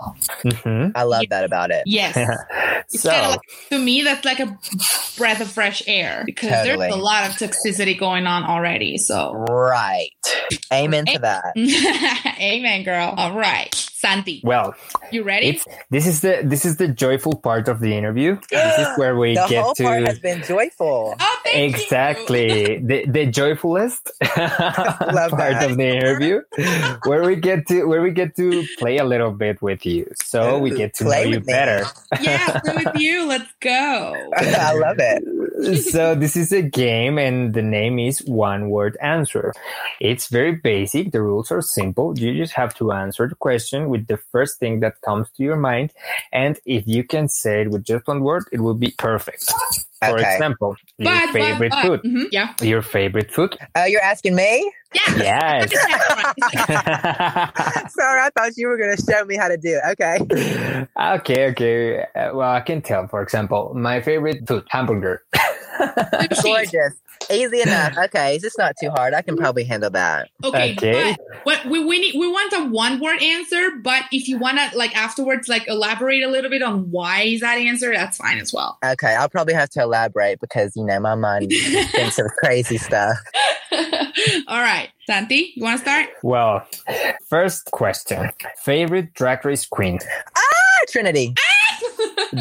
Mhm. 0.43 0.91
I 0.95 1.03
love 1.03 1.25
that 1.29 1.43
about 1.43 1.71
it. 1.71 1.83
Yes. 1.85 2.17
So 2.89 3.09
kinda 3.09 3.29
like, 3.29 3.39
to 3.69 3.79
me, 3.79 4.02
that's 4.03 4.25
like 4.25 4.39
a 4.39 4.57
breath 5.17 5.41
of 5.41 5.49
fresh 5.51 5.83
air 5.87 6.23
because 6.25 6.49
Totally. 6.49 6.77
there's 6.87 6.93
a 6.95 6.97
lot 6.97 7.29
of 7.29 7.35
toxicity 7.35 7.97
going 7.97 8.27
on 8.27 8.43
already. 8.43 8.97
So, 8.97 9.33
Right. 9.33 10.09
Amen 10.71 11.05
to 11.05 11.19
that. 11.19 11.53
amen, 12.39 12.83
girl. 12.83 13.13
All 13.15 13.37
right, 13.37 13.73
Santi, 13.73 14.41
well, 14.43 14.75
you 15.11 15.23
ready? 15.23 15.47
it's 15.47 15.65
this 15.89 16.05
is 16.07 16.21
the 16.21 16.41
this 16.43 16.65
is 16.65 16.77
the 16.77 16.87
joyful 16.87 17.35
part 17.37 17.67
of 17.67 17.79
the 17.79 17.95
interview. 17.95 18.37
This 18.49 18.79
is 18.79 18.87
where 18.97 19.17
we 19.17 19.35
the 19.35 19.45
get 19.47 19.63
whole 19.63 19.75
to 19.75 19.83
part 19.83 20.03
has 20.07 20.19
been 20.19 20.43
joyful. 20.43 21.15
oh, 21.17 21.17
thank 21.17 21.21
you. 21.21 21.32
Exactly 21.53 22.79
the 22.79 23.05
the 23.07 23.25
joyfulest 23.27 24.11
part 24.21 25.59
that. 25.59 25.69
of 25.71 25.77
the 25.77 25.87
interview 25.87 26.41
where 27.05 27.23
we 27.25 27.35
get 27.35 27.67
to 27.67 27.85
where 27.85 28.01
we 28.01 28.11
get 28.11 28.35
to 28.35 28.67
play 28.77 28.97
a 28.97 29.03
little 29.05 29.31
bit 29.31 29.61
with 29.61 29.85
you 29.85 30.09
so 30.15 30.59
we 30.59 30.71
get 30.71 30.93
to 30.95 31.05
know 31.05 31.21
you 31.21 31.39
me. 31.39 31.39
better 31.39 31.85
Yeah, 32.21 32.59
play 32.59 32.85
with 32.85 32.95
you. 32.95 33.25
Let's 33.25 33.51
go. 33.59 34.31
I 34.37 34.73
love 34.73 34.97
it. 34.99 35.23
so 35.93 36.15
this 36.15 36.35
is 36.35 36.51
a 36.51 36.61
game 36.61 37.17
and 37.17 37.53
the 37.53 37.61
name 37.61 37.99
is 37.99 38.19
one 38.25 38.69
word 38.69 38.97
answer 39.01 39.53
it's 39.99 40.27
very 40.27 40.53
basic 40.55 41.11
the 41.11 41.21
rules 41.21 41.51
are 41.51 41.61
simple 41.61 42.17
you 42.17 42.35
just 42.35 42.53
have 42.53 42.73
to 42.75 42.91
answer 42.91 43.27
the 43.27 43.35
question 43.35 43.89
with 43.89 44.07
the 44.07 44.17
first 44.17 44.59
thing 44.59 44.79
that 44.81 44.99
comes 45.01 45.29
to 45.31 45.43
your 45.43 45.55
mind 45.55 45.91
and 46.31 46.59
if 46.65 46.87
you 46.87 47.03
can 47.03 47.27
say 47.29 47.61
it 47.61 47.71
with 47.71 47.83
just 47.83 48.07
one 48.07 48.21
word 48.21 48.43
it 48.51 48.59
will 48.61 48.73
be 48.73 48.91
perfect 48.97 49.51
for 50.05 50.19
Okay. 50.19 50.33
example 50.33 50.75
your 50.97 51.13
But, 51.13 51.25
but, 51.27 51.33
favorite 51.33 51.69
but, 51.71 51.81
food 51.83 52.01
mhm, 52.03 52.25
yeah. 52.31 52.53
your 52.61 52.81
favorite 52.81 53.31
food 53.31 53.55
Oh, 53.75 53.85
you're 53.85 54.01
asking 54.03 54.35
me? 54.35 54.71
Yeah. 54.93 55.15
yes 55.15 55.71
Sorry, 57.89 58.21
I 58.21 58.29
thought 58.35 58.51
you 58.57 58.67
were 58.67 58.77
going 58.77 58.95
to 58.95 59.03
show 59.03 59.25
me 59.25 59.35
how 59.37 59.47
to 59.47 59.57
do 59.57 59.79
it. 59.83 59.91
Okay. 59.93 60.87
okay 61.17 61.49
okay 61.51 62.03
Uh, 62.15 62.31
well 62.35 62.51
i 62.51 62.61
can 62.61 62.81
tell 62.81 63.07
for 63.07 63.21
example 63.21 63.73
my 63.75 64.01
favorite 64.01 64.47
food 64.47 64.63
hamburger 64.69 65.23
Gorgeous. 66.43 66.93
Easy 67.31 67.61
enough. 67.61 67.93
Okay, 68.03 68.35
it's 68.35 68.43
just 68.43 68.57
not 68.57 68.75
too 68.79 68.89
hard. 68.89 69.13
I 69.13 69.21
can 69.21 69.35
probably 69.37 69.63
handle 69.63 69.89
that. 69.91 70.29
Okay, 70.43 70.73
Okay. 70.73 71.15
but 71.17 71.43
what 71.43 71.65
we 71.65 71.83
we 71.83 71.99
need 71.99 72.19
we 72.19 72.27
want 72.27 72.51
a 72.53 72.63
one 72.69 72.99
word 72.99 73.21
answer, 73.21 73.71
but 73.81 74.03
if 74.11 74.27
you 74.27 74.37
want 74.37 74.57
to 74.57 74.77
like 74.77 74.95
afterwards 74.95 75.47
like 75.47 75.67
elaborate 75.67 76.21
a 76.23 76.27
little 76.27 76.49
bit 76.49 76.61
on 76.61 76.91
why 76.91 77.21
is 77.21 77.41
that 77.41 77.57
answer, 77.57 77.91
that's 77.93 78.17
fine 78.17 78.39
as 78.39 78.51
well. 78.53 78.77
Okay, 78.83 79.15
I'll 79.15 79.29
probably 79.29 79.53
have 79.53 79.69
to 79.71 79.81
elaborate 79.81 80.39
because, 80.41 80.75
you 80.75 80.85
know, 80.85 80.99
my 80.99 81.15
mind 81.15 81.51
thinks 81.91 82.19
of 82.19 82.27
crazy 82.43 82.77
stuff. 82.77 83.17
All 84.47 84.61
right, 84.61 84.89
Santi, 85.07 85.53
you 85.55 85.63
want 85.63 85.77
to 85.79 85.81
start? 85.83 86.09
well 86.23 86.65
first 87.27 87.65
question 87.71 88.29
favorite 88.63 89.13
drag 89.13 89.43
race 89.45 89.65
queen 89.65 89.97
Ah, 90.35 90.85
Trinity. 90.89 91.33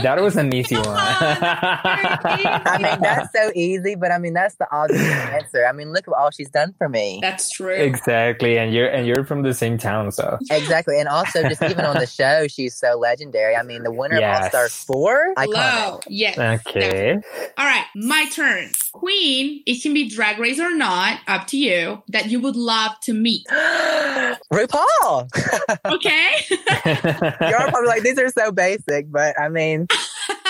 That 0.02 0.20
was 0.20 0.36
an 0.36 0.54
easy 0.54 0.76
one 0.76 0.86
I 0.86 2.78
mean, 2.80 3.00
that's 3.00 3.32
so 3.32 3.50
easy, 3.54 3.94
but 3.94 4.10
I 4.10 4.18
mean, 4.18 4.32
that's 4.34 4.54
the 4.56 4.66
obvious 4.70 5.02
answer. 5.02 5.66
I 5.66 5.72
mean, 5.72 5.92
look 5.92 6.08
at 6.08 6.14
all 6.14 6.30
she's 6.30 6.50
done 6.50 6.74
for 6.78 6.88
me. 6.88 7.18
That's 7.22 7.50
true. 7.50 7.74
Exactly, 7.74 8.58
and 8.58 8.72
you're 8.72 8.88
and 8.88 9.06
you're 9.06 9.24
from 9.24 9.42
the 9.42 9.54
same 9.54 9.78
town, 9.78 10.12
so 10.12 10.38
Exactly. 10.50 10.98
And 10.98 11.08
also, 11.08 11.48
just 11.48 11.62
even 11.70 11.84
on 11.84 11.98
the 11.98 12.06
show, 12.06 12.46
she's 12.48 12.74
so 12.74 12.98
legendary. 12.98 13.56
I 13.56 13.62
mean, 13.62 13.82
the 13.82 13.92
winner 13.92 14.16
of 14.16 14.22
All 14.24 14.30
Yes. 14.30 14.48
Stars 14.48 14.74
4? 14.84 15.34
Iconic. 15.36 15.46
Hello. 15.54 16.00
Yes. 16.08 16.38
okay. 16.66 17.14
All 17.58 17.66
right, 17.66 17.84
my 17.94 18.26
turn. 18.30 18.70
Queen, 18.92 19.62
it 19.66 19.82
can 19.82 19.94
be 19.94 20.08
drag 20.08 20.38
race 20.38 20.60
or 20.60 20.74
not, 20.74 21.20
up 21.26 21.46
to 21.48 21.56
you, 21.56 22.02
that 22.08 22.26
you 22.30 22.40
would 22.40 22.56
love 22.56 22.92
to 23.02 23.12
meet. 23.12 23.46
RuPaul. 24.52 25.28
Okay? 25.84 26.30
You're 26.50 27.58
probably 27.70 27.86
like, 27.86 28.02
these 28.02 28.18
are 28.18 28.28
so 28.28 28.52
basic, 28.52 29.10
but 29.10 29.38
I 29.40 29.48
mean, 29.48 29.86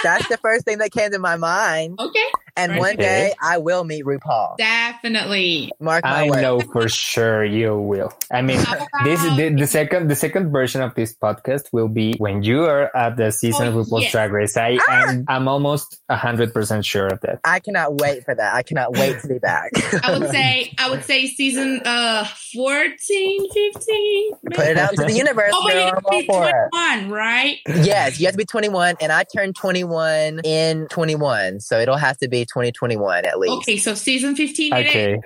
that's 0.02 0.28
the 0.28 0.37
first 0.42 0.64
thing 0.64 0.78
that 0.78 0.92
came 0.92 1.11
to 1.12 1.18
my 1.18 1.37
mind. 1.37 1.98
okay. 1.98 2.26
And 2.57 2.73
Okay. 2.73 2.81
one 2.81 2.97
day 2.97 3.33
I 3.43 3.59
will 3.59 3.85
meet 3.85 4.05
RuPaul. 4.05 4.59
Definitely. 4.59 5.73
Mark 5.81 6.05
my 6.05 6.25
I 6.25 6.29
words. 6.29 6.43
know 6.43 6.61
for 6.61 6.88
sure 6.88 7.45
you 7.45 7.77
will. 7.79 8.12
I 8.31 8.43
mean, 8.43 8.59
this 9.05 9.23
about- 9.25 9.37
the, 9.37 9.55
the 9.59 9.67
second 9.67 10.09
the 10.09 10.15
second 10.17 10.53
version 10.53 10.83
of 10.83 10.95
this 10.95 11.15
podcast 11.15 11.65
will 11.73 11.88
be 11.88 12.15
when 12.19 12.43
you 12.43 12.65
are 12.65 12.95
at 12.97 13.17
the 13.17 13.31
season 13.33 13.69
of 13.69 13.77
Oh, 13.77 13.83
RuPaul's 13.83 14.03
yes. 14.03 14.12
Drag 14.12 14.33
Race. 14.33 14.57
I 14.57 14.79
Ah! 14.88 15.09
am 15.09 15.25
I'm 15.29 15.49
almost 15.49 16.01
hundred 16.11 16.53
percent 16.53 16.85
sure 16.85 17.07
of 17.07 17.21
that. 17.23 17.41
I 17.45 17.59
cannot 17.61 18.01
wait 18.01 18.25
for 18.25 18.35
that. 18.35 18.55
I 18.55 18.62
cannot 18.62 18.93
wait 18.99 19.21
to 19.23 19.29
be 19.29 19.38
back. 19.38 19.71
I 20.05 20.19
would 20.19 20.29
say 20.31 20.75
I 20.79 20.91
would 20.91 21.05
say 21.05 21.27
season 21.29 21.81
uh 21.87 22.27
14, 22.55 23.49
15. 23.51 24.31
maybe. 24.43 24.57
Put 24.57 24.67
it 24.67 24.77
out 24.79 24.91
to 24.95 25.05
the 25.05 25.12
universe, 25.12 25.53
Oh, 25.55 25.62
but 25.65 25.75
you 25.75 25.81
have 25.81 26.03
to 26.05 26.11
be 26.11 26.27
21, 26.27 27.11
right? 27.11 27.57
Yes, 27.67 28.21
you 28.21 28.27
have 28.27 28.35
to 28.35 28.38
be 28.38 28.45
21, 28.45 28.97
and 29.01 29.11
I 29.11 29.25
turned 29.25 29.57
21 29.57 30.41
in 30.45 30.87
21, 30.88 31.61
so 31.61 31.79
it'll 31.81 31.97
have 31.97 32.19
to 32.19 32.29
be 32.29 32.41
2021 32.44 33.24
at 33.24 33.38
least. 33.38 33.52
Okay, 33.52 33.76
so 33.78 33.94
season 33.94 34.35
15 34.37 34.74
Okay. 34.74 35.18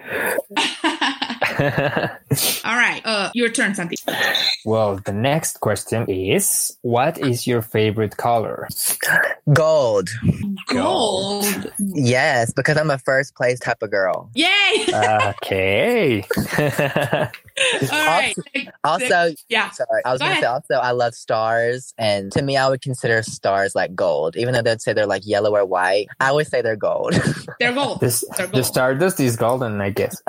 is. 1.59 2.61
All 2.65 2.77
right. 2.77 3.01
Uh 3.05 3.31
your 3.35 3.49
turn, 3.51 3.75
Santi. 3.75 3.97
well, 4.65 4.97
the 5.05 5.13
next 5.13 5.61
question 5.61 6.07
is, 6.09 6.77
what 6.83 7.19
is 7.19 7.47
your 7.47 7.63
favorite 7.63 8.17
color? 8.17 8.69
Gold. 9.53 10.09
Gold. 10.69 11.73
Yes, 11.79 12.53
because 12.53 12.77
I'm 12.77 12.91
a 12.91 12.99
first 12.99 13.35
place 13.35 13.59
type 13.61 13.83
of 13.83 13.91
girl. 13.91 14.31
Yay! 14.35 14.87
okay. 14.93 16.25
All 17.91 18.07
right. 18.07 18.35
Also, 18.85 19.35
yeah. 19.49 19.71
sorry, 19.71 20.03
I 20.05 20.13
was 20.13 20.21
Go 20.21 20.27
going 20.27 20.37
to 20.37 20.43
say 20.43 20.47
also, 20.47 20.75
I 20.75 20.91
love 20.91 21.15
stars, 21.15 21.95
and 21.97 22.31
to 22.33 22.43
me, 22.43 22.57
I 22.57 22.69
would 22.69 22.83
consider 22.83 23.23
stars 23.23 23.75
like 23.75 23.95
gold, 23.95 24.37
even 24.37 24.53
though 24.55 24.63
they'd 24.63 24.81
say 24.81 24.93
they're 24.93 25.07
like 25.07 25.27
yellow 25.27 25.55
or 25.55 25.65
white. 25.65 26.09
I 26.21 26.33
would 26.33 26.47
say 26.49 26.61
they're 26.63 26.77
gold. 26.77 27.15
They're 27.61 27.73
gold. 27.73 28.01
This, 28.01 28.25
They're 28.37 28.47
the 28.47 28.53
gold. 28.53 28.65
stardust 28.67 29.21
is 29.21 29.37
golden, 29.37 29.81
I 29.81 29.91
guess. 29.91 30.21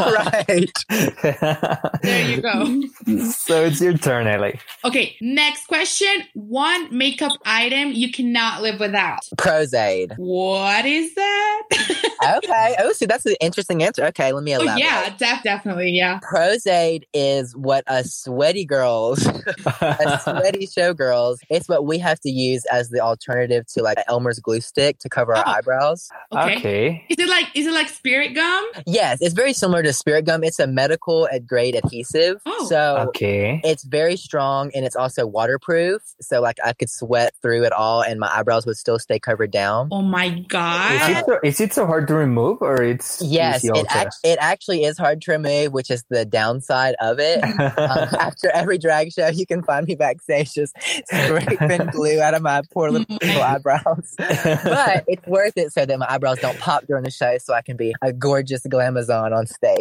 right. 0.00 0.72
There 2.02 2.28
you 2.30 2.40
go. 2.42 2.82
so 3.30 3.64
it's 3.64 3.80
your 3.80 3.96
turn, 3.96 4.26
Ellie. 4.26 4.58
Okay, 4.84 5.16
next 5.20 5.66
question. 5.66 6.08
One 6.34 6.96
makeup 6.96 7.32
item 7.44 7.92
you 7.92 8.10
cannot 8.10 8.62
live 8.62 8.80
without. 8.80 9.20
Pros-Aide. 9.38 10.14
What 10.16 10.84
is 10.86 11.14
that? 11.14 11.62
Okay. 12.36 12.76
Oh, 12.78 12.92
see, 12.92 13.06
that's 13.06 13.26
an 13.26 13.34
interesting 13.40 13.82
answer. 13.82 14.04
Okay, 14.04 14.32
let 14.32 14.44
me 14.44 14.54
oh, 14.54 14.60
elaborate. 14.60 14.78
yeah, 14.84 15.10
def- 15.16 15.42
definitely. 15.42 15.90
Yeah. 15.90 16.20
Pros-Aide 16.22 17.04
is 17.12 17.56
what 17.56 17.82
a 17.88 18.04
sweaty 18.04 18.64
girls, 18.64 19.26
us 19.66 20.22
sweaty 20.22 20.68
showgirls, 20.68 21.38
it's 21.50 21.68
what 21.68 21.84
we 21.84 21.98
have 21.98 22.20
to 22.20 22.30
use 22.30 22.64
as 22.66 22.90
the 22.90 23.00
alternative 23.00 23.66
to 23.74 23.82
like 23.82 23.98
Elmer's 24.06 24.38
glue 24.38 24.60
stick 24.60 24.98
to 25.00 25.08
cover 25.08 25.34
our 25.34 25.42
Oh. 25.44 25.50
eyebrows. 25.50 26.10
Okay. 26.32 26.56
Okay. 26.58 27.04
Is 27.08 27.18
it 27.18 27.28
like 27.28 27.46
is 27.54 27.66
it 27.66 27.72
like 27.72 27.88
spirit 27.88 28.34
gum? 28.36 28.64
Yes, 28.86 29.18
it's 29.20 29.34
very 29.34 29.52
similar 29.52 29.81
to 29.82 29.92
spirit 29.92 30.24
gum. 30.26 30.44
It's 30.44 30.58
a 30.58 30.66
medical 30.66 31.28
grade 31.46 31.74
adhesive. 31.74 32.40
Oh. 32.46 32.66
So 32.68 32.96
Okay. 33.08 33.60
it's 33.64 33.84
very 33.84 34.16
strong 34.16 34.70
and 34.74 34.84
it's 34.84 34.96
also 34.96 35.26
waterproof. 35.26 36.02
So 36.20 36.40
like 36.40 36.58
I 36.64 36.72
could 36.72 36.90
sweat 36.90 37.34
through 37.42 37.64
it 37.64 37.72
all 37.72 38.02
and 38.02 38.18
my 38.20 38.30
eyebrows 38.32 38.66
would 38.66 38.76
still 38.76 38.98
stay 38.98 39.18
covered 39.18 39.50
down. 39.50 39.88
Oh 39.92 40.02
my 40.02 40.26
Is 40.26 40.46
god. 40.48 41.10
it, 41.10 41.24
so, 41.26 41.38
is 41.42 41.60
it 41.60 41.72
so 41.72 41.86
hard 41.86 42.06
to 42.08 42.14
remove 42.14 42.58
or 42.60 42.82
it's 42.82 43.20
Yes, 43.22 43.58
easy 43.64 43.68
it, 43.68 43.76
also? 43.76 43.86
act- 43.90 44.16
it 44.24 44.38
actually 44.40 44.84
is 44.84 44.96
hard 44.98 45.20
to 45.22 45.32
remove, 45.32 45.72
which 45.72 45.90
is 45.90 46.04
the 46.10 46.24
downside 46.24 46.94
of 47.00 47.18
it. 47.18 47.42
um, 47.78 48.08
after 48.20 48.50
every 48.50 48.78
drag 48.78 49.12
show, 49.12 49.28
you 49.28 49.46
can 49.46 49.62
find 49.62 49.86
me 49.86 49.94
backstage 49.94 50.52
just 50.54 50.74
scraping 51.06 51.86
glue 51.92 52.20
out 52.20 52.34
of 52.34 52.42
my 52.42 52.62
poor 52.72 52.90
little, 52.90 53.16
little 53.22 53.42
eyebrows. 53.42 54.14
But 54.18 55.04
it's 55.08 55.26
worth 55.26 55.56
it 55.56 55.72
so 55.72 55.84
that 55.86 55.98
my 55.98 56.06
eyebrows 56.08 56.38
don't 56.40 56.58
pop 56.58 56.86
during 56.86 57.04
the 57.04 57.10
show 57.10 57.38
so 57.38 57.54
I 57.54 57.62
can 57.62 57.76
be 57.76 57.94
a 58.02 58.12
gorgeous 58.12 58.62
glamazon 58.64 59.36
on 59.36 59.46
stage. 59.46 59.71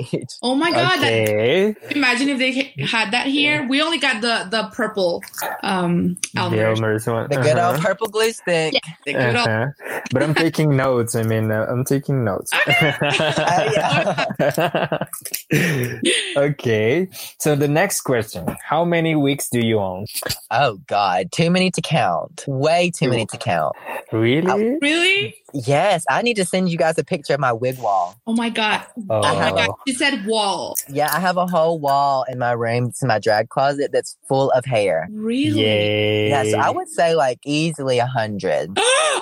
Oh 0.41 0.55
my 0.55 0.71
god. 0.71 0.99
that- 0.99 1.75
imagine 1.95 2.29
if 2.29 2.37
they 2.39 2.73
had 2.85 3.11
that 3.11 3.27
here. 3.27 3.65
We 3.67 3.81
only 3.81 3.99
got 3.99 4.21
the 4.21 4.47
the 4.49 4.69
purple 4.73 5.23
um 5.63 6.17
The 6.33 6.39
Elmer's. 6.41 6.79
Elmer's 6.79 7.07
one. 7.07 7.29
The 7.29 7.37
good 7.37 7.57
Uh-huh. 7.57 7.79
purple 7.81 8.07
glue 8.07 8.31
stick. 8.31 8.73
Yeah, 8.73 8.79
the 9.05 9.13
good 9.13 9.35
old- 9.35 9.47
Uh-huh. 9.47 10.01
But 10.11 10.23
I'm 10.23 10.33
taking 10.35 10.75
notes. 10.75 11.15
I 11.15 11.23
mean, 11.23 11.51
uh, 11.51 11.65
I'm 11.69 11.83
taking 11.85 12.01
taking 12.01 12.23
notes. 12.25 12.49
okay. 16.37 17.07
So 17.37 17.55
the 17.55 17.67
next 17.67 18.01
question: 18.01 18.45
How 18.67 18.85
many 18.85 19.15
weeks 19.15 19.49
do 19.49 19.59
you 19.59 19.79
own? 19.79 20.05
Oh 20.49 20.77
God, 20.87 21.31
too 21.31 21.49
many 21.49 21.71
to 21.71 21.81
count. 21.81 22.43
Way 22.47 22.91
too 22.91 23.09
many 23.09 23.25
to 23.27 23.37
count. 23.37 23.75
Really? 24.11 24.77
Really? 24.81 25.35
Yes, 25.53 26.05
I 26.09 26.21
need 26.21 26.35
to 26.35 26.45
send 26.45 26.69
you 26.69 26.77
guys 26.77 26.97
a 26.97 27.03
picture 27.03 27.33
of 27.33 27.39
my 27.39 27.53
wig 27.53 27.77
wall. 27.79 28.15
Oh 28.27 28.33
my 28.33 28.49
god. 28.49 28.85
Oh. 29.09 29.21
Oh 29.23 29.35
my 29.39 29.51
god. 29.51 29.69
You 29.85 29.93
said 29.93 30.25
wall. 30.25 30.75
Yeah, 30.89 31.09
I 31.13 31.19
have 31.19 31.37
a 31.37 31.47
whole 31.47 31.79
wall 31.79 32.25
in 32.29 32.39
my 32.39 32.51
room, 32.51 32.85
it's 32.87 33.01
in 33.01 33.07
my 33.07 33.19
drag 33.19 33.49
closet 33.49 33.91
that's 33.91 34.17
full 34.27 34.51
of 34.51 34.65
hair. 34.65 35.07
Really? 35.11 35.61
Yay! 35.61 36.29
Yeah, 36.29 36.43
so 36.43 36.57
I 36.59 36.69
would 36.69 36.89
say 36.89 37.15
like 37.15 37.39
easily 37.45 37.99
a 37.99 38.05
hundred. 38.07 38.77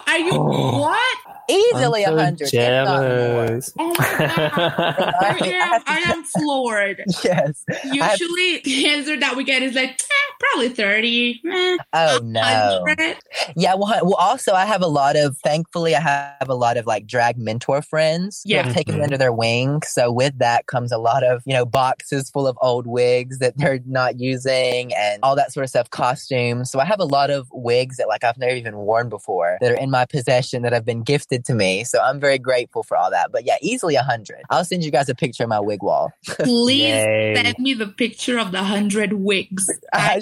Are 0.08 0.18
you 0.18 0.32
oh, 0.34 0.80
what? 0.80 1.18
Easily 1.50 2.04
a 2.04 2.10
I'm 2.12 2.18
so 2.18 2.24
hundred. 2.24 2.50
if 2.54 2.54
not 2.54 3.02
more. 3.02 3.48
jealous. 3.48 3.74
Oh 3.80 3.88
my 3.98 4.16
god. 4.18 4.34
I 5.22 5.40
am, 5.76 5.84
I 5.88 5.98
am 6.12 6.24
floored. 6.24 7.04
Yes. 7.24 7.64
I 7.70 7.76
have- 7.98 8.20
Usually 8.20 8.60
the 8.64 8.88
answer 8.90 9.20
that 9.20 9.36
we 9.36 9.44
get 9.44 9.62
is 9.64 9.74
like 9.76 10.00
probably 10.40 10.70
30. 10.70 11.42
eh, 11.52 11.78
Oh 11.94 12.20
no. 12.24 12.82
100. 12.86 13.18
Yeah, 13.56 13.76
well, 13.76 14.00
well, 14.04 14.16
also 14.16 14.54
I 14.54 14.66
have 14.66 14.82
a 14.82 14.88
lot 14.88 15.16
of. 15.16 15.38
Thankfully, 15.44 15.96
I 15.96 16.00
have 16.00 16.50
a 16.50 16.54
lot 16.56 16.78
of 16.78 16.86
like 16.86 17.06
drag 17.08 17.38
mentor 17.38 17.82
friends 17.82 18.42
who 18.46 18.52
Yeah. 18.54 18.64
have 18.64 18.74
taken 18.74 18.96
me 18.96 19.02
Mhm. 19.02 19.04
under 19.06 19.18
their 19.18 19.32
wing. 19.34 19.82
So 19.86 20.12
with 20.12 20.38
that 20.40 20.68
comes 20.68 20.92
a 20.92 20.98
lot 20.98 21.24
of 21.24 21.42
you 21.46 21.54
know 21.54 21.66
boxes 21.66 22.30
full 22.30 22.48
of 22.48 22.58
old 22.62 22.88
wigs 22.88 23.40
that 23.40 23.58
they're 23.58 23.80
not 23.86 24.20
using 24.20 24.94
and 24.96 25.20
all 25.24 25.36
that 25.36 25.52
sort 25.54 25.64
of 25.64 25.70
stuff. 25.70 25.90
Costumes. 25.90 26.72
So 26.72 26.80
I 26.80 26.86
have 26.86 27.00
a 27.00 27.06
lot 27.06 27.30
of 27.30 27.48
wigs 27.52 27.98
that 27.98 28.08
like 28.08 28.24
I've 28.24 28.38
never 28.38 28.56
even 28.56 28.78
worn 28.78 29.10
before 29.10 29.58
that 29.62 29.72
are 29.72 29.76
in 29.76 29.90
my 29.90 30.06
possession 30.06 30.62
that 30.64 30.74
have 30.74 30.86
been 30.86 31.04
gifted 31.04 31.46
to 31.46 31.54
me. 31.54 31.84
So 31.84 32.00
I'm 32.02 32.20
very 32.20 32.38
grateful 32.40 32.84
for 32.84 32.96
all 32.98 33.12
that. 33.12 33.32
But 33.32 33.46
yeah, 33.46 33.58
easily 33.62 33.96
a 33.96 34.04
hundred. 34.04 34.42
I'll 34.50 34.66
send 34.66 34.84
you 34.84 34.92
guys 34.92 35.10
a 35.10 35.16
picture 35.16 35.44
of 35.44 35.50
my 35.50 35.60
wig 35.60 35.84
wall. 35.84 36.12
Please 36.40 36.80
Yay. 36.84 37.34
send 37.36 37.60
me 37.60 37.74
the 37.74 37.88
picture 37.88 38.38
of 38.40 38.52
the 38.52 38.60
100 38.60 39.14
wigs. 39.14 39.68
I 39.94 40.22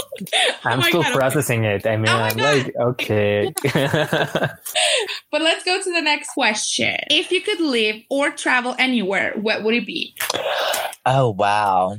I'm 0.63 0.79
my 0.79 0.87
still 0.89 1.01
God, 1.01 1.09
okay. 1.11 1.17
processing 1.19 1.63
it. 1.65 1.85
I 1.85 1.97
mean, 1.97 2.09
Oh 2.09 2.15
I'm 2.15 2.37
God. 2.37 2.57
like, 2.57 2.75
okay. 2.79 3.53
But 5.31 5.41
let's 5.41 5.63
go 5.63 5.81
to 5.81 5.93
the 5.93 6.01
next 6.01 6.33
question. 6.33 6.95
If 7.09 7.31
you 7.31 7.41
could 7.41 7.59
live 7.61 7.95
or 8.09 8.31
travel 8.31 8.75
anywhere, 8.77 9.33
what 9.39 9.63
would 9.63 9.73
it 9.75 9.85
be? 9.85 10.15
Oh 11.05 11.29
wow. 11.31 11.95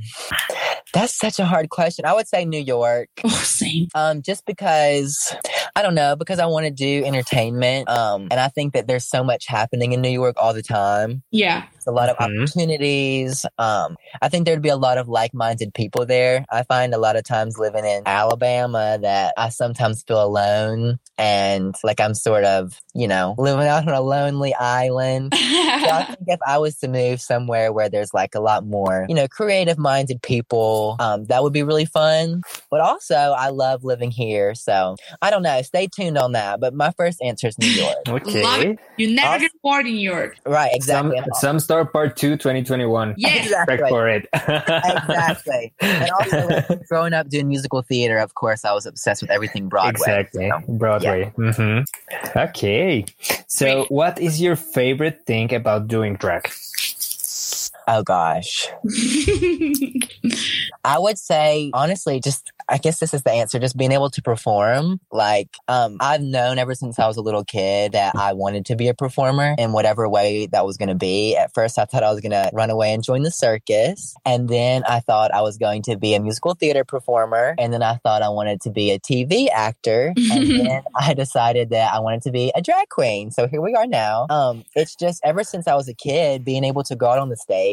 That's 0.92 1.16
such 1.16 1.38
a 1.38 1.46
hard 1.46 1.70
question. 1.70 2.04
I 2.04 2.12
would 2.12 2.28
say 2.28 2.44
New 2.44 2.60
York. 2.60 3.08
Oh, 3.24 3.28
same. 3.28 3.88
Um, 3.94 4.20
just 4.20 4.44
because 4.46 5.34
I 5.74 5.82
don't 5.82 5.94
know, 5.94 6.16
because 6.16 6.38
I 6.38 6.46
want 6.46 6.66
to 6.66 6.70
do 6.72 7.04
entertainment. 7.04 7.88
Um, 7.88 8.28
and 8.30 8.38
I 8.40 8.48
think 8.48 8.74
that 8.74 8.86
there's 8.88 9.08
so 9.08 9.22
much 9.24 9.46
happening 9.46 9.92
in 9.92 10.02
New 10.02 10.10
York 10.10 10.36
all 10.38 10.52
the 10.52 10.62
time. 10.62 11.22
Yeah. 11.30 11.64
It's 11.82 11.88
a 11.88 11.90
lot 11.90 12.08
of 12.08 12.16
Mhm. 12.16 12.42
opportunities. 12.42 13.44
Um, 13.58 13.96
I 14.20 14.28
think 14.28 14.46
there'd 14.46 14.62
be 14.62 14.68
a 14.68 14.76
lot 14.76 14.98
of 14.98 15.08
like-minded 15.08 15.74
people 15.74 16.06
there. 16.06 16.44
I 16.48 16.62
find 16.62 16.94
a 16.94 16.98
lot 16.98 17.16
of 17.16 17.24
times 17.24 17.58
living 17.58 17.84
in 17.84 18.04
Alabama 18.06 18.98
that 19.02 19.34
I 19.36 19.48
sometimes 19.48 20.04
feel 20.06 20.22
alone 20.22 21.00
and 21.22 21.74
like 21.84 22.00
I'm 22.00 22.14
sort 22.14 22.42
of, 22.44 22.80
you 22.94 23.06
know, 23.06 23.36
living 23.38 23.66
out 23.68 23.86
on 23.86 23.94
a 23.94 24.00
lonely 24.00 24.52
island. 24.54 25.32
So 25.82 25.88
I 25.88 26.04
think 26.04 26.18
if 26.28 26.38
I 26.46 26.58
was 26.58 26.76
to 26.78 26.88
move 26.88 27.20
somewhere 27.20 27.72
where 27.72 27.88
there's 27.88 28.12
like 28.14 28.34
a 28.34 28.40
lot 28.40 28.64
more, 28.64 29.06
you 29.08 29.14
know, 29.14 29.26
creative 29.26 29.78
minded 29.78 30.22
people, 30.22 30.96
um, 31.00 31.24
that 31.26 31.42
would 31.42 31.52
be 31.52 31.62
really 31.64 31.86
fun. 31.86 32.42
But 32.70 32.80
also, 32.80 33.14
I 33.16 33.48
love 33.48 33.82
living 33.82 34.10
here. 34.12 34.54
So 34.54 34.96
I 35.22 35.30
don't 35.30 35.42
know. 35.42 35.60
Stay 35.62 35.88
tuned 35.88 36.18
on 36.18 36.32
that. 36.32 36.60
But 36.60 36.74
my 36.74 36.92
first 36.96 37.20
answer 37.22 37.48
is 37.48 37.58
New 37.58 37.66
York. 37.68 37.96
Okay. 38.08 38.76
You 38.96 39.14
never 39.14 39.28
Awesome. 39.28 39.40
get 39.42 39.50
bored 39.62 39.86
in 39.86 39.94
New 39.94 40.00
York. 40.10 40.36
right, 40.46 40.70
exactly. 40.74 41.16
And- 41.16 41.26
Samstar 41.42 41.90
Part 41.90 42.16
2 42.16 42.36
2021. 42.36 43.14
Yes. 43.16 43.44
Exactly. 43.46 43.74
Expect 43.74 43.90
for 43.90 44.08
it. 44.08 44.28
exactly. 44.34 45.72
And 45.80 46.10
also, 46.10 46.46
like, 46.48 46.86
growing 46.88 47.12
up 47.12 47.28
doing 47.28 47.48
musical 47.48 47.82
theater, 47.82 48.18
of 48.18 48.34
course, 48.34 48.64
I 48.64 48.72
was 48.72 48.86
obsessed 48.86 49.22
with 49.22 49.30
everything 49.30 49.68
Broadway. 49.68 49.90
Exactly. 49.90 50.50
so. 50.50 50.72
Broadway. 50.74 51.11
Hmm 51.36 51.80
Okay. 52.36 53.04
So, 53.46 53.86
what 53.88 54.18
is 54.20 54.40
your 54.40 54.56
favorite 54.56 55.24
thing 55.26 55.52
about 55.54 55.88
doing 55.88 56.16
drag? 56.16 56.48
Oh 57.88 58.02
gosh. 58.02 58.68
I 60.84 60.98
would 60.98 61.18
say 61.18 61.70
honestly, 61.74 62.20
just 62.20 62.52
I 62.68 62.78
guess 62.78 63.00
this 63.00 63.12
is 63.12 63.22
the 63.22 63.32
answer. 63.32 63.58
Just 63.58 63.76
being 63.76 63.92
able 63.92 64.10
to 64.10 64.22
perform. 64.22 65.00
Like, 65.10 65.48
um, 65.68 65.96
I've 66.00 66.22
known 66.22 66.58
ever 66.58 66.74
since 66.74 66.98
I 66.98 67.06
was 67.06 67.16
a 67.16 67.20
little 67.20 67.44
kid 67.44 67.92
that 67.92 68.14
I 68.14 68.32
wanted 68.32 68.66
to 68.66 68.76
be 68.76 68.88
a 68.88 68.94
performer 68.94 69.54
in 69.58 69.72
whatever 69.72 70.08
way 70.08 70.46
that 70.46 70.64
was 70.64 70.76
going 70.76 70.88
to 70.88 70.94
be. 70.94 71.36
At 71.36 71.52
first, 71.54 71.78
I 71.78 71.84
thought 71.84 72.02
I 72.02 72.10
was 72.10 72.20
going 72.20 72.32
to 72.32 72.50
run 72.52 72.70
away 72.70 72.92
and 72.92 73.02
join 73.02 73.22
the 73.22 73.30
circus, 73.30 74.14
and 74.24 74.48
then 74.48 74.84
I 74.88 75.00
thought 75.00 75.34
I 75.34 75.42
was 75.42 75.58
going 75.58 75.82
to 75.82 75.96
be 75.96 76.14
a 76.14 76.20
musical 76.20 76.54
theater 76.54 76.84
performer, 76.84 77.54
and 77.58 77.72
then 77.72 77.82
I 77.82 77.96
thought 77.96 78.22
I 78.22 78.28
wanted 78.28 78.60
to 78.62 78.70
be 78.70 78.90
a 78.90 78.98
TV 78.98 79.48
actor, 79.52 80.12
and 80.32 80.50
then 80.50 80.82
I 80.98 81.14
decided 81.14 81.70
that 81.70 81.92
I 81.92 82.00
wanted 82.00 82.22
to 82.22 82.30
be 82.30 82.52
a 82.54 82.62
drag 82.62 82.88
queen. 82.88 83.30
So 83.30 83.46
here 83.48 83.60
we 83.60 83.74
are 83.74 83.86
now. 83.86 84.26
Um, 84.30 84.64
it's 84.74 84.94
just 84.94 85.20
ever 85.24 85.44
since 85.44 85.66
I 85.66 85.74
was 85.74 85.88
a 85.88 85.94
kid, 85.94 86.44
being 86.44 86.64
able 86.64 86.84
to 86.84 86.96
go 86.96 87.06
out 87.06 87.18
on 87.18 87.28
the 87.28 87.36
stage 87.36 87.71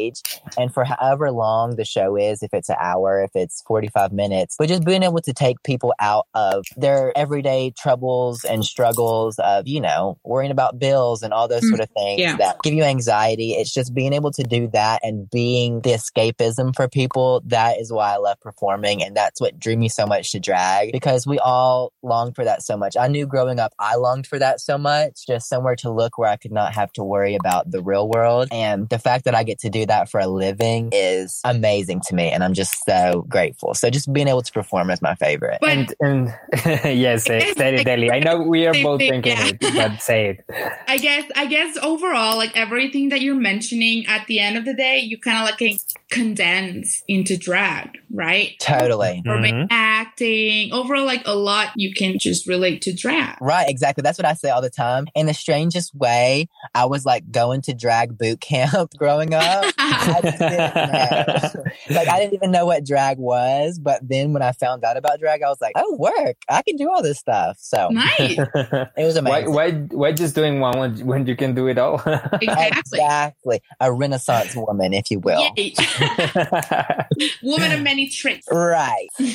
and 0.58 0.72
for 0.72 0.84
however 0.84 1.30
long 1.30 1.76
the 1.76 1.84
show 1.84 2.16
is, 2.16 2.42
if 2.42 2.52
it's 2.52 2.68
an 2.68 2.76
hour, 2.80 3.22
if 3.22 3.30
it's 3.34 3.62
45 3.62 4.12
minutes, 4.12 4.56
but 4.58 4.68
just 4.68 4.84
being 4.84 5.02
able 5.02 5.20
to 5.20 5.32
take 5.32 5.62
people 5.62 5.94
out 6.00 6.26
of 6.34 6.64
their 6.76 7.16
everyday 7.16 7.72
troubles 7.78 8.44
and 8.44 8.64
struggles 8.64 9.38
of, 9.38 9.66
you 9.68 9.80
know, 9.80 10.18
worrying 10.24 10.50
about 10.50 10.78
bills 10.78 11.22
and 11.22 11.32
all 11.32 11.48
those 11.48 11.60
Mm, 11.60 11.68
sort 11.68 11.80
of 11.80 11.90
things 11.90 12.20
yeah. 12.20 12.36
that 12.36 12.56
give 12.62 12.74
you 12.74 12.82
anxiety. 12.82 13.52
It's 13.52 13.72
just 13.72 13.94
being 13.94 14.12
able 14.12 14.30
to 14.32 14.42
do 14.42 14.68
that 14.72 15.00
and 15.02 15.28
being 15.30 15.80
the 15.80 15.90
escapism 15.90 16.74
for 16.74 16.88
people. 16.88 17.42
That 17.46 17.78
is 17.78 17.92
why 17.92 18.14
I 18.14 18.16
love 18.16 18.40
performing. 18.40 19.02
And 19.02 19.16
that's 19.16 19.40
what 19.40 19.58
drew 19.58 19.76
me 19.76 19.88
so 19.88 20.06
much 20.06 20.32
to 20.32 20.40
drag 20.40 20.92
because 20.92 21.26
we 21.26 21.38
all 21.38 21.92
long 22.02 22.32
for 22.32 22.44
that 22.44 22.62
so 22.62 22.76
much. 22.76 22.96
I 22.96 23.08
knew 23.08 23.26
growing 23.26 23.60
up, 23.60 23.72
I 23.78 23.96
longed 23.96 24.26
for 24.26 24.38
that 24.38 24.60
so 24.60 24.78
much, 24.78 25.26
just 25.26 25.48
somewhere 25.48 25.76
to 25.76 25.90
look 25.90 26.18
where 26.18 26.30
I 26.30 26.36
could 26.36 26.52
not 26.52 26.74
have 26.74 26.92
to 26.92 27.04
worry 27.04 27.34
about 27.34 27.70
the 27.70 27.82
real 27.82 28.08
world. 28.08 28.48
And 28.50 28.88
the 28.88 28.98
fact 28.98 29.24
that 29.24 29.34
I 29.34 29.42
get 29.42 29.58
to 29.60 29.70
do 29.70 29.86
that 29.90 30.08
for 30.10 30.20
a 30.20 30.26
living 30.26 30.88
is 30.92 31.40
amazing 31.44 32.00
to 32.08 32.14
me. 32.14 32.30
And 32.30 32.42
I'm 32.44 32.54
just 32.54 32.74
so 32.88 33.24
grateful. 33.28 33.74
So 33.74 33.90
just 33.90 34.12
being 34.12 34.28
able 34.28 34.42
to 34.42 34.52
perform 34.52 34.90
is 34.90 35.02
my 35.02 35.14
favorite. 35.16 35.58
But 35.60 35.70
And, 35.70 35.94
and 36.00 36.34
yes, 36.84 37.24
say, 37.24 37.52
say 37.56 37.74
it, 37.76 37.86
Ellie. 37.86 38.10
I 38.10 38.20
know 38.20 38.40
we 38.42 38.66
are 38.66 38.72
both 38.82 39.00
thing, 39.00 39.22
thinking 39.22 39.32
yeah. 39.36 39.46
it, 39.48 39.60
but 39.60 40.00
say 40.02 40.26
it. 40.30 40.44
I 40.88 40.98
guess 40.98 41.24
I 41.36 41.46
guess 41.46 41.76
overall, 41.82 42.36
like 42.36 42.56
everything 42.56 43.10
that 43.10 43.20
you're 43.20 43.34
mentioning 43.34 44.06
at 44.06 44.26
the 44.26 44.38
end 44.40 44.56
of 44.56 44.64
the 44.64 44.74
day, 44.74 44.98
you 45.00 45.18
kind 45.18 45.38
of 45.38 45.44
like 45.44 45.58
can 45.58 45.76
condense 46.10 47.02
into 47.08 47.36
drag, 47.36 47.98
right? 48.12 48.54
Totally. 48.60 49.22
Or 49.26 49.38
make 49.40 49.54
Mhm. 49.54 49.66
acting. 49.70 50.72
Overall, 50.72 51.04
like 51.06 51.22
a 51.26 51.34
lot 51.34 51.68
you 51.76 51.92
can 51.94 52.18
just 52.18 52.46
relate 52.46 52.82
to 52.82 52.92
drag. 52.92 53.36
Right, 53.40 53.68
exactly. 53.68 54.02
That's 54.02 54.18
what 54.18 54.26
I 54.26 54.34
say 54.34 54.50
all 54.50 54.62
the 54.62 54.70
time. 54.70 55.06
In 55.14 55.26
the 55.26 55.34
strangest 55.34 55.94
way, 55.94 56.48
I 56.74 56.84
was 56.86 57.04
like 57.04 57.30
going 57.30 57.62
to 57.62 57.74
drag 57.74 58.16
boot 58.18 58.40
camp 58.40 58.90
growing 58.98 59.34
up. 59.34 59.64
I 59.80 60.20
didn't 60.22 60.40
like 61.90 62.08
I 62.08 62.18
didn't 62.18 62.34
even 62.34 62.50
know 62.50 62.66
what 62.66 62.84
drag 62.84 63.18
was, 63.18 63.78
but 63.78 64.00
then 64.02 64.32
when 64.32 64.42
I 64.42 64.52
found 64.52 64.84
out 64.84 64.96
about 64.96 65.20
drag, 65.20 65.42
I 65.42 65.48
was 65.48 65.60
like, 65.60 65.72
"Oh, 65.76 65.96
work! 65.96 66.36
I 66.48 66.62
can 66.62 66.76
do 66.76 66.90
all 66.90 67.02
this 67.02 67.18
stuff." 67.18 67.56
So 67.60 67.88
nice. 67.90 68.10
it 68.18 68.90
was 68.96 69.16
amazing. 69.16 69.52
why, 69.52 69.70
why 69.70 69.78
why 69.90 70.12
just 70.12 70.34
doing 70.34 70.60
one 70.60 70.78
when, 70.78 71.06
when 71.06 71.26
you 71.26 71.36
can 71.36 71.54
do 71.54 71.68
it 71.68 71.78
all? 71.78 72.02
Exactly. 72.40 73.00
Exactly, 73.00 73.62
a 73.80 73.92
Renaissance 73.92 74.54
woman, 74.54 74.94
if 74.94 75.10
you 75.10 75.20
will. 75.20 75.50
Yay. 75.56 75.74
Woman 77.42 77.72
of 77.72 77.82
many 77.82 78.08
traits. 78.08 78.46
Right. 78.50 79.08
All 79.20 79.26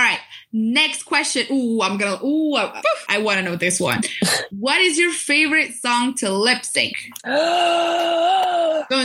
right. 0.00 0.20
Next 0.52 1.04
question. 1.04 1.46
Ooh, 1.50 1.82
I'm 1.82 1.98
gonna. 1.98 2.24
Ooh, 2.24 2.54
I, 2.54 2.82
I 3.08 3.18
want 3.18 3.38
to 3.38 3.42
know 3.42 3.56
this 3.56 3.80
one. 3.80 4.02
What 4.50 4.80
is 4.80 4.98
your 4.98 5.12
favorite 5.12 5.74
song 5.74 6.14
to 6.16 6.30
lip 6.30 6.64
sync? 6.64 6.94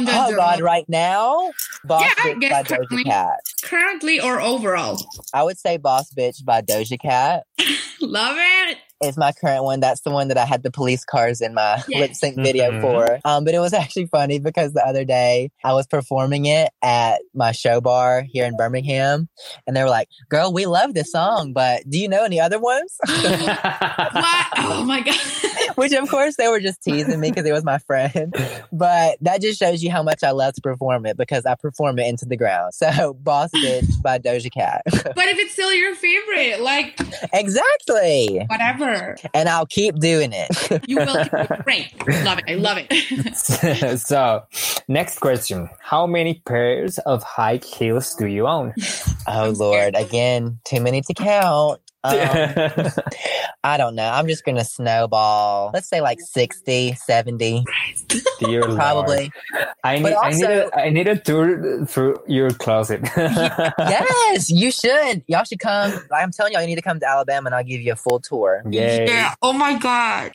oh 0.03 0.11
Dun, 0.11 0.15
dun, 0.15 0.29
dun. 0.29 0.35
God! 0.37 0.61
Right 0.61 0.85
now, 0.87 1.51
Boss 1.83 2.03
Yeah, 2.03 2.11
I 2.17 2.33
Bitch 2.35 2.39
guess 2.41 2.51
by 2.51 2.63
Doja 2.63 2.67
currently. 2.77 3.03
Cat. 3.03 3.39
currently 3.63 4.19
or 4.19 4.39
overall? 4.41 4.97
I 5.33 5.43
would 5.43 5.57
say 5.57 5.77
Boss 5.77 6.11
Bitch 6.13 6.43
by 6.45 6.61
Doja 6.61 6.99
Cat. 6.99 7.43
Love 8.01 8.37
it. 8.39 8.77
It's 9.01 9.17
my 9.17 9.31
current 9.31 9.63
one. 9.63 9.79
That's 9.79 10.01
the 10.01 10.09
one 10.11 10.27
that 10.27 10.37
I 10.37 10.43
had 10.43 10.61
the 10.63 10.71
police 10.71 11.05
cars 11.05 11.39
in 11.39 11.53
my 11.53 11.81
Yes. 11.87 11.99
lip 12.01 12.13
sync 12.15 12.35
video 12.37 12.69
Mhm. 12.71 12.81
for. 12.81 13.19
Um, 13.23 13.45
but 13.45 13.53
it 13.53 13.59
was 13.59 13.73
actually 13.81 14.07
funny 14.07 14.39
because 14.39 14.73
the 14.73 14.85
other 14.85 15.05
day 15.05 15.51
I 15.63 15.73
was 15.73 15.87
performing 15.87 16.45
it 16.45 16.69
at 16.81 17.21
my 17.33 17.51
show 17.53 17.79
bar 17.79 18.23
here 18.29 18.45
in 18.45 18.57
Birmingham, 18.57 19.29
and 19.65 19.75
they 19.75 19.83
were 19.83 19.89
like, 19.89 20.09
"Girl, 20.29 20.51
we 20.51 20.65
love 20.65 20.93
this 20.93 21.11
song, 21.13 21.53
but 21.53 21.89
do 21.89 21.97
you 21.97 22.09
know 22.09 22.23
any 22.25 22.39
other 22.41 22.59
ones?" 22.59 22.97
What? 23.07 24.47
Oh 24.57 24.83
my 24.85 25.01
god. 25.01 25.15
Which, 25.79 25.93
of 25.93 26.09
course, 26.09 26.35
they 26.35 26.49
were 26.49 26.59
just 26.59 26.83
teasing 26.83 27.21
me 27.21 27.29
because 27.29 27.45
it 27.45 27.53
was 27.53 27.63
my 27.63 27.77
friend. 27.77 28.35
But 28.69 29.17
that 29.21 29.41
just 29.41 29.57
shows 29.57 29.81
you 29.81 29.89
how 29.89 30.03
much 30.03 30.23
I 30.23 30.31
love 30.31 30.53
to 30.55 30.61
perform 30.61 31.05
it 31.05 31.15
because 31.15 31.45
I 31.45 31.55
perform 31.55 31.99
it 31.99 32.07
into 32.07 32.25
the 32.25 32.35
ground. 32.35 32.73
So, 32.73 33.13
Boss 33.13 33.49
Bitch 33.55 34.01
by 34.01 34.19
Doja 34.19 34.51
Cat. 34.51 34.83
But 35.15 35.27
if 35.27 35.39
it's 35.39 35.53
still 35.53 35.73
your 35.73 35.95
favorite, 35.95 36.61
like 36.61 36.99
exactly. 37.33 38.45
whatever, 38.47 39.15
And 39.33 39.47
I'll 39.47 39.65
keep 39.65 39.95
doing 39.99 40.31
it. 40.33 40.83
you 40.87 40.97
will. 40.97 41.25
Great. 41.63 41.93
Love 42.25 42.39
it. 42.39 42.45
I 42.47 42.55
love 42.55 42.77
it. 42.79 43.99
so, 43.99 44.43
next 44.87 45.19
question. 45.19 45.69
How 45.79 46.05
many 46.05 46.41
pairs 46.45 46.99
of 46.99 47.23
high 47.23 47.57
heels 47.57 48.15
do 48.15 48.27
you 48.27 48.47
own? 48.47 48.73
Oh, 49.27 49.53
Lord. 49.55 49.95
Again, 49.95 50.59
too 50.65 50.81
many 50.81 51.01
to 51.01 51.13
count. 51.13 51.81
Um, 52.03 52.15
I 53.63 53.77
don't 53.77 53.95
know. 53.95 54.09
I'm 54.09 54.27
just 54.27 54.45
going 54.45 54.57
to 54.57 54.63
snowball. 54.63 55.71
Let's 55.73 55.89
say 55.89 56.01
like 56.01 56.19
60, 56.21 56.93
70. 56.93 57.65
Dear 58.39 58.61
Lord. 58.63 58.77
Probably. 58.77 59.31
I 59.83 59.95
need, 59.95 60.03
But 60.03 60.17
I, 60.23 60.29
need 60.31 60.43
a, 60.43 60.79
I 60.79 60.89
need 60.89 61.07
a 61.07 61.17
tour 61.17 61.85
through 61.85 62.21
your 62.27 62.51
closet. 62.51 63.01
yes, 63.17 64.49
you 64.49 64.71
should. 64.71 65.23
Y'all 65.27 65.43
should 65.43 65.59
come. 65.59 65.99
I'm 66.13 66.31
telling 66.31 66.53
y'all, 66.53 66.61
you 66.61 66.67
need 66.67 66.75
to 66.75 66.81
come 66.81 66.99
to 67.01 67.07
Alabama 67.07 67.47
and 67.47 67.55
I'll 67.55 67.63
give 67.63 67.81
you 67.81 67.91
a 67.91 67.97
full 67.97 68.19
tour. 68.19 68.63
Yay. 68.69 69.05
Yeah. 69.07 69.33
Oh 69.41 69.53
my 69.53 69.77
god. 69.77 70.31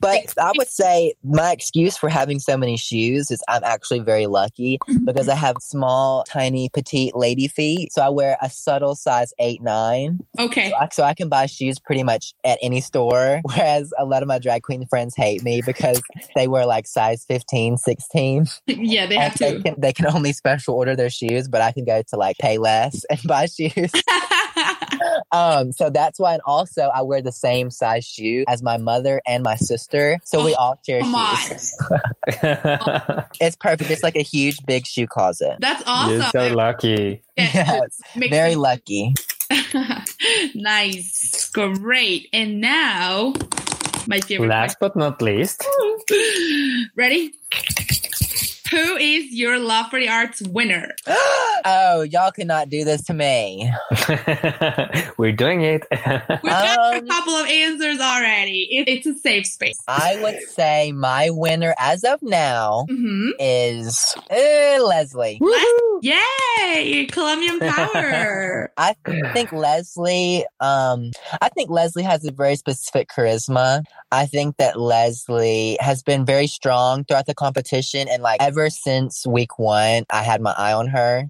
But 0.00 0.32
I 0.40 0.52
would 0.56 0.68
say 0.68 1.14
my 1.24 1.52
excuse 1.52 1.96
for 1.96 2.08
having 2.08 2.38
so 2.38 2.56
many 2.56 2.76
shoes 2.76 3.30
is 3.30 3.42
I'm 3.48 3.64
actually 3.64 4.00
very 4.00 4.26
lucky 4.26 4.78
because 5.04 5.28
I 5.28 5.34
have 5.34 5.56
small, 5.60 6.24
tiny, 6.24 6.68
petite 6.68 7.16
lady 7.16 7.48
feet. 7.48 7.92
So 7.92 8.02
I 8.02 8.08
wear 8.08 8.36
a 8.40 8.50
subtle 8.50 8.94
size 8.94 9.32
8, 9.40 9.62
9. 9.62 10.20
Okay. 10.38 10.70
So 10.70 10.76
I, 10.76 10.88
so 10.92 11.07
I 11.08 11.14
can 11.14 11.28
buy 11.28 11.46
shoes 11.46 11.78
pretty 11.78 12.02
much 12.02 12.34
at 12.44 12.58
any 12.62 12.80
store. 12.80 13.40
Whereas 13.44 13.92
a 13.98 14.04
lot 14.04 14.22
of 14.22 14.28
my 14.28 14.38
drag 14.38 14.62
queen 14.62 14.86
friends 14.86 15.14
hate 15.16 15.42
me 15.42 15.62
because 15.64 16.00
they 16.36 16.46
wear 16.46 16.66
like 16.66 16.86
size 16.86 17.24
15, 17.26 17.76
16. 17.78 18.46
Yeah, 18.68 19.06
they 19.06 19.16
And 19.16 19.32
have 19.32 19.38
they 19.38 19.54
to. 19.56 19.62
can, 19.62 19.74
they 19.80 19.92
can 19.92 20.06
only 20.06 20.32
special 20.32 20.74
order 20.74 20.94
their 20.94 21.10
shoes, 21.10 21.48
but 21.48 21.60
I 21.62 21.72
can 21.72 21.84
go 21.84 22.02
to 22.08 22.16
like 22.16 22.36
Payless 22.42 23.02
and 23.10 23.20
buy 23.24 23.46
shoes. 23.46 23.90
um, 25.32 25.72
so 25.72 25.90
that's 25.90 26.18
why, 26.18 26.34
and 26.34 26.42
also 26.44 26.82
I 26.94 27.02
wear 27.02 27.22
the 27.22 27.32
same 27.32 27.70
size 27.70 28.04
shoe 28.04 28.44
as 28.48 28.62
my 28.62 28.76
mother 28.76 29.20
and 29.26 29.42
my 29.42 29.56
sister, 29.56 30.18
so 30.24 30.44
we 30.44 30.54
all 30.54 30.78
share 30.86 31.02
shoes. 31.02 31.74
It's 33.40 33.56
perfect. 33.56 33.90
It's 33.90 34.02
like 34.02 34.16
a 34.16 34.22
huge, 34.22 34.64
big 34.66 34.86
shoe 34.86 35.06
closet. 35.06 35.56
That's 35.60 35.82
awesome. 35.86 36.20
You're 36.20 36.30
so 36.30 36.54
lucky. 36.54 37.22
Yes, 37.36 38.00
Makes 38.16 38.30
very 38.30 38.50
sense. 38.52 38.60
lucky. 38.60 39.14
nice. 40.54 41.50
Great. 41.50 42.28
And 42.32 42.60
now, 42.60 43.34
my 44.06 44.20
favorite. 44.20 44.48
Last 44.48 44.78
but 44.80 44.96
not 44.96 45.20
least. 45.22 45.64
Ready? 46.96 47.34
Who 48.70 48.96
is 48.96 49.32
your 49.32 49.58
Love 49.58 49.88
for 49.90 49.98
the 49.98 50.08
Arts 50.08 50.42
winner? 50.42 50.94
oh, 51.06 52.06
y'all 52.10 52.30
cannot 52.30 52.68
do 52.68 52.84
this 52.84 53.02
to 53.04 53.14
me. 53.14 53.72
we're 55.16 55.32
doing 55.32 55.62
it. 55.62 55.86
We've 55.90 56.52
got 56.52 56.94
a 56.94 56.98
Um, 56.98 57.06
couple 57.08 57.34
of 57.34 57.46
answers 57.48 57.98
already. 58.00 58.68
It, 58.70 58.88
it's 58.88 59.06
a 59.06 59.14
safe 59.18 59.46
space. 59.46 59.78
I 59.88 60.18
would 60.22 60.38
say 60.50 60.92
my 60.92 61.30
winner 61.30 61.74
as 61.78 62.04
of 62.04 62.20
now 62.22 62.86
hmm 62.88 63.30
is 63.38 64.14
uh, 64.30 64.82
Leslie. 64.84 65.40
Yay! 66.02 67.06
Colombian 67.06 67.58
power. 67.60 68.70
I 68.76 68.94
think 69.32 69.50
Leslie, 69.52 70.44
um, 70.60 71.10
I 71.40 71.48
think 71.48 71.70
Leslie 71.70 72.02
has 72.04 72.24
a 72.24 72.30
very 72.30 72.56
specific 72.56 73.08
charisma. 73.08 73.82
I 74.12 74.26
think 74.26 74.56
that 74.58 74.78
Leslie 74.78 75.76
has 75.80 76.02
been 76.02 76.24
very 76.24 76.46
strong 76.46 77.04
throughout 77.04 77.26
the 77.26 77.34
competition 77.34 78.08
and 78.08 78.22
like 78.22 78.40
ever 78.40 78.57
since 78.68 79.24
week 79.26 79.58
one, 79.58 80.04
I 80.10 80.22
had 80.22 80.40
my 80.40 80.52
eye 80.58 80.72
on 80.72 80.88
her 80.88 81.26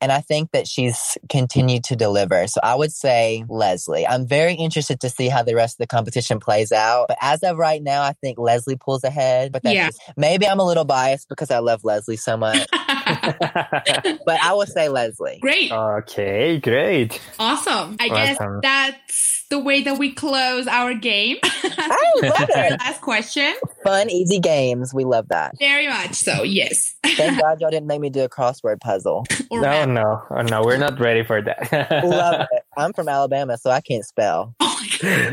and 0.00 0.12
I 0.12 0.20
think 0.20 0.52
that 0.52 0.68
she's 0.68 1.18
continued 1.28 1.82
to 1.84 1.96
deliver. 1.96 2.46
So 2.46 2.60
I 2.62 2.74
would 2.76 2.92
say 2.92 3.44
Leslie. 3.48 4.06
I'm 4.06 4.26
very 4.26 4.54
interested 4.54 5.00
to 5.00 5.10
see 5.10 5.28
how 5.28 5.42
the 5.42 5.54
rest 5.56 5.74
of 5.74 5.78
the 5.78 5.86
competition 5.88 6.38
plays 6.38 6.70
out. 6.70 7.06
But 7.08 7.18
as 7.20 7.42
of 7.42 7.56
right 7.58 7.82
now, 7.82 8.02
I 8.02 8.12
think 8.22 8.38
Leslie 8.38 8.76
pulls 8.76 9.02
ahead, 9.02 9.50
but 9.52 9.62
that's 9.64 9.74
Yeah. 9.74 9.86
just- 9.88 10.00
maybe 10.16 10.46
I'm 10.46 10.60
a 10.60 10.64
little 10.64 10.84
biased 10.84 11.28
because 11.28 11.50
I 11.50 11.58
love 11.58 11.80
Leslie 11.82 12.16
so 12.16 12.36
much, 12.36 12.66
but 14.26 14.40
I 14.42 14.52
would 14.54 14.68
say 14.68 14.88
Leslie. 14.88 15.38
Great. 15.40 15.72
okay, 15.72 16.58
great. 16.58 17.20
Awesome. 17.38 17.96
I 18.00 18.08
guess 18.08 18.38
that's 18.62 19.46
the 19.50 19.58
way 19.58 19.82
that 19.82 19.98
we 19.98 20.12
close 20.12 20.66
our 20.66 20.94
game. 20.94 21.38
I 21.42 22.12
love 22.22 22.32
it. 22.50 22.80
Last 22.80 23.00
question. 23.00 23.54
Fun, 23.82 24.10
easy 24.10 24.38
games. 24.38 24.92
We 24.92 25.04
love 25.04 25.28
that. 25.28 25.54
Very 25.58 25.88
much 25.88 26.14
so, 26.14 26.42
yes. 26.42 26.94
Thank 27.04 27.40
God 27.40 27.60
y'all 27.60 27.70
didn't 27.70 27.86
make 27.86 28.00
me 28.00 28.10
do 28.10 28.22
a 28.24 28.28
crossword 28.28 28.80
puzzle. 28.80 29.24
No, 29.50 29.84
no, 29.84 30.22
oh, 30.30 30.42
no, 30.42 30.62
we're 30.62 30.76
not 30.76 31.00
ready 31.00 31.24
for 31.24 31.40
that. 31.40 32.04
Love 32.04 32.46
it. 32.50 32.62
I'm 32.78 32.92
from 32.92 33.08
Alabama, 33.08 33.58
so 33.58 33.70
I 33.70 33.80
can't 33.80 34.04
spell. 34.04 34.54
Oh 35.00 35.24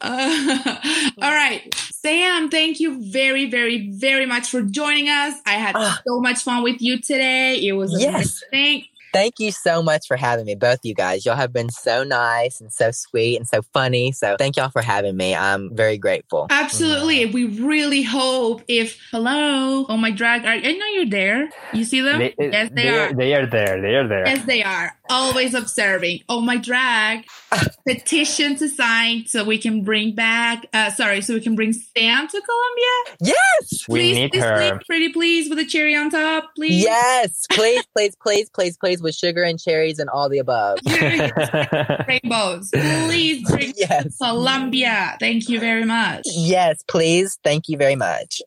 Uh, 0.00 0.76
all 1.22 1.30
right. 1.30 1.74
Sam, 1.74 2.48
thank 2.50 2.80
you 2.80 3.10
very, 3.12 3.50
very, 3.50 3.90
very 3.90 4.26
much 4.26 4.48
for 4.48 4.62
joining 4.62 5.08
us. 5.08 5.34
I 5.46 5.52
had 5.54 5.74
Ah. 5.76 6.00
so 6.06 6.20
much 6.20 6.38
fun 6.42 6.62
with 6.62 6.80
you 6.80 6.98
today. 7.00 7.56
It 7.66 7.72
was 7.72 7.94
a 7.96 8.00
Yes. 8.00 8.42
amazing. 8.52 8.84
Thank 9.12 9.34
you 9.38 9.52
so 9.52 9.82
much 9.82 10.06
for 10.06 10.16
having 10.16 10.46
me, 10.46 10.54
both 10.54 10.80
you 10.82 10.94
guys. 10.94 11.24
Y'all 11.24 11.36
have 11.36 11.52
been 11.52 11.70
so 11.70 12.04
nice 12.04 12.60
and 12.60 12.72
so 12.72 12.90
sweet 12.90 13.36
and 13.36 13.46
so 13.46 13.62
funny. 13.72 14.12
So 14.12 14.36
thank 14.38 14.56
y'all 14.56 14.70
for 14.70 14.82
having 14.82 15.16
me. 15.16 15.34
I'm 15.34 15.74
very 15.74 15.98
grateful. 15.98 16.46
Absolutely. 16.50 17.24
Mm-hmm. 17.24 17.32
We 17.32 17.44
really 17.62 18.02
hope 18.02 18.62
if 18.68 19.00
hello, 19.10 19.86
oh 19.88 19.96
my 19.96 20.10
drag 20.10 20.44
are 20.44 20.48
I 20.48 20.72
know 20.72 20.86
you're 20.86 21.06
there. 21.06 21.48
You 21.72 21.84
see 21.84 22.00
them? 22.00 22.18
they, 22.18 22.34
yes, 22.38 22.70
they, 22.72 22.82
they 22.82 22.88
are. 22.88 23.12
They 23.12 23.34
are 23.34 23.46
there. 23.46 23.80
They 23.80 23.94
are 23.94 24.08
there. 24.08 24.26
Yes, 24.26 24.44
they 24.44 24.62
are. 24.62 24.97
Always 25.10 25.54
observing. 25.54 26.20
Oh 26.28 26.40
my 26.40 26.56
drag. 26.56 27.24
Petition 27.86 28.56
to 28.56 28.68
sign 28.68 29.26
so 29.26 29.42
we 29.44 29.56
can 29.58 29.82
bring 29.82 30.14
back 30.14 30.66
uh 30.74 30.90
sorry, 30.90 31.20
so 31.22 31.32
we 31.34 31.40
can 31.40 31.54
bring 31.56 31.72
Sam 31.72 32.28
to 32.28 32.42
Colombia. 32.42 33.16
Yes. 33.34 33.88
We 33.88 33.98
please, 34.00 34.16
need 34.16 34.32
please, 34.32 34.42
her. 34.42 34.56
please, 34.56 34.84
pretty 34.86 35.12
please 35.12 35.48
with 35.48 35.58
a 35.58 35.64
cherry 35.64 35.96
on 35.96 36.10
top, 36.10 36.50
please. 36.56 36.82
Yes. 36.82 37.44
Please, 37.50 37.82
please, 37.96 38.14
please, 38.22 38.48
please, 38.50 38.76
please, 38.76 39.02
with 39.02 39.14
sugar 39.14 39.42
and 39.42 39.58
cherries 39.60 39.98
and 39.98 40.08
all 40.10 40.28
the 40.28 40.38
above. 40.38 40.78
Rainbows. 42.08 42.70
Please 42.70 43.48
bring 43.50 43.72
Yes. 43.76 44.16
Colombia. 44.18 45.16
Thank 45.18 45.48
you 45.48 45.58
very 45.58 45.84
much. 45.84 46.22
Yes, 46.26 46.82
please. 46.88 47.38
Thank 47.42 47.68
you 47.68 47.76
very 47.76 47.96
much. 47.96 48.40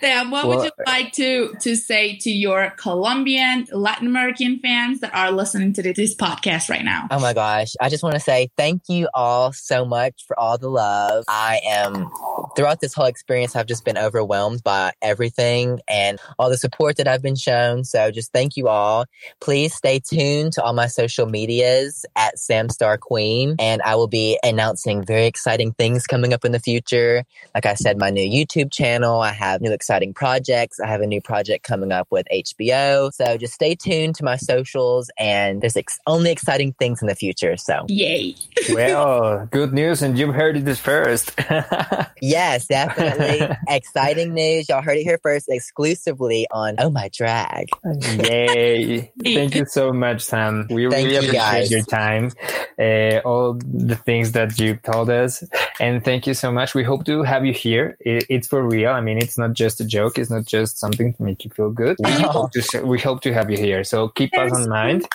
Sam, 0.00 0.30
what 0.30 0.46
Well- 0.46 0.58
would 0.58 0.64
you 0.64 0.70
like 0.86 1.12
to 1.12 1.54
to 1.60 1.76
say 1.76 2.16
to 2.18 2.30
your 2.30 2.70
Colombian 2.76 3.66
Latin 3.72 4.06
American 4.06 4.58
fans 4.60 5.00
that 5.00 5.14
are 5.14 5.30
listening 5.30 5.72
to 5.74 5.82
this 5.82 5.91
podcast 5.96 6.68
right 6.68 6.84
now? 6.84 7.06
Oh 7.10 7.20
my 7.20 7.32
gosh. 7.32 7.72
I 7.80 7.88
just 7.88 8.02
want 8.02 8.14
to 8.14 8.20
say 8.20 8.50
thank 8.56 8.82
you 8.88 9.08
all 9.14 9.52
so 9.52 9.84
much 9.84 10.24
for 10.26 10.38
all 10.38 10.58
the 10.58 10.68
love. 10.68 11.24
I 11.28 11.60
am, 11.64 12.10
throughout 12.56 12.80
this 12.80 12.94
whole 12.94 13.06
experience, 13.06 13.56
I've 13.56 13.66
just 13.66 13.84
been 13.84 13.98
overwhelmed 13.98 14.62
by 14.62 14.92
everything 15.02 15.80
and 15.88 16.18
all 16.38 16.50
the 16.50 16.56
support 16.56 16.96
that 16.96 17.08
I've 17.08 17.22
been 17.22 17.36
shown. 17.36 17.84
So 17.84 18.10
just 18.10 18.32
thank 18.32 18.56
you 18.56 18.68
all. 18.68 19.06
Please 19.40 19.74
stay 19.74 19.98
tuned 20.00 20.52
to 20.54 20.62
all 20.62 20.72
my 20.72 20.86
social 20.86 21.26
medias 21.26 22.04
at 22.16 22.36
Samstar 22.36 22.98
Queen. 22.98 23.56
And 23.58 23.82
I 23.82 23.94
will 23.94 24.08
be 24.08 24.38
announcing 24.42 25.04
very 25.04 25.26
exciting 25.26 25.72
things 25.72 26.06
coming 26.06 26.32
up 26.32 26.44
in 26.44 26.52
the 26.52 26.60
future. 26.60 27.24
Like 27.54 27.66
I 27.66 27.74
said, 27.74 27.98
my 27.98 28.10
new 28.10 28.28
YouTube 28.28 28.72
channel. 28.72 29.20
I 29.20 29.32
have 29.32 29.60
new 29.60 29.72
exciting 29.72 30.14
projects. 30.14 30.80
I 30.80 30.86
have 30.86 31.00
a 31.00 31.06
new 31.06 31.20
project 31.20 31.64
coming 31.64 31.92
up 31.92 32.08
with 32.10 32.26
HBO. 32.32 33.12
So 33.12 33.36
just 33.36 33.54
stay 33.54 33.74
tuned 33.74 34.14
to 34.16 34.24
my 34.24 34.36
socials 34.36 35.10
and 35.18 35.60
there's 35.60 35.76
ex- 35.82 35.98
only 36.06 36.30
exciting 36.30 36.72
things 36.78 37.02
in 37.02 37.08
the 37.08 37.14
future. 37.14 37.56
So 37.56 37.84
Yay. 37.88 38.34
well, 38.72 39.46
good 39.50 39.72
news, 39.72 40.02
and 40.02 40.16
you've 40.18 40.34
heard 40.34 40.56
it 40.56 40.76
first. 40.78 41.32
yes. 41.38 42.08
Yes, 42.42 42.66
definitely. 42.66 43.56
Exciting 43.68 44.34
news. 44.34 44.68
Y'all 44.68 44.82
heard 44.82 44.98
it 44.98 45.04
here 45.04 45.18
first 45.22 45.48
exclusively 45.48 46.46
on 46.50 46.76
Oh 46.78 46.90
My 46.90 47.08
Drag. 47.08 47.68
Yay. 47.84 49.12
Thank 49.22 49.54
you 49.54 49.64
so 49.66 49.92
much, 49.92 50.22
Sam. 50.22 50.66
We 50.70 50.88
Thank 50.90 51.08
really 51.08 51.12
you, 51.12 51.18
appreciate 51.18 51.38
guys. 51.38 51.70
your 51.70 51.84
time, 51.84 52.32
uh, 52.78 53.20
all 53.24 53.54
the 53.54 53.96
things 53.96 54.32
that 54.32 54.58
you 54.58 54.76
told 54.76 55.08
us. 55.10 55.42
And 55.80 56.04
thank 56.04 56.26
you 56.26 56.34
so 56.34 56.52
much. 56.52 56.74
We 56.74 56.84
hope 56.84 57.04
to 57.06 57.22
have 57.22 57.44
you 57.46 57.52
here. 57.52 57.96
It, 58.00 58.26
it's 58.28 58.48
for 58.48 58.62
real. 58.62 58.90
I 58.90 59.00
mean, 59.00 59.18
it's 59.18 59.38
not 59.38 59.52
just 59.54 59.80
a 59.80 59.84
joke. 59.84 60.18
It's 60.18 60.30
not 60.30 60.44
just 60.44 60.78
something 60.78 61.14
to 61.14 61.22
make 61.22 61.44
you 61.44 61.50
feel 61.50 61.70
good. 61.70 61.96
We, 62.00 62.10
hope, 62.12 62.52
to, 62.52 62.82
we 62.84 62.98
hope 62.98 63.22
to 63.22 63.32
have 63.32 63.50
you 63.50 63.56
here. 63.56 63.82
So 63.84 64.08
keep 64.08 64.36
us 64.36 64.56
in 64.56 64.68
mind. 64.68 65.08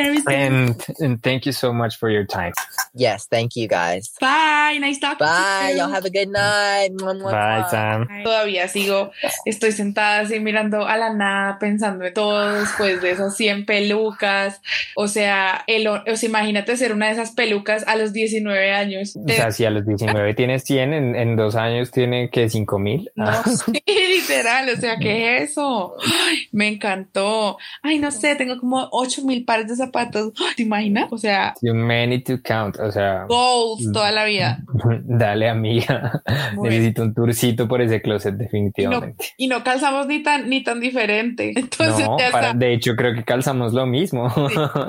Very 0.00 0.20
soon. 0.20 0.32
And, 0.32 0.86
and 0.98 1.22
thank 1.22 1.44
you 1.44 1.52
so 1.52 1.72
much 1.72 1.98
for 1.98 2.08
your 2.10 2.24
time. 2.24 2.52
Yes, 2.94 3.26
thank 3.26 3.54
you 3.54 3.68
guys. 3.68 4.10
Bye. 4.20 4.78
Nice 4.80 4.98
talking 4.98 5.26
Bye. 5.26 5.68
to 5.68 5.72
you. 5.72 5.78
Y'all 5.78 5.90
have 5.90 6.04
a 6.04 6.10
good 6.10 6.28
night. 6.28 6.90
Bye. 6.96 7.66
Sam. 7.70 8.08
Todavía 8.24 8.68
sigo, 8.68 9.12
estoy 9.44 9.72
sentada 9.72 10.20
así 10.20 10.40
mirando 10.40 10.86
a 10.86 10.96
la 10.96 11.12
nada, 11.12 11.58
pensando 11.58 12.04
en 12.04 12.14
todo 12.14 12.52
después 12.54 13.00
de 13.02 13.10
esas 13.10 13.36
100 13.36 13.66
pelucas. 13.66 14.60
O 14.96 15.06
sea, 15.06 15.64
el, 15.66 15.86
o 15.86 16.02
sea, 16.16 16.28
imagínate 16.28 16.76
ser 16.76 16.92
una 16.92 17.06
de 17.06 17.12
esas 17.12 17.32
pelucas 17.32 17.86
a 17.86 17.96
los 17.96 18.12
19 18.12 18.72
años. 18.72 19.16
O 19.16 19.28
sea, 19.28 19.50
si 19.52 19.64
a 19.64 19.70
los 19.70 19.86
19 19.86 20.34
tienes 20.34 20.64
100, 20.64 20.92
en, 20.92 21.16
en 21.16 21.36
dos 21.36 21.56
años 21.56 21.90
tiene 21.90 22.30
que 22.30 22.48
5 22.48 22.78
mil. 22.78 23.10
No, 23.14 23.30
sí, 23.44 23.82
literal, 23.86 24.68
o 24.70 24.76
sea, 24.80 24.96
¿qué 24.98 25.36
es 25.36 25.50
eso? 25.50 25.96
Ay, 26.02 26.48
me 26.52 26.68
encantó. 26.68 27.58
Ay, 27.82 27.98
no 27.98 28.10
sé, 28.10 28.34
tengo 28.36 28.58
como 28.58 28.88
8 28.90 29.22
mil 29.24 29.44
pares 29.44 29.68
de 29.68 29.76
zapatos. 29.76 29.89
Ay, 29.94 30.10
¿Te 30.56 30.62
imaginas? 30.62 31.08
O 31.10 31.18
sea, 31.18 31.54
You 31.62 31.74
many 31.74 32.22
to 32.22 32.40
count. 32.42 32.78
O 32.78 32.90
sea, 32.90 33.24
goals 33.28 33.90
toda 33.92 34.10
la 34.12 34.24
vida. 34.24 34.58
dale, 35.04 35.48
amiga. 35.48 36.22
Necesito 36.62 37.02
un 37.02 37.14
tourcito 37.14 37.68
por 37.68 37.80
ese 37.82 38.00
closet, 38.02 38.34
Y 38.34 38.36
no, 38.36 38.38
definitivamente. 38.44 39.24
y 39.36 39.46
no 39.48 39.62
calzamos 39.64 40.06
ni 40.06 40.22
tan, 40.22 40.48
ni 40.48 40.62
tan 40.62 40.80
diferente. 40.80 41.52
Entonces 41.56 42.06
No, 42.06 42.18
ya 42.18 42.30
para- 42.30 42.46
está. 42.48 42.58
de 42.58 42.72
hecho 42.74 42.96
creo 42.96 43.14
que 43.14 43.24
calzamos 43.24 43.72
lo 43.72 43.86
mismo. 43.86 44.32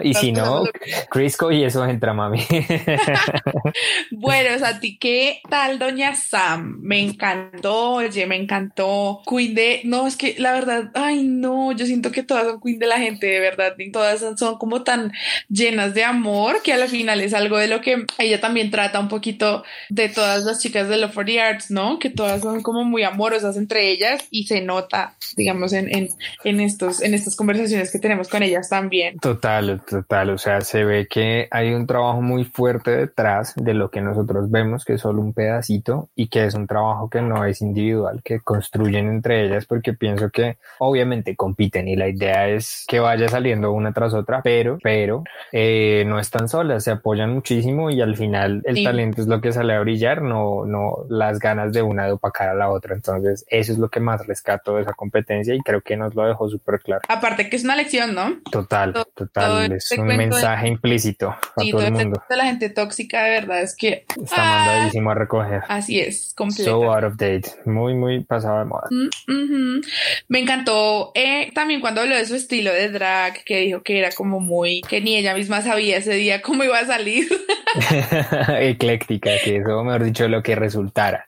y 0.04 0.14
si 0.14 0.32
no, 0.32 0.64
Crisco 1.10 1.52
y 1.52 1.64
eso 1.64 1.86
entra, 1.86 2.14
mami. 2.14 2.40
Bueno, 4.12 4.56
o 4.56 4.60
sea, 4.60 4.70
¿a 4.70 4.80
ti 4.80 4.98
qué 4.98 5.42
tal, 5.50 5.80
doña 5.80 6.16
Sam? 6.16 6.80
Me 6.82 7.00
encantó, 7.00 7.92
oye, 7.94 8.26
me 8.26 8.36
encantó. 8.36 9.22
Queen 9.30 9.56
de, 9.56 9.82
no, 9.86 10.08
es 10.08 10.16
que 10.18 10.36
la 10.38 10.52
verdad, 10.54 10.92
ay, 10.94 11.24
no, 11.24 11.72
yo 11.72 11.86
siento 11.86 12.12
que 12.12 12.24
todas 12.24 12.46
son 12.46 12.60
Queen 12.62 12.80
de 12.80 12.88
la 12.88 12.98
gente, 13.00 13.28
de 13.28 13.40
verdad, 13.40 13.74
todas 13.92 14.20
son, 14.20 14.38
son 14.38 14.58
tan 14.84 15.12
llenas 15.50 15.94
de 15.94 16.04
amor 16.04 16.62
que 16.64 16.74
a 16.74 16.78
la 16.78 16.88
final 16.88 17.22
es 17.22 17.34
algo 17.34 17.58
de 17.58 17.68
lo 17.68 17.82
que 17.82 18.06
ella 18.18 18.40
también 18.40 18.72
trata 18.72 19.00
un 19.00 19.08
poquito 19.08 19.64
de 19.90 20.10
todas 20.10 20.44
las 20.44 20.60
chicas 20.60 20.88
de 20.90 20.98
Love 20.98 21.14
for 21.14 21.26
the 21.26 21.42
Arts, 21.42 21.72
¿no? 21.72 22.00
Que 22.00 22.10
todas 22.10 22.42
son 22.42 22.62
como 22.62 22.84
muy 22.84 23.04
amorosas 23.04 23.58
entre 23.58 23.90
ellas 23.90 24.28
y 24.32 24.48
se 24.48 24.62
nota, 24.62 25.16
digamos, 25.36 25.74
en, 25.74 25.94
en, 25.94 26.10
en 26.44 26.60
estos, 26.60 27.02
en 27.02 27.14
estas 27.14 27.36
conversaciones 27.36 27.92
que 27.92 28.00
tenemos 28.00 28.28
con 28.28 28.44
ellas 28.44 28.70
también. 28.70 29.18
Total, 29.20 29.82
total. 29.88 30.30
O 30.32 30.38
sea, 30.38 30.62
se 30.62 30.84
ve 30.84 31.08
que 31.10 31.48
hay 31.52 31.74
un 31.74 31.88
trabajo 31.88 32.22
muy 32.22 32.46
fuerte 32.46 32.92
detrás 32.92 33.54
de 33.56 33.74
lo 33.74 33.90
que 33.90 34.02
nosotros 34.02 34.50
vemos, 34.50 34.86
que 34.86 34.94
es 34.94 35.02
solo 35.02 35.22
un 35.22 35.34
pedacito 35.34 36.10
y 36.16 36.28
que 36.28 36.46
es 36.46 36.54
un 36.54 36.68
trabajo 36.68 37.10
que 37.10 37.22
no 37.22 37.46
es 37.46 37.62
individual, 37.62 38.22
que 38.24 38.40
construyen 38.40 39.08
entre 39.08 39.46
ellas, 39.46 39.66
porque 39.66 39.94
pienso 39.94 40.30
que 40.30 40.58
obviamente 40.80 41.36
compiten 41.36 41.88
y 41.88 41.96
la 41.96 42.08
idea 42.08 42.48
es 42.48 42.86
que 42.88 43.00
vaya 43.00 43.28
saliendo 43.28 43.72
una 43.72 43.94
tras 43.94 44.14
otra, 44.14 44.42
pero, 44.42 44.71
pero 44.82 45.24
eh, 45.52 46.04
no 46.08 46.20
están 46.20 46.48
solas, 46.50 46.84
se 46.84 46.92
apoyan 46.92 47.34
muchísimo 47.34 47.90
y 47.90 48.02
al 48.02 48.16
final 48.16 48.62
el 48.66 48.76
Sí. 48.78 48.84
talento 48.84 49.22
es 49.22 49.28
lo 49.28 49.42
que 49.42 49.52
sale 49.52 49.74
a 49.74 49.80
brillar, 49.80 50.22
no, 50.22 50.66
no 50.66 51.06
las 51.10 51.40
ganas 51.40 51.74
de 51.74 51.82
una 51.82 52.06
de 52.06 52.14
opacar 52.14 52.50
a 52.50 52.54
la 52.54 52.70
otra. 52.70 52.96
Entonces, 52.96 53.46
eso 53.50 53.72
es 53.72 53.78
lo 53.78 53.90
que 53.90 54.00
más 54.00 54.26
rescato 54.28 54.76
de 54.76 54.84
esa 54.84 54.94
competencia 54.94 55.54
y 55.56 55.60
creo 55.62 55.82
que 55.82 55.98
nos 55.98 56.16
lo 56.16 56.26
dejó 56.26 56.50
súper 56.50 56.80
claro. 56.80 57.02
Aparte 57.08 57.50
que 57.50 57.56
es 57.56 57.64
una 57.64 57.76
lección, 57.76 58.14
¿no? 58.16 58.38
Total, 58.52 58.94
todo 58.94 59.06
total. 59.14 59.72
Es 59.74 59.84
este 59.92 60.00
un 60.02 60.08
cuento 60.08 60.24
de- 60.24 60.30
mensaje 60.30 60.68
implícito 60.68 61.30
a 61.30 61.40
Sí, 61.58 61.72
todo 61.72 61.80
todo 61.82 61.88
el 61.88 61.94
este 61.94 62.04
mundo. 62.06 62.24
la 62.30 62.46
gente 62.46 62.70
tóxica, 62.70 63.24
de 63.24 63.30
verdad, 63.32 63.62
es 63.62 63.76
que 63.76 64.06
Está 64.22 64.36
Ah, 64.38 64.66
mandadísimo 64.66 65.12
a 65.12 65.16
recoger. 65.16 65.62
así 65.68 66.00
es, 66.00 66.34
completo. 66.36 66.64
So 66.72 66.94
out 66.94 67.04
of 67.04 67.16
date. 67.18 67.44
Muy, 67.66 67.94
muy 67.94 68.24
pasado 68.24 68.60
de 68.60 68.66
moda. 68.66 68.88
Mm, 68.90 69.06
ujú. 69.32 69.82
Me 70.28 70.40
encantó 70.40 71.12
eh, 71.16 71.52
también 71.54 71.82
cuando 71.82 72.02
habló 72.02 72.16
de 72.16 72.26
su 72.26 72.36
estilo 72.36 72.72
de 72.74 72.90
drag, 72.90 73.44
que 73.44 73.58
dijo 73.58 73.82
que 73.82 74.00
era 74.00 74.12
como 74.12 74.40
muy, 74.40 74.61
que 74.88 75.02
ni 75.02 75.18
ella 75.18 75.34
misma 75.36 75.62
sabía 75.62 75.98
ese 75.98 76.14
día 76.14 76.42
cómo 76.42 76.64
iba 76.64 76.80
a 76.80 76.86
salir. 76.86 77.28
Ecléctica, 78.60 79.32
que 79.44 79.58
eso, 79.58 79.84
mejor 79.84 80.04
dicho, 80.04 80.28
lo 80.28 80.44
que 80.44 80.56
resultara. 80.56 81.28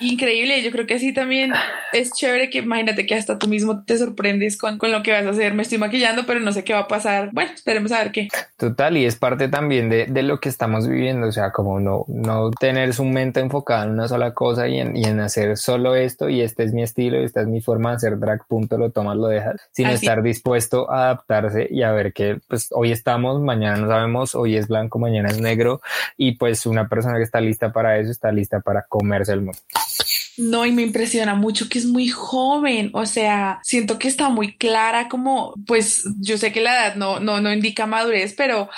Increíble, 0.00 0.62
yo 0.62 0.70
creo 0.70 0.86
que 0.86 0.94
así 0.94 1.12
también 1.12 1.52
es 1.92 2.12
chévere 2.12 2.50
que 2.50 2.58
imagínate 2.58 3.06
que 3.06 3.14
hasta 3.14 3.38
tú 3.38 3.48
mismo 3.48 3.84
te 3.84 3.96
sorprendes 3.96 4.58
con, 4.58 4.78
con 4.78 4.92
lo 4.92 5.02
que 5.02 5.12
vas 5.12 5.24
a 5.24 5.30
hacer. 5.30 5.54
Me 5.54 5.62
estoy 5.62 5.78
maquillando, 5.78 6.26
pero 6.26 6.40
no 6.40 6.52
sé 6.52 6.64
qué 6.64 6.74
va 6.74 6.80
a 6.80 6.88
pasar. 6.88 7.30
Bueno, 7.32 7.52
esperemos 7.54 7.92
a 7.92 7.98
ver 7.98 8.12
qué. 8.12 8.28
Total, 8.56 8.96
y 8.96 9.04
es 9.04 9.16
parte 9.16 9.48
también 9.48 9.88
de, 9.88 10.06
de 10.06 10.22
lo 10.22 10.40
que 10.40 10.48
estamos 10.48 10.88
viviendo, 10.88 11.28
o 11.28 11.32
sea, 11.32 11.52
como 11.52 11.80
no, 11.80 12.04
no 12.08 12.50
tener 12.50 12.92
su 12.92 13.04
mente 13.04 13.40
enfocada 13.40 13.84
en 13.84 13.90
una 13.90 14.08
sola 14.08 14.34
cosa 14.34 14.68
y 14.68 14.80
en, 14.80 14.96
y 14.96 15.04
en 15.04 15.20
hacer 15.20 15.56
solo 15.56 15.94
esto, 15.94 16.28
y 16.28 16.40
este 16.40 16.64
es 16.64 16.72
mi 16.72 16.82
estilo, 16.82 17.20
y 17.20 17.24
esta 17.24 17.42
es 17.42 17.46
mi 17.46 17.60
forma 17.60 17.90
de 17.90 17.96
hacer 17.96 18.18
drag, 18.18 18.46
punto, 18.46 18.76
lo 18.76 18.90
tomas, 18.90 19.16
lo 19.16 19.28
dejas, 19.28 19.60
sino 19.72 19.90
Así. 19.90 20.04
estar 20.04 20.22
dispuesto 20.22 20.90
a 20.90 21.04
adaptarse 21.04 21.68
y 21.70 21.82
a 21.82 21.92
ver 21.92 22.12
que 22.12 22.38
pues 22.48 22.65
hoy 22.72 22.92
estamos, 22.92 23.40
mañana 23.40 23.76
no 23.76 23.88
sabemos, 23.88 24.34
hoy 24.34 24.56
es 24.56 24.68
blanco, 24.68 24.98
mañana 24.98 25.28
es 25.28 25.40
negro, 25.40 25.80
y 26.16 26.32
pues 26.32 26.66
una 26.66 26.88
persona 26.88 27.16
que 27.16 27.24
está 27.24 27.40
lista 27.40 27.72
para 27.72 27.98
eso 27.98 28.10
está 28.10 28.32
lista 28.32 28.60
para 28.60 28.82
comerse 28.82 29.32
el 29.32 29.42
mundo. 29.42 29.58
No, 30.38 30.66
y 30.66 30.72
me 30.72 30.82
impresiona 30.82 31.34
mucho 31.34 31.68
que 31.68 31.78
es 31.78 31.86
muy 31.86 32.08
joven, 32.08 32.90
o 32.92 33.06
sea, 33.06 33.58
siento 33.62 33.98
que 33.98 34.08
está 34.08 34.28
muy 34.28 34.54
clara 34.56 35.08
como, 35.08 35.54
pues 35.66 36.04
yo 36.20 36.36
sé 36.36 36.52
que 36.52 36.60
la 36.60 36.74
edad 36.74 36.96
no, 36.96 37.20
no, 37.20 37.40
no 37.40 37.52
indica 37.52 37.86
madurez, 37.86 38.34
pero 38.36 38.68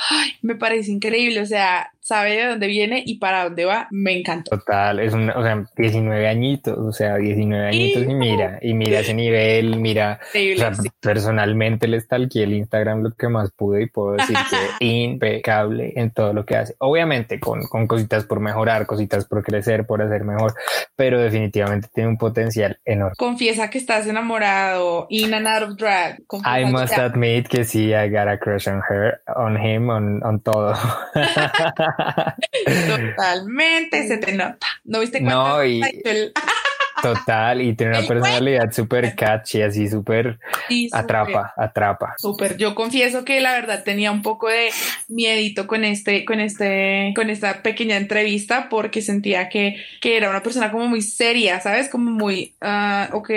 me 0.40 0.54
parece 0.54 0.92
increíble, 0.92 1.40
o 1.40 1.46
sea, 1.46 1.92
sabe 2.08 2.36
de 2.36 2.46
dónde 2.46 2.66
viene 2.68 3.02
y 3.04 3.18
para 3.18 3.44
dónde 3.44 3.66
va, 3.66 3.86
me 3.90 4.18
encantó. 4.18 4.56
Total, 4.56 4.98
es 4.98 5.12
un, 5.12 5.28
o 5.28 5.42
sea, 5.42 5.62
19 5.76 6.26
añitos, 6.26 6.78
o 6.78 6.90
sea, 6.90 7.16
19 7.16 7.68
añitos 7.68 8.02
y 8.04 8.14
mira, 8.14 8.58
y 8.62 8.72
mira 8.72 9.00
ese 9.00 9.12
nivel, 9.12 9.78
mira, 9.78 10.18
o 10.22 10.58
sea, 10.58 10.72
sí. 10.72 10.88
personalmente 11.00 11.86
le 11.86 12.00
stalkeé 12.00 12.44
el 12.44 12.54
Instagram 12.54 13.02
lo 13.02 13.10
que 13.10 13.28
más 13.28 13.50
pude 13.52 13.82
y 13.82 13.86
puedo 13.88 14.12
decir 14.12 14.38
que 14.78 14.86
impecable 14.86 15.92
en 15.96 16.10
todo 16.10 16.32
lo 16.32 16.46
que 16.46 16.56
hace. 16.56 16.74
Obviamente 16.78 17.38
con, 17.38 17.64
con 17.64 17.86
cositas 17.86 18.24
por 18.24 18.40
mejorar, 18.40 18.86
cositas 18.86 19.26
por 19.26 19.42
crecer, 19.42 19.84
por 19.84 20.00
hacer 20.00 20.24
mejor, 20.24 20.54
pero 20.96 21.20
definitivamente 21.20 21.88
tiene 21.92 22.08
un 22.08 22.16
potencial 22.16 22.78
enorme. 22.86 23.16
Confiesa 23.18 23.68
que 23.68 23.76
estás 23.76 24.06
enamorado, 24.06 25.06
in 25.10 25.34
and 25.34 25.46
out 25.46 25.62
of 25.62 25.76
drag. 25.76 26.26
Confiesa 26.26 26.58
I 26.58 26.64
must 26.72 26.96
admit 26.96 27.48
que 27.48 27.64
sí, 27.64 27.92
I 27.92 28.08
got 28.08 28.28
a 28.28 28.38
crush 28.38 28.66
on 28.66 28.80
her, 28.88 29.20
on 29.36 29.58
him, 29.58 29.90
on, 29.90 30.22
on 30.24 30.40
todo. 30.40 30.74
Totalmente, 32.88 34.06
se 34.08 34.18
te 34.18 34.32
nota. 34.32 34.66
¿No 34.84 35.00
viste 35.00 35.20
No, 35.20 35.30
cuánto 35.44 35.64
y- 35.64 35.82
hecho 35.84 36.10
el- 36.10 36.32
Total, 37.02 37.60
y 37.60 37.74
tiene 37.74 37.92
una 37.92 38.00
El 38.00 38.06
personalidad 38.06 38.72
súper 38.72 39.14
catchy, 39.14 39.62
así 39.62 39.88
súper 39.88 40.38
Sí, 40.68 40.88
atrapa, 40.92 41.52
atrapa. 41.56 42.14
Súper. 42.18 42.56
Yo 42.56 42.74
confieso 42.74 43.24
que 43.24 43.40
la 43.40 43.52
verdad 43.52 43.84
tenía 43.84 44.10
un 44.12 44.22
poco 44.22 44.48
de 44.48 44.68
miedito 45.08 45.66
con 45.66 45.84
este, 45.84 46.24
con 46.24 46.40
este, 46.40 47.12
con 47.14 47.30
esta 47.30 47.62
pequeña 47.62 47.96
entrevista 47.96 48.68
porque 48.68 49.02
sentía 49.02 49.48
que, 49.48 49.76
que 50.00 50.16
era 50.16 50.30
una 50.30 50.42
persona 50.42 50.70
como 50.70 50.86
muy 50.86 51.02
seria, 51.02 51.60
¿sabes? 51.60 51.88
Como 51.88 52.10
muy, 52.10 52.54
ah, 52.60 53.08
ok, 53.12 53.30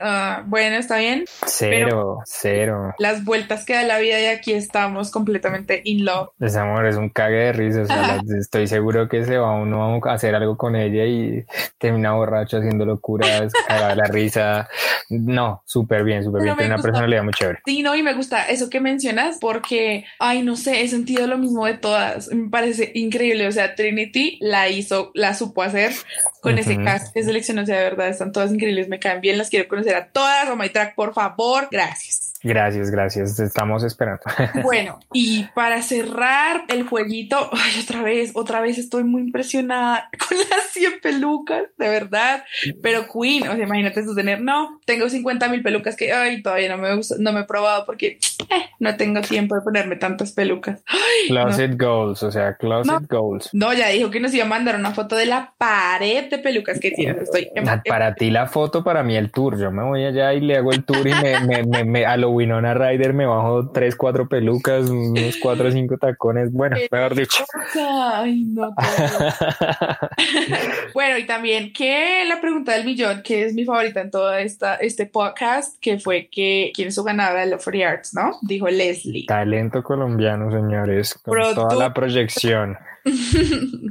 ah, 0.00 0.42
bueno, 0.46 0.76
está 0.76 0.98
bien. 0.98 1.24
Cero, 1.46 2.18
cero. 2.24 2.94
Las 2.98 3.24
vueltas 3.24 3.64
que 3.64 3.74
da 3.74 3.82
la 3.82 3.98
vida 3.98 4.20
y 4.20 4.26
aquí 4.26 4.52
estamos 4.52 5.10
completamente 5.10 5.80
in 5.84 6.04
love. 6.04 6.30
Ese 6.40 6.58
amor 6.58 6.86
es 6.86 6.96
un 6.96 7.08
cague 7.08 7.36
de 7.36 7.52
risa. 7.52 7.82
O 7.82 7.86
sea, 7.86 7.96
la- 8.26 8.38
estoy 8.38 8.66
seguro 8.66 9.08
que 9.08 9.24
se 9.24 9.38
va 9.38 9.52
uno 9.54 10.00
a 10.04 10.12
hacer 10.12 10.34
algo 10.34 10.56
con 10.56 10.76
ella 10.76 11.04
y 11.04 11.44
termina 11.78 12.12
borracho 12.12 12.58
haciendo 12.58 12.84
locuras, 13.08 13.52
cagar 13.66 13.96
la 13.96 14.04
risa. 14.04 14.68
No, 15.08 15.62
súper 15.64 16.04
bien, 16.04 16.22
súper 16.22 16.42
bien. 16.42 16.56
Tiene 16.56 16.74
una 16.74 16.82
personalidad 16.82 17.22
muy 17.22 17.32
chévere. 17.32 17.60
Sí, 17.64 17.82
no, 17.82 17.94
y 17.96 18.02
me 18.02 18.14
gusta 18.14 18.44
eso 18.44 18.68
que 18.68 18.80
mencionas 18.80 19.38
porque, 19.40 20.04
ay, 20.18 20.42
no 20.42 20.56
sé, 20.56 20.82
he 20.82 20.88
sentido 20.88 21.26
lo 21.26 21.38
mismo 21.38 21.64
de 21.66 21.74
todas. 21.74 22.28
Me 22.28 22.50
parece 22.50 22.92
increíble. 22.94 23.46
O 23.46 23.52
sea, 23.52 23.74
Trinity 23.74 24.38
la 24.40 24.68
hizo, 24.68 25.10
la 25.14 25.34
supo 25.34 25.62
hacer 25.62 25.92
con 26.40 26.58
ese 26.58 26.74
Ujú. 26.74 26.84
cast 26.84 27.14
que 27.14 27.22
seleccionó. 27.22 27.62
O 27.62 27.66
sea, 27.66 27.78
de 27.78 27.84
verdad, 27.84 28.08
están 28.08 28.32
todas 28.32 28.52
increíbles. 28.52 28.88
Me 28.88 28.98
caen 28.98 29.20
bien, 29.20 29.38
las 29.38 29.50
quiero 29.50 29.68
conocer 29.68 29.94
a 29.94 30.08
todas. 30.08 30.48
Oh 30.50 30.56
my 30.56 30.68
track, 30.68 30.94
por 30.94 31.14
favor, 31.14 31.68
gracias. 31.70 32.27
Gracias, 32.42 32.90
gracias. 32.90 33.38
Estamos 33.40 33.82
esperando. 33.84 34.20
Bueno, 34.62 35.00
y 35.12 35.44
para 35.54 35.82
cerrar 35.82 36.64
el 36.68 36.84
jueguito, 36.84 37.50
ay, 37.52 37.80
otra 37.82 38.02
vez, 38.02 38.32
otra 38.34 38.60
vez 38.60 38.78
estoy 38.78 39.04
muy 39.04 39.22
impresionada 39.22 40.08
con 40.28 40.36
las 40.38 40.68
100 40.72 41.00
pelucas, 41.02 41.62
de 41.76 41.88
verdad. 41.88 42.44
Pero 42.82 43.06
Queen, 43.12 43.48
o 43.48 43.54
sea, 43.56 43.64
imagínate 43.64 44.04
sostener, 44.04 44.40
no, 44.40 44.80
tengo 44.84 45.08
50 45.08 45.48
mil 45.48 45.62
pelucas 45.62 45.96
que, 45.96 46.12
ay, 46.12 46.42
todavía 46.42 46.68
no 46.68 46.78
me, 46.78 46.94
uso- 46.94 47.16
no 47.18 47.32
me 47.32 47.40
he 47.40 47.44
probado 47.44 47.84
porque 47.86 48.18
eh, 48.50 48.66
no 48.78 48.96
tengo 48.96 49.20
tiempo 49.20 49.54
de 49.54 49.60
ponerme 49.62 49.96
tantas 49.96 50.32
pelucas. 50.32 50.82
Ay, 50.86 51.30
no. 51.34 51.44
Closet 51.44 51.80
goals, 51.80 52.22
o 52.22 52.30
sea, 52.30 52.54
closet 52.56 52.92
No. 52.92 53.00
goals. 53.08 53.48
No, 53.52 53.72
ya 53.72 53.88
dijo 53.88 54.10
que 54.10 54.20
nos 54.20 54.32
iba 54.34 54.44
a 54.44 54.48
mandar 54.48 54.76
una 54.76 54.92
foto 54.92 55.16
de 55.16 55.26
la 55.26 55.54
pared 55.58 56.30
de 56.30 56.38
pelucas 56.38 56.78
que 56.80 56.90
tiene. 56.90 57.18
Estoy 57.22 57.48
em- 57.54 57.68
Ah, 57.68 57.82
Para 57.86 58.14
ti 58.14 58.30
la 58.30 58.46
foto, 58.46 58.82
para 58.84 59.02
mí 59.02 59.16
el 59.16 59.30
tour. 59.30 59.58
Yo 59.58 59.70
me 59.70 59.82
voy 59.82 60.04
allá 60.04 60.32
y 60.34 60.40
le 60.40 60.56
hago 60.56 60.72
el 60.72 60.84
tour 60.84 61.06
y 61.06 61.12
me, 61.14 61.40
me, 61.40 61.62
me, 61.64 61.84
me- 61.84 62.06
a 62.06 62.16
lo 62.16 62.27
Winona 62.30 62.74
Ryder 62.74 63.14
me 63.14 63.26
bajo 63.26 63.70
tres, 63.70 63.96
cuatro 63.96 64.28
pelucas, 64.28 64.88
unos 64.88 65.36
cuatro 65.36 65.68
o 65.68 65.70
cinco 65.70 65.98
tacones. 65.98 66.52
Bueno, 66.52 66.76
mejor 66.90 67.14
dicho. 67.14 67.44
Ay, 67.74 68.44
no. 68.44 68.74
bueno, 70.94 71.18
y 71.18 71.26
también 71.26 71.72
que 71.72 72.24
la 72.26 72.40
pregunta 72.40 72.72
del 72.72 72.84
millón, 72.84 73.22
que 73.22 73.44
es 73.44 73.54
mi 73.54 73.64
favorita 73.64 74.00
en 74.00 74.10
todo 74.10 74.32
esta, 74.34 74.76
este 74.76 75.06
podcast, 75.06 75.78
que 75.80 75.98
fue 75.98 76.28
que 76.30 76.72
quién 76.74 76.88
es 76.88 76.94
su 76.94 77.04
ganadora 77.04 77.46
de 77.46 77.58
for 77.58 77.72
the 77.72 77.84
Arts, 77.84 78.14
¿no? 78.14 78.38
Dijo 78.42 78.68
Leslie. 78.68 79.26
Talento 79.26 79.82
colombiano, 79.82 80.50
señores, 80.50 81.14
con 81.14 81.32
Producto. 81.32 81.68
toda 81.68 81.76
la 81.76 81.94
proyección. 81.94 82.76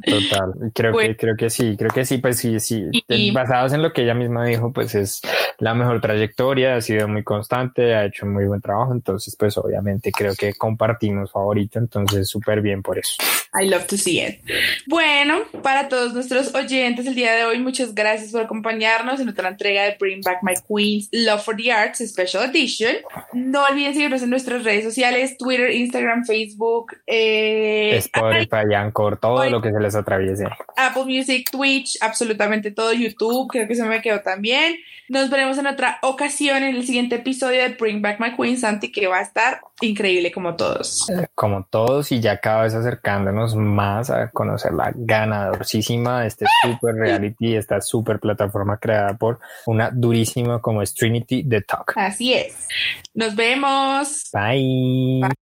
Total. 0.05 0.53
Creo 0.73 0.91
Bueno. 0.93 1.09
que, 1.09 1.17
creo 1.17 1.35
que 1.35 1.49
sí, 1.49 1.75
creo 1.77 1.91
que 1.91 2.05
sí, 2.05 2.17
pues 2.17 2.37
sí, 2.37 2.59
sí. 2.59 2.85
Y- 3.07 3.31
Basados 3.31 3.73
en 3.73 3.81
lo 3.81 3.93
que 3.93 4.03
ella 4.03 4.13
misma 4.13 4.45
dijo, 4.45 4.71
pues 4.71 4.95
es 4.95 5.21
la 5.59 5.73
mejor 5.73 6.01
trayectoria, 6.01 6.75
ha 6.75 6.81
sido 6.81 7.07
muy 7.07 7.23
constante, 7.23 7.93
ha 7.95 8.05
hecho 8.05 8.25
muy 8.25 8.45
buen 8.45 8.61
trabajo, 8.61 8.93
entonces 8.93 9.35
pues 9.37 9.57
obviamente 9.57 10.11
creo 10.11 10.33
que 10.35 10.53
compartimos 10.53 11.31
favorito, 11.31 11.79
entonces 11.79 12.29
súper 12.29 12.61
bien 12.61 12.81
por 12.81 12.97
eso. 12.99 13.15
I 13.59 13.67
love 13.67 13.87
to 13.87 13.97
see 13.97 14.19
it. 14.21 14.39
Bueno, 14.87 15.43
para 15.63 15.87
todos 15.87 16.13
nuestros 16.13 16.53
oyentes 16.53 17.05
el 17.07 17.15
día 17.15 17.33
de 17.33 17.45
hoy, 17.45 17.59
muchas 17.59 17.95
gracias 17.95 18.31
por 18.31 18.41
acompañarnos 18.41 19.19
en 19.19 19.29
otra 19.29 19.49
entrega 19.49 19.83
de 19.83 19.95
Bring 19.99 20.21
Back 20.21 20.39
My 20.43 20.53
Queens 20.67 21.09
Love 21.11 21.43
for 21.43 21.55
the 21.55 21.71
Arts 21.71 21.99
Special 22.07 22.43
Edition. 22.43 22.95
No 23.33 23.63
olviden 23.63 23.93
seguirnos 23.93 24.21
en 24.21 24.29
nuestras 24.29 24.63
redes 24.63 24.83
sociales, 24.83 25.37
Twitter, 25.37 25.71
Instagram, 25.71 26.25
Facebook, 26.25 26.93
eh, 27.07 27.95
Spotify, 27.97 28.73
Anchor, 28.75 29.06
todo 29.15 29.49
lo 29.49 29.61
que 29.61 29.71
se 29.71 29.79
les 29.79 29.95
atraviese. 29.95 30.45
Apple 30.75 31.05
Music, 31.05 31.49
Twitch, 31.49 31.97
absolutamente 32.01 32.71
todo, 32.71 32.91
YouTube, 32.91 33.47
creo 33.49 33.67
que 33.67 33.75
se 33.75 33.85
me 33.85 34.01
quedó 34.01 34.19
también. 34.19 34.75
Nos 35.09 35.29
veremos 35.29 35.57
en 35.57 35.67
otra 35.67 35.99
ocasión 36.01 36.63
en 36.63 36.75
el 36.75 36.85
siguiente 36.85 37.15
episodio 37.15 37.61
de 37.61 37.69
Bring 37.69 38.01
Back 38.01 38.19
My 38.19 38.35
Queen, 38.35 38.57
Santi, 38.57 38.91
que 38.91 39.07
va 39.07 39.19
a 39.19 39.21
estar 39.21 39.61
increíble 39.79 40.33
como 40.33 40.57
todos. 40.57 41.07
Como 41.33 41.63
todos 41.63 42.11
y 42.11 42.19
ya 42.19 42.41
cada 42.41 42.63
vez 42.63 42.73
acercándonos 42.73 43.55
más 43.55 44.09
a 44.09 44.29
conocer 44.31 44.73
la 44.73 44.91
ganadorísima 44.93 46.21
de 46.21 46.27
este 46.27 46.45
super 46.61 46.95
reality, 46.95 47.55
esta 47.55 47.79
super 47.79 48.19
plataforma 48.19 48.77
creada 48.77 49.17
por 49.17 49.39
una 49.65 49.91
durísima 49.91 50.59
como 50.59 50.81
es 50.81 50.93
Trinity 50.93 51.47
The 51.47 51.61
Talk. 51.61 51.93
Así 51.95 52.33
es. 52.33 52.67
Nos 53.13 53.33
vemos. 53.33 54.29
Bye. 54.33 55.37